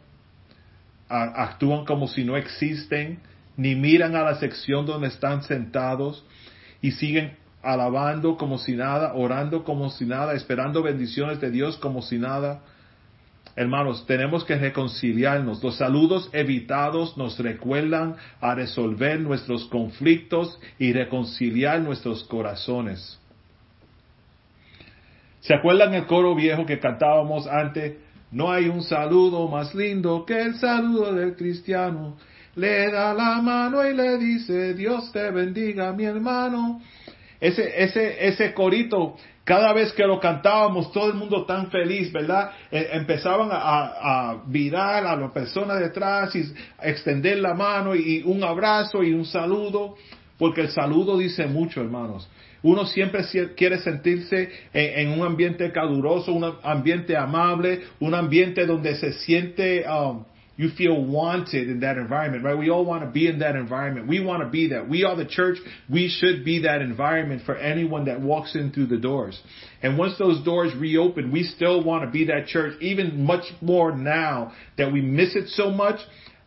actúan 1.09 1.85
como 1.85 2.07
si 2.07 2.23
no 2.23 2.37
existen, 2.37 3.19
ni 3.57 3.75
miran 3.75 4.15
a 4.15 4.23
la 4.23 4.37
sección 4.37 4.87
donde 4.87 5.09
están 5.09 5.43
sentados 5.43 6.25
y 6.81 6.93
siguen 6.93 7.37
alabando 7.63 8.37
como 8.37 8.59
si 8.59 8.75
nada, 8.75 9.15
orando 9.15 9.65
como 9.65 9.91
si 9.91 10.07
nada, 10.07 10.35
esperando 10.35 10.83
bendiciones 10.83 11.41
de 11.41 11.51
Dios 11.51 11.77
como 11.77 12.03
si 12.03 12.19
nada. 12.19 12.61
Hermanos, 13.57 14.07
tenemos 14.07 14.45
que 14.45 14.57
reconciliarnos. 14.57 15.63
Los 15.63 15.77
saludos 15.77 16.31
evitados 16.33 17.17
nos 17.17 17.39
recuerdan 17.39 18.17
a 18.41 18.55
resolver 18.55 19.21
nuestros 19.21 19.65
conflictos 19.67 20.59
y 20.79 20.93
reconciliar 20.93 21.81
nuestros 21.81 22.25
corazones. 22.25 23.19
¿Se 25.41 25.55
acuerdan 25.55 25.95
el 25.95 26.07
coro 26.07 26.35
viejo 26.35 26.65
que 26.65 26.79
cantábamos 26.79 27.47
antes? 27.47 27.97
No 28.31 28.53
hay 28.53 28.69
un 28.69 28.83
saludo 28.83 29.49
más 29.49 29.75
lindo 29.75 30.25
que 30.25 30.41
el 30.41 30.55
saludo 30.57 31.15
del 31.15 31.35
cristiano. 31.35 32.17
Le 32.55 32.91
da 32.91 33.15
la 33.15 33.41
mano 33.43 33.85
y 33.87 33.95
le 33.95 34.19
dice, 34.19 34.75
Dios 34.75 35.11
te 35.13 35.31
bendiga, 35.31 35.93
mi 35.93 36.05
hermano. 36.05 36.81
Ese, 37.41 37.83
ese, 37.83 38.29
ese 38.29 38.53
corito, 38.53 39.17
cada 39.45 39.73
vez 39.73 39.93
que 39.93 40.07
lo 40.07 40.21
cantábamos, 40.21 40.93
todo 40.93 41.09
el 41.09 41.15
mundo 41.15 41.47
tan 41.47 41.71
feliz, 41.71 42.13
¿verdad? 42.13 42.53
Eh, 42.71 42.91
empezaban 42.93 43.49
a, 43.51 44.31
a, 44.31 44.43
virar 44.47 45.07
a 45.07 45.17
la 45.17 45.33
persona 45.33 45.75
detrás 45.77 46.35
y 46.37 46.45
extender 46.83 47.39
la 47.39 47.55
mano 47.55 47.95
y, 47.95 48.23
un 48.25 48.45
abrazo 48.45 49.03
y 49.03 49.13
un 49.13 49.25
saludo, 49.25 49.97
porque 50.39 50.61
el 50.61 50.69
saludo 50.69 51.19
dice 51.19 51.47
mucho, 51.47 51.81
hermanos. 51.81 52.29
Uno 52.63 52.85
siempre 52.85 53.25
quiere 53.57 53.79
sentirse 53.79 54.51
en, 54.75 55.19
un 55.19 55.27
ambiente 55.27 55.73
caluroso, 55.73 56.35
un 56.35 56.59
ambiente 56.63 57.17
amable, 57.17 57.85
un 58.01 58.15
ambiente 58.15 58.67
donde 58.67 58.97
se 58.97 59.15
siente 59.15 59.85
um, 59.89 60.25
you 60.61 60.69
feel 60.77 61.03
wanted 61.03 61.71
in 61.71 61.81
that 61.81 61.97
environment, 61.97 62.45
right? 62.45 62.59
We 62.59 62.69
all 62.69 62.85
want 62.85 63.03
to 63.03 63.11
be 63.11 63.27
in 63.27 63.39
that 63.39 63.57
environment. 63.57 64.07
We 64.07 64.23
want 64.23 64.43
to 64.43 64.51
be 64.51 64.69
that. 64.69 64.87
We 64.87 65.05
are 65.05 65.17
the 65.17 65.25
church. 65.25 65.57
We 65.89 66.11
should 66.11 66.45
be 66.45 66.65
that 66.65 66.83
environment 66.83 67.45
for 67.47 67.57
anyone 67.57 68.05
that 68.05 68.21
walks 68.21 68.55
in 68.55 68.71
through 68.71 68.89
the 68.89 68.99
doors. 68.99 69.41
And 69.83 69.97
once 69.97 70.19
those 70.19 70.45
doors 70.45 70.75
reopen, 70.77 71.33
we 71.33 71.45
still 71.45 71.83
want 71.83 72.05
to 72.05 72.11
be 72.11 72.27
that 72.27 72.49
church, 72.49 72.75
even 72.83 73.25
much 73.25 73.45
more 73.63 73.97
now 73.97 74.53
that 74.77 74.93
we 74.93 75.01
miss 75.01 75.35
it 75.35 75.49
so 75.49 75.71
much. 75.71 75.99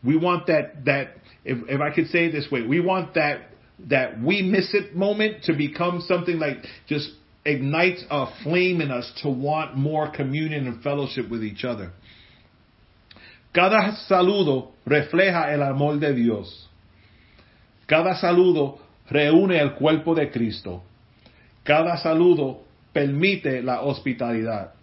We 0.03 0.15
want 0.15 0.45
that, 0.45 0.85
that, 0.85 1.15
if, 1.43 1.67
if 1.67 1.81
I 1.81 1.89
could 1.89 2.05
say 2.09 2.25
it 2.25 2.33
this 2.33 2.51
way, 2.51 2.61
we 2.61 2.81
want 2.81 3.15
that, 3.15 3.47
that 3.89 4.21
we 4.21 4.43
miss 4.43 4.75
it 4.75 4.95
moment 4.95 5.45
to 5.45 5.53
become 5.53 6.01
something 6.07 6.37
like 6.37 6.57
just 6.87 7.09
ignites 7.45 8.05
a 8.11 8.27
flame 8.43 8.79
in 8.79 8.91
us 8.91 9.11
to 9.23 9.29
want 9.29 9.75
more 9.75 10.11
communion 10.11 10.67
and 10.67 10.83
fellowship 10.83 11.31
with 11.31 11.43
each 11.43 11.63
other. 11.63 11.91
Cada 13.53 13.95
saludo 14.07 14.71
refleja 14.83 15.53
el 15.53 15.61
amor 15.61 15.99
de 15.99 16.13
Dios. 16.13 16.71
Cada 17.85 18.15
saludo 18.15 18.79
reúne 19.09 19.59
el 19.59 19.75
cuerpo 19.75 20.15
de 20.15 20.31
Cristo. 20.31 20.83
Cada 21.61 21.97
saludo 21.97 22.63
permite 22.91 23.61
la 23.61 23.81
hospitalidad. 23.81 24.73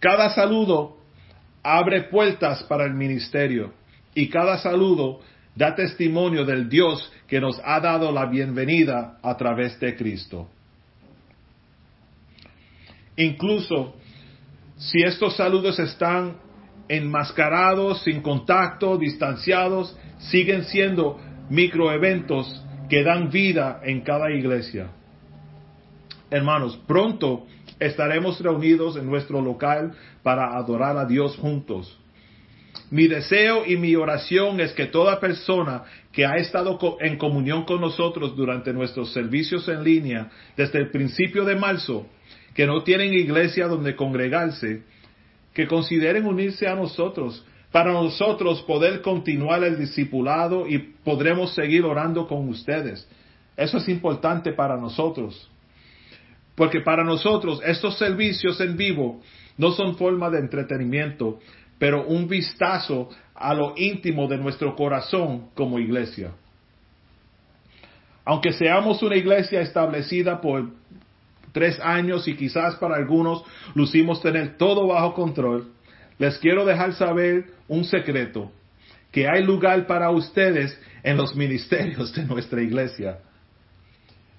Cada 0.00 0.28
saludo 0.34 0.98
abre 1.62 2.02
puertas 2.04 2.62
para 2.64 2.84
el 2.84 2.92
ministerio. 2.92 3.72
Y 4.14 4.28
cada 4.28 4.58
saludo 4.58 5.20
da 5.56 5.74
testimonio 5.74 6.44
del 6.44 6.68
Dios 6.68 7.10
que 7.26 7.40
nos 7.40 7.58
ha 7.64 7.80
dado 7.80 8.12
la 8.12 8.26
bienvenida 8.26 9.18
a 9.22 9.34
través 9.38 9.80
de 9.80 9.96
Cristo. 9.96 10.46
Incluso 13.16 13.94
si 14.76 15.02
estos 15.02 15.36
saludos 15.36 15.78
están 15.78 16.43
enmascarados, 16.88 18.02
sin 18.02 18.20
contacto, 18.20 18.98
distanciados, 18.98 19.96
siguen 20.18 20.64
siendo 20.64 21.18
microeventos 21.50 22.64
que 22.88 23.02
dan 23.02 23.30
vida 23.30 23.80
en 23.84 24.02
cada 24.02 24.30
iglesia. 24.30 24.88
Hermanos, 26.30 26.80
pronto 26.86 27.46
estaremos 27.78 28.40
reunidos 28.40 28.96
en 28.96 29.06
nuestro 29.06 29.40
local 29.40 29.92
para 30.22 30.56
adorar 30.56 30.96
a 30.96 31.04
Dios 31.04 31.36
juntos. 31.36 31.98
Mi 32.90 33.06
deseo 33.06 33.64
y 33.66 33.76
mi 33.76 33.94
oración 33.96 34.60
es 34.60 34.72
que 34.72 34.86
toda 34.86 35.20
persona 35.20 35.84
que 36.12 36.26
ha 36.26 36.36
estado 36.36 36.78
en 37.00 37.16
comunión 37.18 37.64
con 37.64 37.80
nosotros 37.80 38.36
durante 38.36 38.72
nuestros 38.72 39.12
servicios 39.12 39.68
en 39.68 39.82
línea 39.84 40.30
desde 40.56 40.78
el 40.78 40.90
principio 40.90 41.44
de 41.44 41.56
marzo, 41.56 42.06
que 42.54 42.66
no 42.66 42.82
tienen 42.82 43.14
iglesia 43.14 43.66
donde 43.66 43.96
congregarse, 43.96 44.82
que 45.54 45.66
consideren 45.66 46.26
unirse 46.26 46.66
a 46.66 46.74
nosotros 46.74 47.44
para 47.70 47.92
nosotros 47.92 48.62
poder 48.62 49.02
continuar 49.02 49.64
el 49.64 49.78
discipulado 49.78 50.68
y 50.68 50.78
podremos 50.78 51.54
seguir 51.54 51.84
orando 51.84 52.28
con 52.28 52.48
ustedes. 52.48 53.08
Eso 53.56 53.78
es 53.78 53.88
importante 53.88 54.52
para 54.52 54.76
nosotros. 54.76 55.50
Porque 56.54 56.80
para 56.80 57.02
nosotros 57.02 57.60
estos 57.64 57.98
servicios 57.98 58.60
en 58.60 58.76
vivo 58.76 59.20
no 59.56 59.72
son 59.72 59.96
forma 59.96 60.30
de 60.30 60.38
entretenimiento, 60.38 61.40
pero 61.78 62.06
un 62.06 62.28
vistazo 62.28 63.08
a 63.34 63.54
lo 63.54 63.74
íntimo 63.76 64.28
de 64.28 64.38
nuestro 64.38 64.76
corazón 64.76 65.48
como 65.54 65.78
iglesia. 65.78 66.32
Aunque 68.24 68.52
seamos 68.52 69.02
una 69.02 69.16
iglesia 69.16 69.60
establecida 69.60 70.40
por 70.40 70.70
tres 71.54 71.78
años 71.80 72.28
y 72.28 72.34
quizás 72.34 72.74
para 72.74 72.96
algunos 72.96 73.44
lucimos 73.74 74.20
tener 74.20 74.58
todo 74.58 74.88
bajo 74.88 75.14
control, 75.14 75.68
les 76.18 76.36
quiero 76.38 76.66
dejar 76.66 76.92
saber 76.94 77.46
un 77.68 77.84
secreto, 77.84 78.52
que 79.10 79.28
hay 79.28 79.42
lugar 79.42 79.86
para 79.86 80.10
ustedes 80.10 80.78
en 81.02 81.16
los 81.16 81.34
ministerios 81.34 82.12
de 82.12 82.24
nuestra 82.24 82.60
iglesia. 82.60 83.20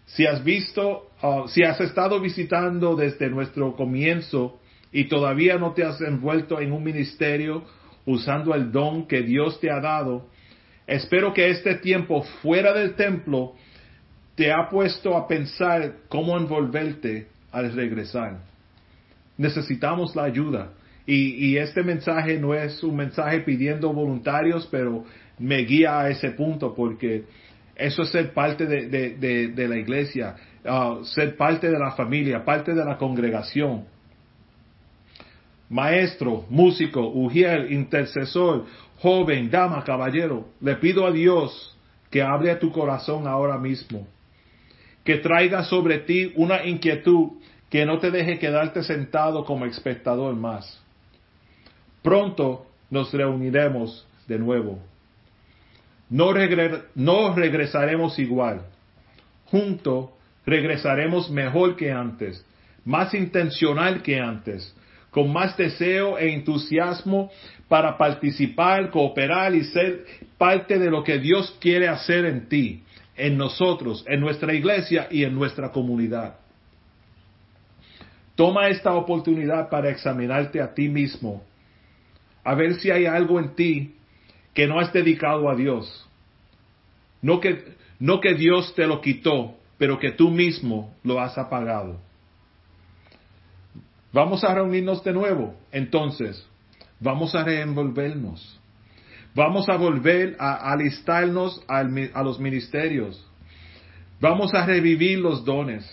Si 0.05 0.27
has 0.27 0.43
visto, 0.43 1.09
uh, 1.23 1.47
si 1.47 1.63
has 1.63 1.79
estado 1.81 2.19
visitando 2.19 2.95
desde 2.95 3.29
nuestro 3.29 3.75
comienzo 3.75 4.59
y 4.91 5.05
todavía 5.05 5.57
no 5.57 5.71
te 5.71 5.83
has 5.83 5.99
envuelto 6.01 6.59
en 6.59 6.73
un 6.73 6.83
ministerio 6.83 7.63
usando 8.05 8.53
el 8.53 8.71
don 8.71 9.07
que 9.07 9.23
Dios 9.23 9.59
te 9.59 9.71
ha 9.71 9.79
dado, 9.79 10.27
espero 10.85 11.33
que 11.33 11.49
este 11.49 11.75
tiempo 11.75 12.23
fuera 12.41 12.73
del 12.73 12.95
templo 12.95 13.55
te 14.35 14.51
ha 14.51 14.69
puesto 14.69 15.15
a 15.15 15.27
pensar 15.27 15.95
cómo 16.09 16.37
envolverte 16.37 17.27
al 17.51 17.73
regresar. 17.73 18.39
Necesitamos 19.37 20.15
la 20.15 20.23
ayuda. 20.23 20.71
Y, 21.07 21.55
este 21.57 21.83
mensaje 21.83 22.39
no 22.39 22.55
es 22.55 22.81
un 22.83 22.95
mensaje 22.95 23.41
pidiendo 23.41 23.93
voluntarios, 23.93 24.67
pero 24.71 25.05
me 25.37 25.59
guía 25.59 25.99
a 25.99 26.09
ese 26.09 26.31
punto 26.31 26.73
porque 26.73 27.25
eso 27.75 28.01
es 28.01 28.09
ser 28.09 28.33
parte 28.33 28.65
de, 28.65 29.67
la 29.67 29.77
iglesia, 29.77 30.35
uh, 30.65 31.03
ser 31.05 31.37
parte 31.37 31.69
de 31.69 31.77
la 31.77 31.91
familia, 31.91 32.43
parte 32.43 32.73
de 32.73 32.83
la 32.83 32.97
congregación. 32.97 33.85
Maestro, 35.69 36.45
músico, 36.49 37.07
ujiel, 37.07 37.71
intercesor, 37.71 38.65
joven, 38.97 39.51
dama, 39.51 39.83
caballero, 39.83 40.47
le 40.59 40.75
pido 40.75 41.05
a 41.05 41.11
Dios 41.11 41.77
que 42.09 42.23
hable 42.23 42.49
a 42.49 42.57
tu 42.57 42.71
corazón 42.71 43.27
ahora 43.27 43.57
mismo, 43.59 44.07
que 45.05 45.17
traiga 45.17 45.63
sobre 45.63 45.99
ti 45.99 46.33
una 46.35 46.65
inquietud 46.65 47.37
que 47.69 47.85
no 47.85 47.99
te 47.99 48.11
deje 48.11 48.39
quedarte 48.39 48.83
sentado 48.83 49.45
como 49.45 49.65
espectador 49.65 50.35
más. 50.35 50.81
Pronto 52.01 52.65
nos 52.89 53.13
reuniremos 53.13 54.05
de 54.27 54.39
nuevo. 54.39 54.79
No, 56.09 56.33
regresaremos 56.33 58.19
igual. 58.19 58.65
Junto 59.45 60.11
regresaremos 60.45 61.29
mejor 61.29 61.75
que 61.75 61.91
antes, 61.91 62.45
más 62.83 63.13
intencional 63.13 64.01
que 64.01 64.19
antes, 64.19 64.75
con 65.11 65.31
más 65.31 65.55
deseo 65.57 66.17
e 66.17 66.33
entusiasmo 66.33 67.31
para 67.67 67.97
participar, 67.97 68.89
cooperar 68.91 69.55
y 69.55 69.63
ser 69.63 70.05
parte 70.37 70.77
de 70.77 70.91
lo 70.91 71.03
que 71.03 71.19
Dios 71.19 71.55
quiere 71.59 71.87
hacer 71.87 72.25
en 72.25 72.47
ti, 72.47 72.83
en 73.15 73.37
nosotros, 73.37 74.03
en 74.07 74.19
nuestra 74.19 74.53
iglesia 74.53 75.07
y 75.09 75.23
en 75.23 75.33
nuestra 75.35 75.71
comunidad. 75.71 76.35
Toma 78.35 78.67
esta 78.67 78.93
oportunidad 78.93 79.69
para 79.69 79.89
examinarte 79.89 80.61
a 80.61 80.73
ti 80.73 80.89
mismo 80.89 81.43
a 82.45 82.53
ver 82.53 82.75
si 82.75 82.91
hay 82.91 83.07
algo 83.07 83.39
en 83.39 83.55
ti 83.55 83.95
que 84.53 84.67
no 84.67 84.79
has 84.79 84.93
dedicado 84.93 85.49
a 85.49 85.55
Dios. 85.55 86.07
No 87.21 87.41
que, 87.41 87.75
no 87.99 88.21
que 88.21 88.35
Dios 88.35 88.73
te 88.75 88.85
lo 88.85 89.01
quitó, 89.01 89.55
pero 89.79 89.99
que 89.99 90.11
tú 90.11 90.29
mismo 90.29 90.93
lo 91.03 91.19
has 91.19 91.37
apagado. 91.37 91.99
Vamos 94.13 94.43
a 94.43 94.53
reunirnos 94.53 95.03
de 95.03 95.11
nuevo. 95.11 95.55
Entonces, 95.71 96.47
vamos 96.99 97.33
a 97.33 97.43
reenvolvernos. 97.43 98.61
Vamos 99.35 99.67
a 99.67 99.75
volver 99.75 100.35
a 100.39 100.71
alistarnos 100.71 101.61
a 101.67 101.83
los 102.23 102.39
ministerios. 102.39 103.21
Vamos 104.21 104.53
a 104.53 104.65
revivir 104.65 105.19
los 105.19 105.43
dones. 105.43 105.85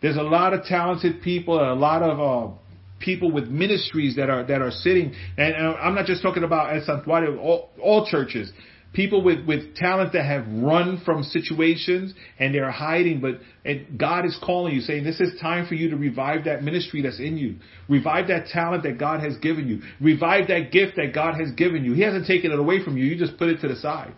There's 0.00 0.16
a 0.16 0.22
lot 0.22 0.52
of 0.52 0.64
talented 0.64 1.22
people, 1.22 1.60
a 1.60 1.74
lot 1.74 2.02
of 2.02 2.20
uh, 2.20 2.52
people 2.98 3.30
with 3.30 3.46
ministries 3.46 4.16
that 4.16 4.28
are 4.28 4.42
that 4.44 4.60
are 4.60 4.72
sitting, 4.72 5.14
and, 5.38 5.54
and 5.54 5.76
I'm 5.76 5.94
not 5.94 6.06
just 6.06 6.22
talking 6.22 6.42
about 6.42 6.74
El 6.74 6.80
Santuario, 6.80 7.38
all, 7.38 7.70
all 7.80 8.06
churches, 8.06 8.52
people 8.92 9.22
with 9.22 9.46
with 9.46 9.74
talent 9.76 10.12
that 10.12 10.24
have 10.24 10.46
run 10.48 11.02
from 11.04 11.22
situations 11.22 12.14
and 12.38 12.54
they're 12.54 12.70
hiding, 12.70 13.20
but 13.20 13.40
and 13.64 13.98
God 13.98 14.24
is 14.24 14.36
calling 14.42 14.74
you, 14.74 14.80
saying, 14.80 15.04
"This 15.04 15.20
is 15.20 15.40
time 15.40 15.66
for 15.66 15.74
you 15.74 15.90
to 15.90 15.96
revive 15.96 16.44
that 16.44 16.62
ministry 16.62 17.02
that's 17.02 17.20
in 17.20 17.36
you, 17.36 17.56
revive 17.88 18.28
that 18.28 18.46
talent 18.46 18.82
that 18.84 18.98
God 18.98 19.20
has 19.20 19.36
given 19.38 19.68
you, 19.68 19.82
revive 20.00 20.48
that 20.48 20.72
gift 20.72 20.96
that 20.96 21.14
God 21.14 21.40
has 21.40 21.52
given 21.52 21.84
you. 21.84 21.92
He 21.92 22.02
hasn't 22.02 22.26
taken 22.26 22.52
it 22.52 22.58
away 22.58 22.84
from 22.84 22.96
you; 22.96 23.04
you 23.04 23.16
just 23.16 23.38
put 23.38 23.48
it 23.48 23.60
to 23.60 23.68
the 23.68 23.76
side." 23.76 24.12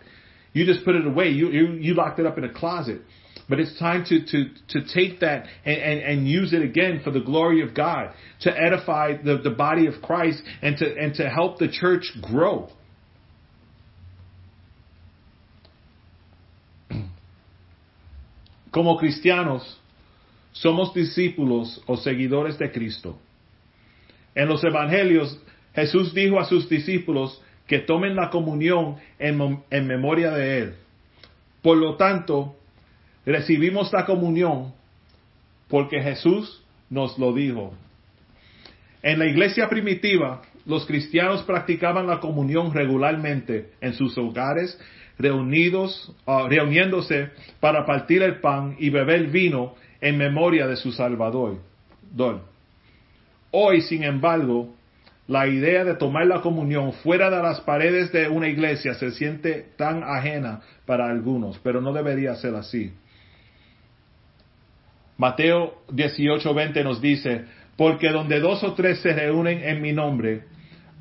You 0.55 0.65
just 0.65 0.85
put 0.85 0.95
it 0.95 1.05
away. 1.05 1.29
You, 1.31 1.49
you, 1.49 1.73
you 1.73 1.93
locked 1.95 2.17
it 2.17 2.25
up 2.25 2.37
in 2.37 2.45
a 2.45 2.53
closet. 2.53 3.01
But 3.49 3.59
it's 3.59 3.77
time 3.77 4.05
to, 4.05 4.25
to, 4.25 4.45
to 4.69 4.93
take 4.93 5.19
that 5.19 5.47
and, 5.65 5.77
and, 5.77 5.99
and 5.99 6.27
use 6.27 6.53
it 6.53 6.61
again 6.61 7.01
for 7.03 7.11
the 7.11 7.19
glory 7.19 7.61
of 7.61 7.75
God, 7.75 8.13
to 8.41 8.51
edify 8.57 9.21
the, 9.21 9.37
the 9.37 9.51
body 9.51 9.85
of 9.85 10.01
Christ 10.01 10.41
and 10.61 10.77
to, 10.77 10.95
and 10.97 11.13
to 11.15 11.29
help 11.29 11.59
the 11.59 11.67
church 11.67 12.09
grow. 12.21 12.69
Como 18.75 18.97
cristianos, 18.97 19.79
somos 20.51 20.93
discípulos 20.93 21.81
o 21.85 21.95
seguidores 21.95 22.59
de 22.59 22.69
Cristo. 22.69 23.17
En 24.35 24.49
los 24.49 24.61
evangelios, 24.65 25.41
Jesús 25.73 26.13
dijo 26.13 26.41
a 26.41 26.43
sus 26.43 26.67
discípulos 26.67 27.41
que 27.67 27.79
tomen 27.79 28.17
la 28.17 28.29
comunión 28.29 28.97
en, 29.17 29.63
en 29.69 29.87
memoria 29.87 30.31
de 30.31 30.59
Él. 30.59 30.75
Por 31.61 31.77
lo 31.77 31.95
tanto, 31.95 32.57
Recibimos 33.25 33.91
la 33.91 34.05
comunión 34.05 34.73
porque 35.67 35.99
Jesús 36.01 36.63
nos 36.89 37.17
lo 37.17 37.33
dijo. 37.33 37.73
En 39.01 39.17
la 39.17 39.25
iglesia 39.25 39.67
primitiva, 39.67 40.43
los 40.65 40.85
cristianos 40.85 41.41
practicaban 41.43 42.05
la 42.05 42.19
comunión 42.19 42.71
regularmente 42.71 43.71
en 43.81 43.93
sus 43.93 44.15
hogares, 44.17 44.79
reunidos, 45.17 46.13
uh, 46.25 46.47
reuniéndose 46.47 47.29
para 47.59 47.85
partir 47.85 48.21
el 48.21 48.39
pan 48.39 48.75
y 48.79 48.89
beber 48.89 49.27
vino 49.27 49.75
en 50.01 50.17
memoria 50.17 50.67
de 50.67 50.75
su 50.75 50.91
Salvador. 50.91 51.57
Hoy, 53.51 53.81
sin 53.81 54.03
embargo, 54.03 54.75
la 55.27 55.47
idea 55.47 55.83
de 55.83 55.95
tomar 55.95 56.27
la 56.27 56.41
comunión 56.41 56.93
fuera 56.93 57.29
de 57.29 57.41
las 57.41 57.61
paredes 57.61 58.11
de 58.11 58.27
una 58.27 58.47
iglesia 58.47 58.93
se 58.93 59.11
siente 59.11 59.65
tan 59.77 60.03
ajena 60.03 60.61
para 60.85 61.09
algunos, 61.09 61.59
pero 61.59 61.81
no 61.81 61.93
debería 61.93 62.35
ser 62.35 62.55
así. 62.55 62.93
Mateo 65.17 65.81
18:20 65.89 66.83
nos 66.83 67.01
dice, 67.01 67.45
porque 67.77 68.09
donde 68.09 68.39
dos 68.39 68.63
o 68.63 68.73
tres 68.73 68.99
se 68.99 69.13
reúnen 69.13 69.63
en 69.63 69.81
mi 69.81 69.93
nombre, 69.93 70.43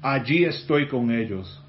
allí 0.00 0.44
estoy 0.44 0.88
con 0.88 1.10
ellos. 1.10 1.63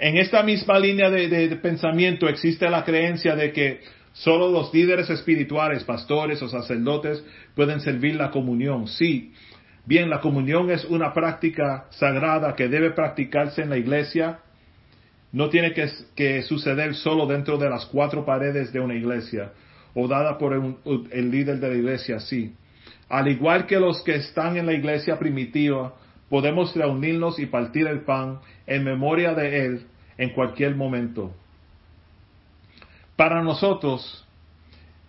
En 0.00 0.16
esta 0.16 0.42
misma 0.42 0.78
línea 0.78 1.10
de, 1.10 1.54
pensamiento 1.56 2.26
existe 2.26 2.70
la 2.70 2.84
creencia 2.84 3.36
de 3.36 3.52
que 3.52 3.80
solo 4.14 4.48
los 4.48 4.72
líderes 4.72 5.10
espirituales, 5.10 5.84
pastores 5.84 6.40
o 6.40 6.48
sacerdotes 6.48 7.22
pueden 7.54 7.82
servir 7.82 8.14
la 8.14 8.30
comunión. 8.30 8.88
Sí, 8.88 9.34
bien, 9.84 10.08
la 10.08 10.22
comunión 10.22 10.70
es 10.70 10.86
una 10.86 11.12
práctica 11.12 11.84
sagrada 11.90 12.56
que 12.56 12.68
debe 12.68 12.92
practicarse 12.92 13.60
en 13.60 13.68
la 13.68 13.76
iglesia. 13.76 14.38
No 15.32 15.50
tiene 15.50 15.74
que 15.74 16.42
suceder 16.44 16.94
solo 16.94 17.26
dentro 17.26 17.58
de 17.58 17.68
las 17.68 17.84
cuatro 17.84 18.24
paredes 18.24 18.72
de 18.72 18.80
una 18.80 18.94
iglesia 18.94 19.52
o 19.92 20.08
dada 20.08 20.38
por 20.38 20.54
el 20.54 21.30
líder 21.30 21.60
de 21.60 21.68
la 21.68 21.74
iglesia, 21.74 22.20
sí. 22.20 22.54
al 23.10 23.28
igual 23.28 23.66
que 23.66 23.78
los 23.78 24.02
que 24.02 24.14
están 24.14 24.56
en 24.56 24.64
la 24.64 24.72
iglesia 24.72 25.18
primitiva, 25.18 25.94
podemos 26.30 26.74
reunirnos 26.74 27.38
y 27.38 27.46
partir 27.46 27.86
el 27.86 28.00
pan 28.00 28.38
en 28.66 28.84
memoria 28.84 29.34
de 29.34 29.66
Él 29.66 29.89
en 30.20 30.30
cualquier 30.30 30.76
momento. 30.76 31.34
Para 33.16 33.42
nosotros, 33.42 34.26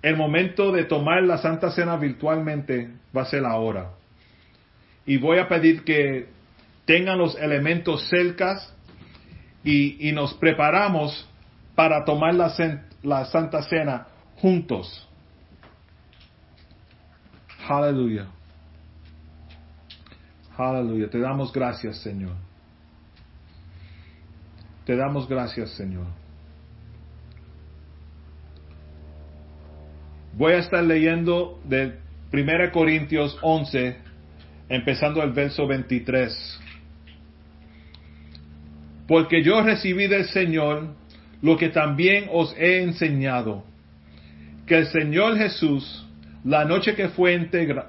el 0.02 0.16
momento 0.16 0.72
de 0.72 0.86
tomar 0.86 1.22
la 1.24 1.38
Santa 1.38 1.70
Cena 1.72 1.98
virtualmente 1.98 2.90
va 3.16 3.24
a 3.24 3.26
ser 3.26 3.46
ahora. 3.46 3.92
Y 5.06 5.18
voy 5.18 5.40
a 5.40 5.50
pedir 5.50 5.84
que 5.84 6.30
tengan 6.86 7.18
los 7.18 7.38
elementos 7.38 8.08
cercas 8.08 8.74
y, 9.66 10.12
nos 10.14 10.34
preparamos 10.36 11.28
para 11.76 12.06
tomar 12.06 12.34
la, 12.34 12.54
la 13.04 13.26
Santa 13.26 13.64
Cena 13.64 14.08
juntos. 14.38 15.10
Aleluya. 17.68 18.28
Aleluya. 20.58 21.10
Te 21.10 21.20
damos 21.20 21.52
gracias, 21.52 21.98
Señor. 21.98 22.51
Te 24.86 24.96
damos 24.96 25.28
gracias, 25.28 25.70
Señor. 25.72 26.08
Voy 30.34 30.54
a 30.54 30.58
estar 30.60 30.84
leyendo 30.84 31.60
de 31.66 32.00
1 32.34 32.72
Corintios 32.72 33.38
11, 33.42 33.98
empezando 34.70 35.22
el 35.22 35.34
verso 35.34 35.68
23. 35.68 36.60
Porque 39.08 39.44
yo 39.44 39.62
recibí 39.62 40.08
del 40.08 40.26
Señor 40.26 40.96
lo 41.42 41.58
que 41.58 41.70
también 41.70 42.30
os 42.32 42.56
he 42.58 42.82
enseñado, 42.82 43.64
que 44.66 44.78
el 44.78 44.88
Señor 44.88 45.38
Jesús, 45.38 46.08
la 46.44 46.66
noche 46.66 46.96
que 46.96 47.10
fue 47.10 47.34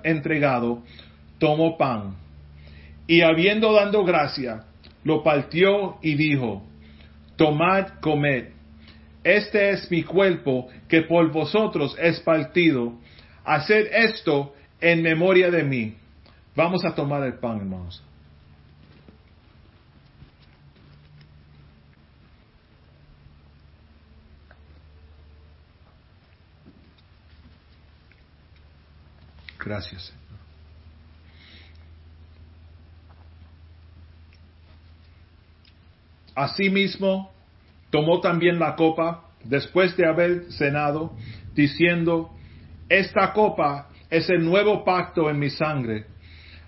entregado, 0.03 0.83
tomó 1.39 1.79
pan, 1.79 2.17
y 3.07 3.21
habiendo 3.23 3.73
dado 3.73 4.05
gracia, 4.05 4.65
lo 5.05 5.23
partió 5.23 5.99
y 6.03 6.15
dijo, 6.15 6.67
tomad, 7.43 7.99
comed, 8.01 8.53
este 9.25 9.71
es 9.71 9.91
mi 9.91 10.05
cuerpo 10.05 10.69
que 10.89 11.03
por 11.03 11.33
vosotros 11.33 11.97
es 11.99 12.21
partido, 12.21 13.01
haced 13.45 13.89
esto 13.93 14.55
en 14.81 15.03
memoria 15.03 15.51
de 15.51 15.65
mí. 15.65 15.97
Vamos 16.55 16.85
a 16.85 16.95
tomar 16.95 17.25
el 17.25 17.35
pan, 17.35 17.59
hermanos. 17.59 18.01
Gracias. 29.59 30.13
Asimismo, 36.37 37.32
tomó 37.93 38.21
también 38.21 38.59
la 38.59 38.75
copa 38.75 39.29
después 39.45 39.97
de 39.99 40.07
haber 40.07 40.51
cenado, 40.53 41.13
diciendo, 41.55 42.31
esta 42.89 43.35
copa 43.35 43.91
es 44.11 44.31
el 44.31 44.45
nuevo 44.45 44.83
pacto 44.83 45.29
en 45.29 45.39
mi 45.39 45.51
sangre. 45.51 46.07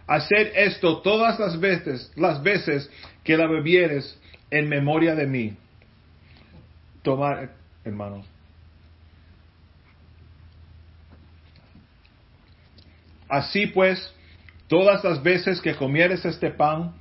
Hacer 0.06 0.52
esto 0.54 1.00
todas 1.00 1.40
las 1.40 1.58
veces, 1.58 2.12
las 2.14 2.42
veces 2.42 2.90
que 3.24 3.38
la 3.38 3.46
bebieres 3.46 4.20
en 4.50 4.68
memoria 4.68 5.14
de 5.14 5.26
mí. 5.26 5.56
Tomar, 7.02 7.52
hermanos. 7.84 8.26
Así 13.30 13.66
pues, 13.68 14.14
todas 14.68 15.02
las 15.02 15.22
veces 15.22 15.62
que 15.62 15.74
comieres 15.74 16.22
este 16.26 16.50
pan 16.50 16.92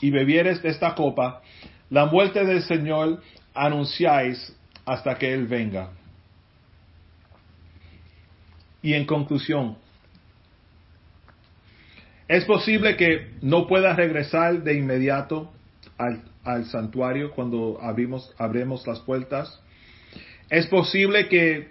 y 0.00 0.10
bebieres 0.10 0.64
esta 0.64 0.94
copa, 0.94 1.42
la 1.90 2.06
muerte 2.06 2.44
del 2.44 2.62
Señor 2.62 3.22
anunciáis 3.54 4.54
hasta 4.84 5.16
que 5.16 5.32
Él 5.32 5.46
venga. 5.46 5.90
Y 8.82 8.94
en 8.94 9.04
conclusión, 9.04 9.76
es 12.28 12.44
posible 12.44 12.96
que 12.96 13.30
no 13.40 13.66
pueda 13.66 13.94
regresar 13.94 14.62
de 14.62 14.74
inmediato 14.74 15.52
al, 15.96 16.64
santuario 16.66 17.32
cuando 17.32 17.78
abrimos, 17.80 18.32
las 18.86 19.00
puertas. 19.00 19.60
Es 20.50 20.66
posible 20.66 21.28
que 21.28 21.68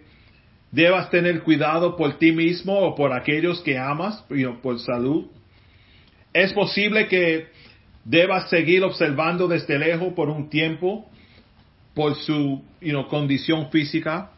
debas 0.72 1.10
tener 1.10 1.42
cuidado 1.44 1.96
por 1.96 2.18
ti 2.18 2.32
mismo 2.32 2.80
o 2.80 2.96
por 2.96 3.14
aquellos 3.14 3.62
que 3.62 3.78
amas, 3.78 4.26
por 4.62 4.80
salud. 4.80 5.28
Es 6.34 6.52
posible 6.54 7.08
que 7.08 7.48
debas 8.06 8.50
seguir 8.50 8.84
observando 8.84 9.48
desde 9.48 9.78
lejos 9.78 10.14
por 10.14 10.30
un 10.30 10.50
tiempo 10.50 11.10
por 11.94 12.16
su 12.16 12.64
condición 13.10 13.72
física. 13.72 14.32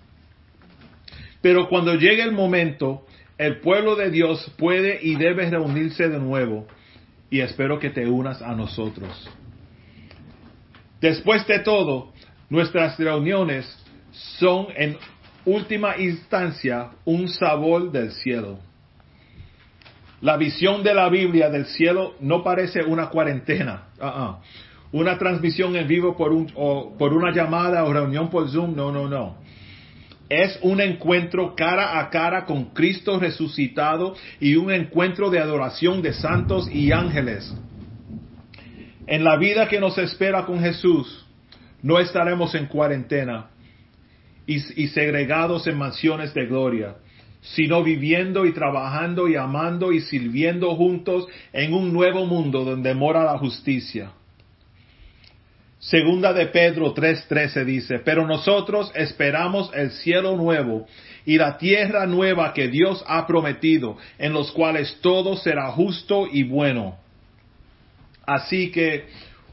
Pero 1.42 1.68
cuando 1.68 1.96
llegue 1.96 2.24
el 2.24 2.32
momento, 2.32 3.06
el 3.38 3.60
pueblo 3.60 3.96
de 3.96 4.10
Dios 4.10 4.52
puede 4.58 5.00
y 5.02 5.16
debe 5.16 5.50
reunirse 5.50 6.08
de 6.08 6.20
nuevo. 6.20 6.66
Y 7.30 7.42
espero 7.42 7.78
que 7.78 7.90
te 7.90 8.08
unas 8.08 8.42
a 8.42 8.56
nosotros. 8.56 9.30
Después 11.02 11.46
de 11.46 11.60
todo, 11.60 12.14
nuestras 12.50 12.98
reuniones 12.98 13.68
son 14.40 14.68
en 14.76 14.98
última 15.46 15.98
instancia 15.98 16.92
un 17.06 17.28
sabor 17.28 17.92
del 17.92 18.12
cielo. 18.12 18.60
La 20.22 20.36
visión 20.36 20.82
de 20.82 20.96
la 20.96 21.10
Biblia 21.10 21.50
del 21.50 21.68
cielo 21.68 22.16
no 22.20 22.44
parece 22.44 22.84
una 22.84 23.10
cuarentena, 23.10 23.90
uh-uh. 24.02 25.00
una 25.00 25.18
transmisión 25.20 25.76
en 25.76 25.88
vivo 25.88 26.18
por, 26.18 26.32
un, 26.32 26.48
por 26.98 27.14
una 27.14 27.32
llamada 27.32 27.84
o 27.84 27.94
reunión 27.94 28.30
por 28.30 28.50
Zoom, 28.50 28.76
no, 28.76 28.92
no, 28.92 29.08
no. 29.08 29.38
Es 30.28 30.58
un 30.64 30.82
encuentro 30.82 31.56
cara 31.56 32.00
a 32.00 32.10
cara 32.10 32.46
con 32.46 32.74
Cristo 32.74 33.20
resucitado 33.20 34.16
y 34.40 34.56
un 34.56 34.72
encuentro 34.72 35.30
de 35.30 35.40
adoración 35.40 36.02
de 36.02 36.14
santos 36.14 36.68
y 36.70 36.92
ángeles. 36.92 37.56
En 39.06 39.24
la 39.24 39.38
vida 39.38 39.70
que 39.70 39.80
nos 39.80 39.98
espera 40.00 40.46
con 40.46 40.60
Jesús, 40.60 41.26
no 41.84 42.00
estaremos 42.00 42.56
en 42.56 42.66
cuarentena 42.66 43.52
y 44.48 44.88
segregados 44.88 45.68
en 45.68 45.78
mansiones 45.78 46.34
de 46.34 46.46
gloria 46.46 46.96
sino 47.54 47.84
viviendo 47.84 48.46
y 48.46 48.54
trabajando 48.54 49.28
y 49.28 49.36
amando 49.36 49.92
y 49.92 50.02
sirviendo 50.02 50.76
juntos 50.76 51.28
en 51.54 51.74
un 51.74 51.94
nuevo 51.94 52.26
mundo 52.26 52.64
donde 52.64 52.94
mora 52.94 53.24
la 53.24 53.38
justicia. 53.38 54.12
Segunda 55.80 56.34
de 56.34 56.48
Pedro 56.48 56.94
3:13 56.94 57.64
dice, 57.64 58.00
pero 58.00 58.26
nosotros 58.26 58.92
esperamos 58.96 59.72
el 59.74 59.92
cielo 59.92 60.36
nuevo 60.36 60.88
y 61.26 61.38
la 61.38 61.58
tierra 61.58 62.06
nueva 62.08 62.54
que 62.54 62.68
Dios 62.68 63.04
ha 63.08 63.28
prometido, 63.28 63.98
en 64.18 64.34
los 64.34 64.52
cuales 64.52 64.98
todo 65.02 65.38
será 65.38 65.72
justo 65.72 66.28
y 66.32 66.44
bueno. 66.44 66.98
Así 68.26 68.72
que 68.72 69.06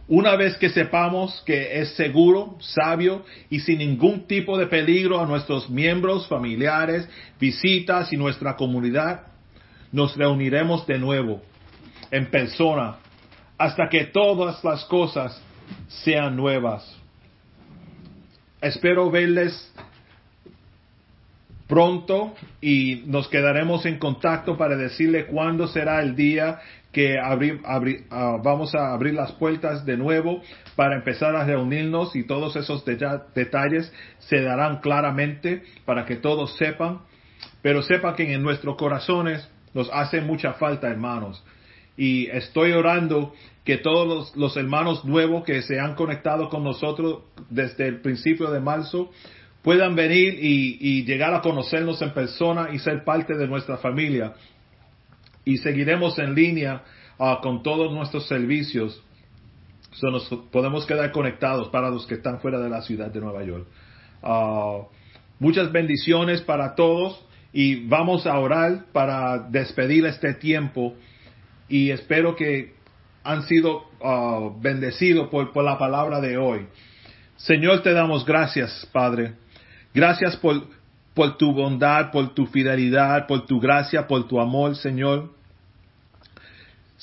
una 0.06 0.36
vez 0.36 0.56
que 0.58 0.68
sepamos 0.68 1.42
que 1.46 1.80
es 1.80 1.94
seguro, 1.94 2.56
sabio 2.60 3.24
y 3.48 3.60
sin 3.60 3.78
ningún 3.78 4.26
tipo 4.26 4.58
de 4.58 4.66
peligro 4.66 5.20
a 5.20 5.26
nuestros 5.26 5.70
miembros, 5.70 6.28
familiares, 6.28 7.08
visitas 7.40 8.12
y 8.12 8.16
nuestra 8.16 8.56
comunidad, 8.56 9.22
nos 9.92 10.16
reuniremos 10.16 10.86
de 10.86 10.98
nuevo 10.98 11.40
en 12.10 12.26
persona 12.30 12.96
hasta 13.56 13.88
que 13.88 14.04
todas 14.06 14.62
las 14.62 14.84
cosas 14.84 15.40
sean 15.88 16.36
nuevas. 16.36 16.84
Espero 18.60 19.10
verles 19.10 19.72
pronto 21.66 22.34
y 22.60 23.04
nos 23.06 23.28
quedaremos 23.28 23.86
en 23.86 23.98
contacto 23.98 24.58
para 24.58 24.76
decirle 24.76 25.26
cuándo 25.26 25.66
será 25.66 26.02
el 26.02 26.14
día 26.14 26.60
que 26.94 27.18
ah, 27.18 28.38
vamos 28.42 28.74
a 28.74 28.94
abrir 28.94 29.12
las 29.12 29.32
puertas 29.32 29.84
de 29.84 29.98
nuevo 29.98 30.40
para 30.76 30.96
empezar 30.96 31.36
a 31.36 31.44
reunirnos 31.44 32.16
y 32.16 32.24
todos 32.24 32.56
esos 32.56 32.84
detalles 32.86 33.92
se 34.20 34.40
darán 34.40 34.78
claramente 34.78 35.64
para 35.84 36.06
que 36.06 36.16
todos 36.16 36.56
sepan, 36.56 37.00
pero 37.60 37.82
sepa 37.82 38.14
que 38.14 38.32
en 38.32 38.42
nuestros 38.42 38.76
corazones 38.76 39.46
nos 39.74 39.90
hace 39.92 40.20
mucha 40.20 40.54
falta, 40.54 40.88
hermanos. 40.88 41.44
Y 41.96 42.26
estoy 42.26 42.72
orando 42.72 43.34
que 43.64 43.76
todos 43.78 44.34
los, 44.36 44.56
hermanos 44.56 45.04
nuevos 45.04 45.44
que 45.44 45.62
se 45.62 45.80
han 45.80 45.96
conectado 45.96 46.48
con 46.48 46.62
nosotros 46.62 47.24
desde 47.50 47.88
el 47.88 48.00
principio 48.00 48.50
de 48.50 48.60
marzo 48.60 49.10
puedan 49.62 49.96
venir 49.96 50.38
y 50.40 51.04
llegar 51.04 51.34
a 51.34 51.40
conocernos 51.40 52.02
en 52.02 52.12
persona 52.12 52.68
y 52.72 52.78
ser 52.78 53.02
parte 53.04 53.34
de 53.34 53.48
nuestra 53.48 53.78
familia 53.78 54.34
y 55.44 55.58
seguiremos 55.58 56.18
en 56.18 56.34
línea 56.34 56.82
ah, 57.18 57.38
con 57.42 57.62
todos 57.62 57.92
nuestros 57.92 58.26
servicios. 58.26 59.02
nos 60.02 60.28
podemos 60.50 60.86
quedar 60.86 61.12
conectados 61.12 61.68
para 61.68 61.90
los 61.90 62.06
que 62.06 62.14
están 62.14 62.40
fuera 62.40 62.58
de 62.60 62.70
la 62.70 62.82
ciudad 62.82 63.10
de 63.10 63.20
Nueva 63.20 63.44
York. 63.44 63.66
Ah, 64.22 64.80
muchas 65.38 65.70
bendiciones 65.70 66.40
para 66.40 66.74
todos 66.74 67.24
Y 67.52 67.86
vamos 67.86 68.26
a 68.26 68.36
orar 68.38 68.86
para 68.92 69.38
despedir 69.38 70.04
este 70.06 70.34
tiempo 70.34 70.94
y 71.68 71.90
espero 71.90 72.34
que 72.34 72.74
han 73.22 73.44
sido 73.44 73.84
ah, 74.02 74.50
bendecidos 74.60 75.28
por, 75.28 75.62
la 75.62 75.78
palabra 75.78 76.20
de 76.20 76.36
hoy. 76.36 76.66
Señor, 77.36 77.82
te 77.82 77.92
damos 77.92 78.24
gracias, 78.24 78.88
Padre. 78.92 79.34
Gracias 79.94 80.36
por 80.36 81.36
tu 81.36 81.52
bondad, 81.52 82.10
por 82.10 82.34
tu 82.34 82.46
fidelidad, 82.46 83.26
por 83.26 83.46
tu 83.46 83.60
gracia, 83.60 84.06
por 84.06 84.26
tu 84.26 84.40
amor, 84.40 84.74
Señor. 84.76 85.33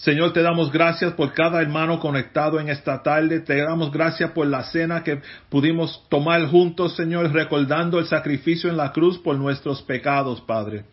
Señor, 0.02 0.34
te 0.34 0.42
damos 0.42 0.72
gracias 0.72 1.14
por 1.14 1.32
cada 1.34 1.62
hermano 1.62 2.00
conectado 2.00 2.60
en 2.60 2.70
esta 2.70 3.04
tarde. 3.04 3.40
Te 3.40 3.58
damos 3.58 3.92
gracias 3.92 4.32
por 4.32 4.48
la 4.48 4.64
cena 4.64 5.04
que 5.04 5.22
pudimos 5.48 6.08
tomar 6.10 6.44
juntos, 6.48 6.96
Señor, 6.96 7.32
recordando 7.32 8.00
el 8.00 8.08
sacrificio 8.08 8.72
en 8.72 8.78
la 8.78 8.94
cruz 8.94 9.20
por 9.20 9.38
nuestros 9.38 9.84
pecados, 9.84 10.42
Padre. 10.42 10.86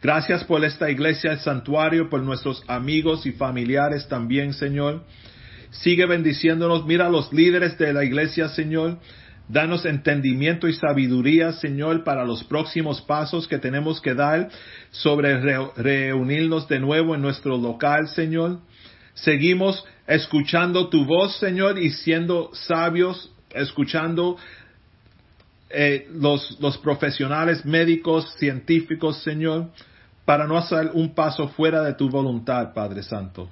Gracias 0.00 0.44
por 0.44 0.64
esta 0.64 0.88
iglesia, 0.88 1.32
el 1.32 1.40
santuario, 1.40 2.08
por 2.08 2.22
nuestros 2.22 2.62
amigos 2.68 3.26
y 3.26 3.32
familiares 3.32 4.06
también, 4.06 4.52
Señor. 4.52 5.02
Sigue 5.72 6.06
bendiciéndonos. 6.06 6.86
Mira 6.86 7.08
a 7.08 7.10
los 7.10 7.32
líderes 7.32 7.76
de 7.78 7.92
la 7.92 8.04
iglesia, 8.04 8.48
Señor. 8.50 8.98
Danos 9.50 9.84
entendimiento 9.84 10.68
y 10.68 10.74
sabiduría, 10.74 11.52
Señor, 11.54 12.04
para 12.04 12.24
los 12.24 12.44
próximos 12.44 13.00
pasos 13.00 13.48
que 13.48 13.58
tenemos 13.58 14.00
que 14.00 14.14
dar 14.14 14.48
sobre 14.92 15.40
reunirnos 15.74 16.68
de 16.68 16.78
nuevo 16.78 17.16
en 17.16 17.22
nuestro 17.22 17.56
local, 17.56 18.06
Señor. 18.06 18.60
Seguimos 19.14 19.84
escuchando 20.06 20.88
tu 20.88 21.04
voz, 21.04 21.36
Señor, 21.38 21.80
y 21.80 21.90
siendo 21.90 22.50
sabios, 22.52 23.32
escuchando 23.52 24.36
eh, 25.68 26.06
los, 26.14 26.78
profesionales 26.80 27.64
médicos, 27.64 28.32
científicos, 28.38 29.20
Señor, 29.24 29.70
para 30.24 30.46
no 30.46 30.58
hacer 30.58 30.92
un 30.94 31.12
paso 31.12 31.48
fuera 31.48 31.82
de 31.82 31.94
tu 31.94 32.08
voluntad, 32.08 32.72
Padre 32.72 33.02
Santo. 33.02 33.48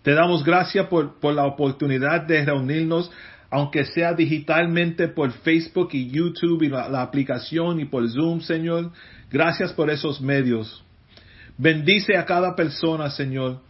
Te 0.00 0.14
damos 0.14 0.42
gracias 0.42 0.86
por 0.86 1.34
la 1.34 1.44
oportunidad 1.44 2.22
de 2.22 2.42
reunirnos 2.42 3.10
aunque 3.50 3.84
sea 3.84 4.12
digitalmente 4.12 5.08
por 5.08 5.32
Facebook 5.32 5.90
y 5.92 6.08
YouTube 6.08 6.62
y 6.62 6.68
la, 6.68 7.02
aplicación 7.02 7.80
y 7.80 7.84
por 7.84 8.08
Zoom, 8.10 8.40
Señor. 8.40 8.92
Gracias 9.30 9.72
por 9.72 9.90
esos 9.90 10.20
medios. 10.20 10.84
Bendice 11.56 12.16
a 12.16 12.24
cada 12.24 12.54
persona, 12.54 13.10
Señor, 13.10 13.60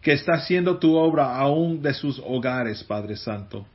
que 0.00 0.12
está 0.12 0.34
haciendo 0.34 0.78
tu 0.78 0.96
obra 0.96 1.36
aún 1.36 1.82
de 1.82 1.94
sus 1.94 2.20
hogares, 2.24 2.82
Padre 2.84 3.16
Santo. 3.16 3.66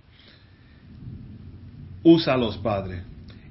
Úsalos, 2.03 2.57
Padre. 2.57 3.03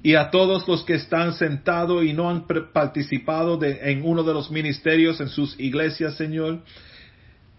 Y 0.03 0.15
a 0.15 0.31
todos 0.31 0.67
los 0.67 0.83
que 0.83 0.95
están 0.95 1.35
sentados 1.35 2.05
y 2.05 2.13
no 2.13 2.31
han 2.31 2.47
participado 2.73 3.59
de, 3.59 3.93
en 3.93 4.03
uno 4.05 4.23
de 4.23 4.33
los 4.33 4.51
ministerios 4.51 5.21
en 5.21 5.29
sus 5.29 5.59
iglesias, 5.61 6.17
Señor, 6.17 6.63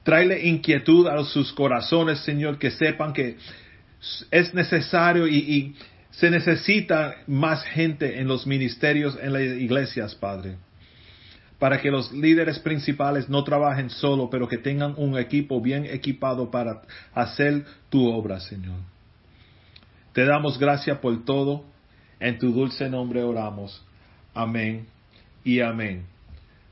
tráele 0.03 0.47
inquietud 0.47 1.07
a 1.07 1.23
sus 1.23 1.53
corazones, 1.53 2.19
Señor, 2.19 2.57
que 2.57 2.71
sepan 2.71 3.13
que 3.13 3.37
es 4.31 4.53
necesario 4.53 5.27
y, 5.27 5.75
se 6.11 6.29
necesita 6.29 7.15
más 7.25 7.63
gente 7.63 8.19
en 8.19 8.27
los 8.27 8.45
ministerios, 8.45 9.17
en 9.21 9.31
las 9.31 9.43
iglesias, 9.43 10.13
Padre, 10.13 10.57
para 11.57 11.79
que 11.81 11.89
los 11.89 12.11
líderes 12.11 12.59
principales 12.59 13.29
no 13.29 13.45
trabajen 13.45 13.89
solo, 13.89 14.29
pero 14.29 14.47
que 14.47 14.57
tengan 14.57 14.93
un 14.97 15.17
equipo 15.17 15.61
bien 15.61 15.85
equipado 15.85 16.51
para 16.51 16.81
hacer 17.13 17.63
tu 17.89 18.11
obra, 18.11 18.41
Señor. 18.41 18.79
Te 20.13 20.25
damos 20.25 20.59
gracias 20.59 20.97
por 20.97 21.23
todo. 21.23 21.63
En 22.19 22.37
tu 22.37 22.51
dulce 22.51 22.89
nombre 22.89 23.23
oramos. 23.23 23.81
Amén 24.33 24.87
y 25.43 25.61
amén. 25.61 26.05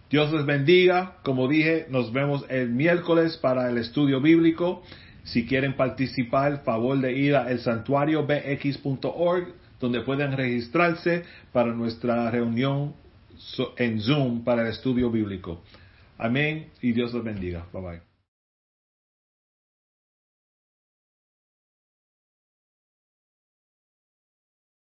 Dios 0.10 0.32
les 0.32 0.46
bendiga. 0.46 1.18
Como 1.24 1.48
dije, 1.48 1.88
nos 1.90 2.12
vemos 2.12 2.46
el 2.50 2.70
miércoles 2.70 3.38
para 3.38 3.70
el 3.70 3.78
estudio 3.78 4.22
bíblico. 4.22 4.84
Si 5.32 5.46
quieren 5.46 5.76
participar, 5.76 6.64
favor 6.64 7.00
de 7.00 7.14
ir 7.14 7.36
a 7.36 7.52
el 7.52 7.60
santuario 7.60 8.26
bx.org, 8.26 9.54
donde 9.80 10.02
pueden 10.02 10.36
registrarse 10.36 11.24
para 11.54 11.72
nuestra 11.74 12.30
reunión 12.32 12.94
en 13.78 14.02
Zoom 14.02 14.44
para 14.44 14.64
el 14.64 14.70
estudio 14.70 15.12
bíblico. 15.12 15.62
Amén 16.18 16.68
y 16.82 16.92
Dios 16.92 17.14
los 17.14 17.24
bendiga. 17.24 17.66
Bye 17.72 17.82
bye. 17.82 18.09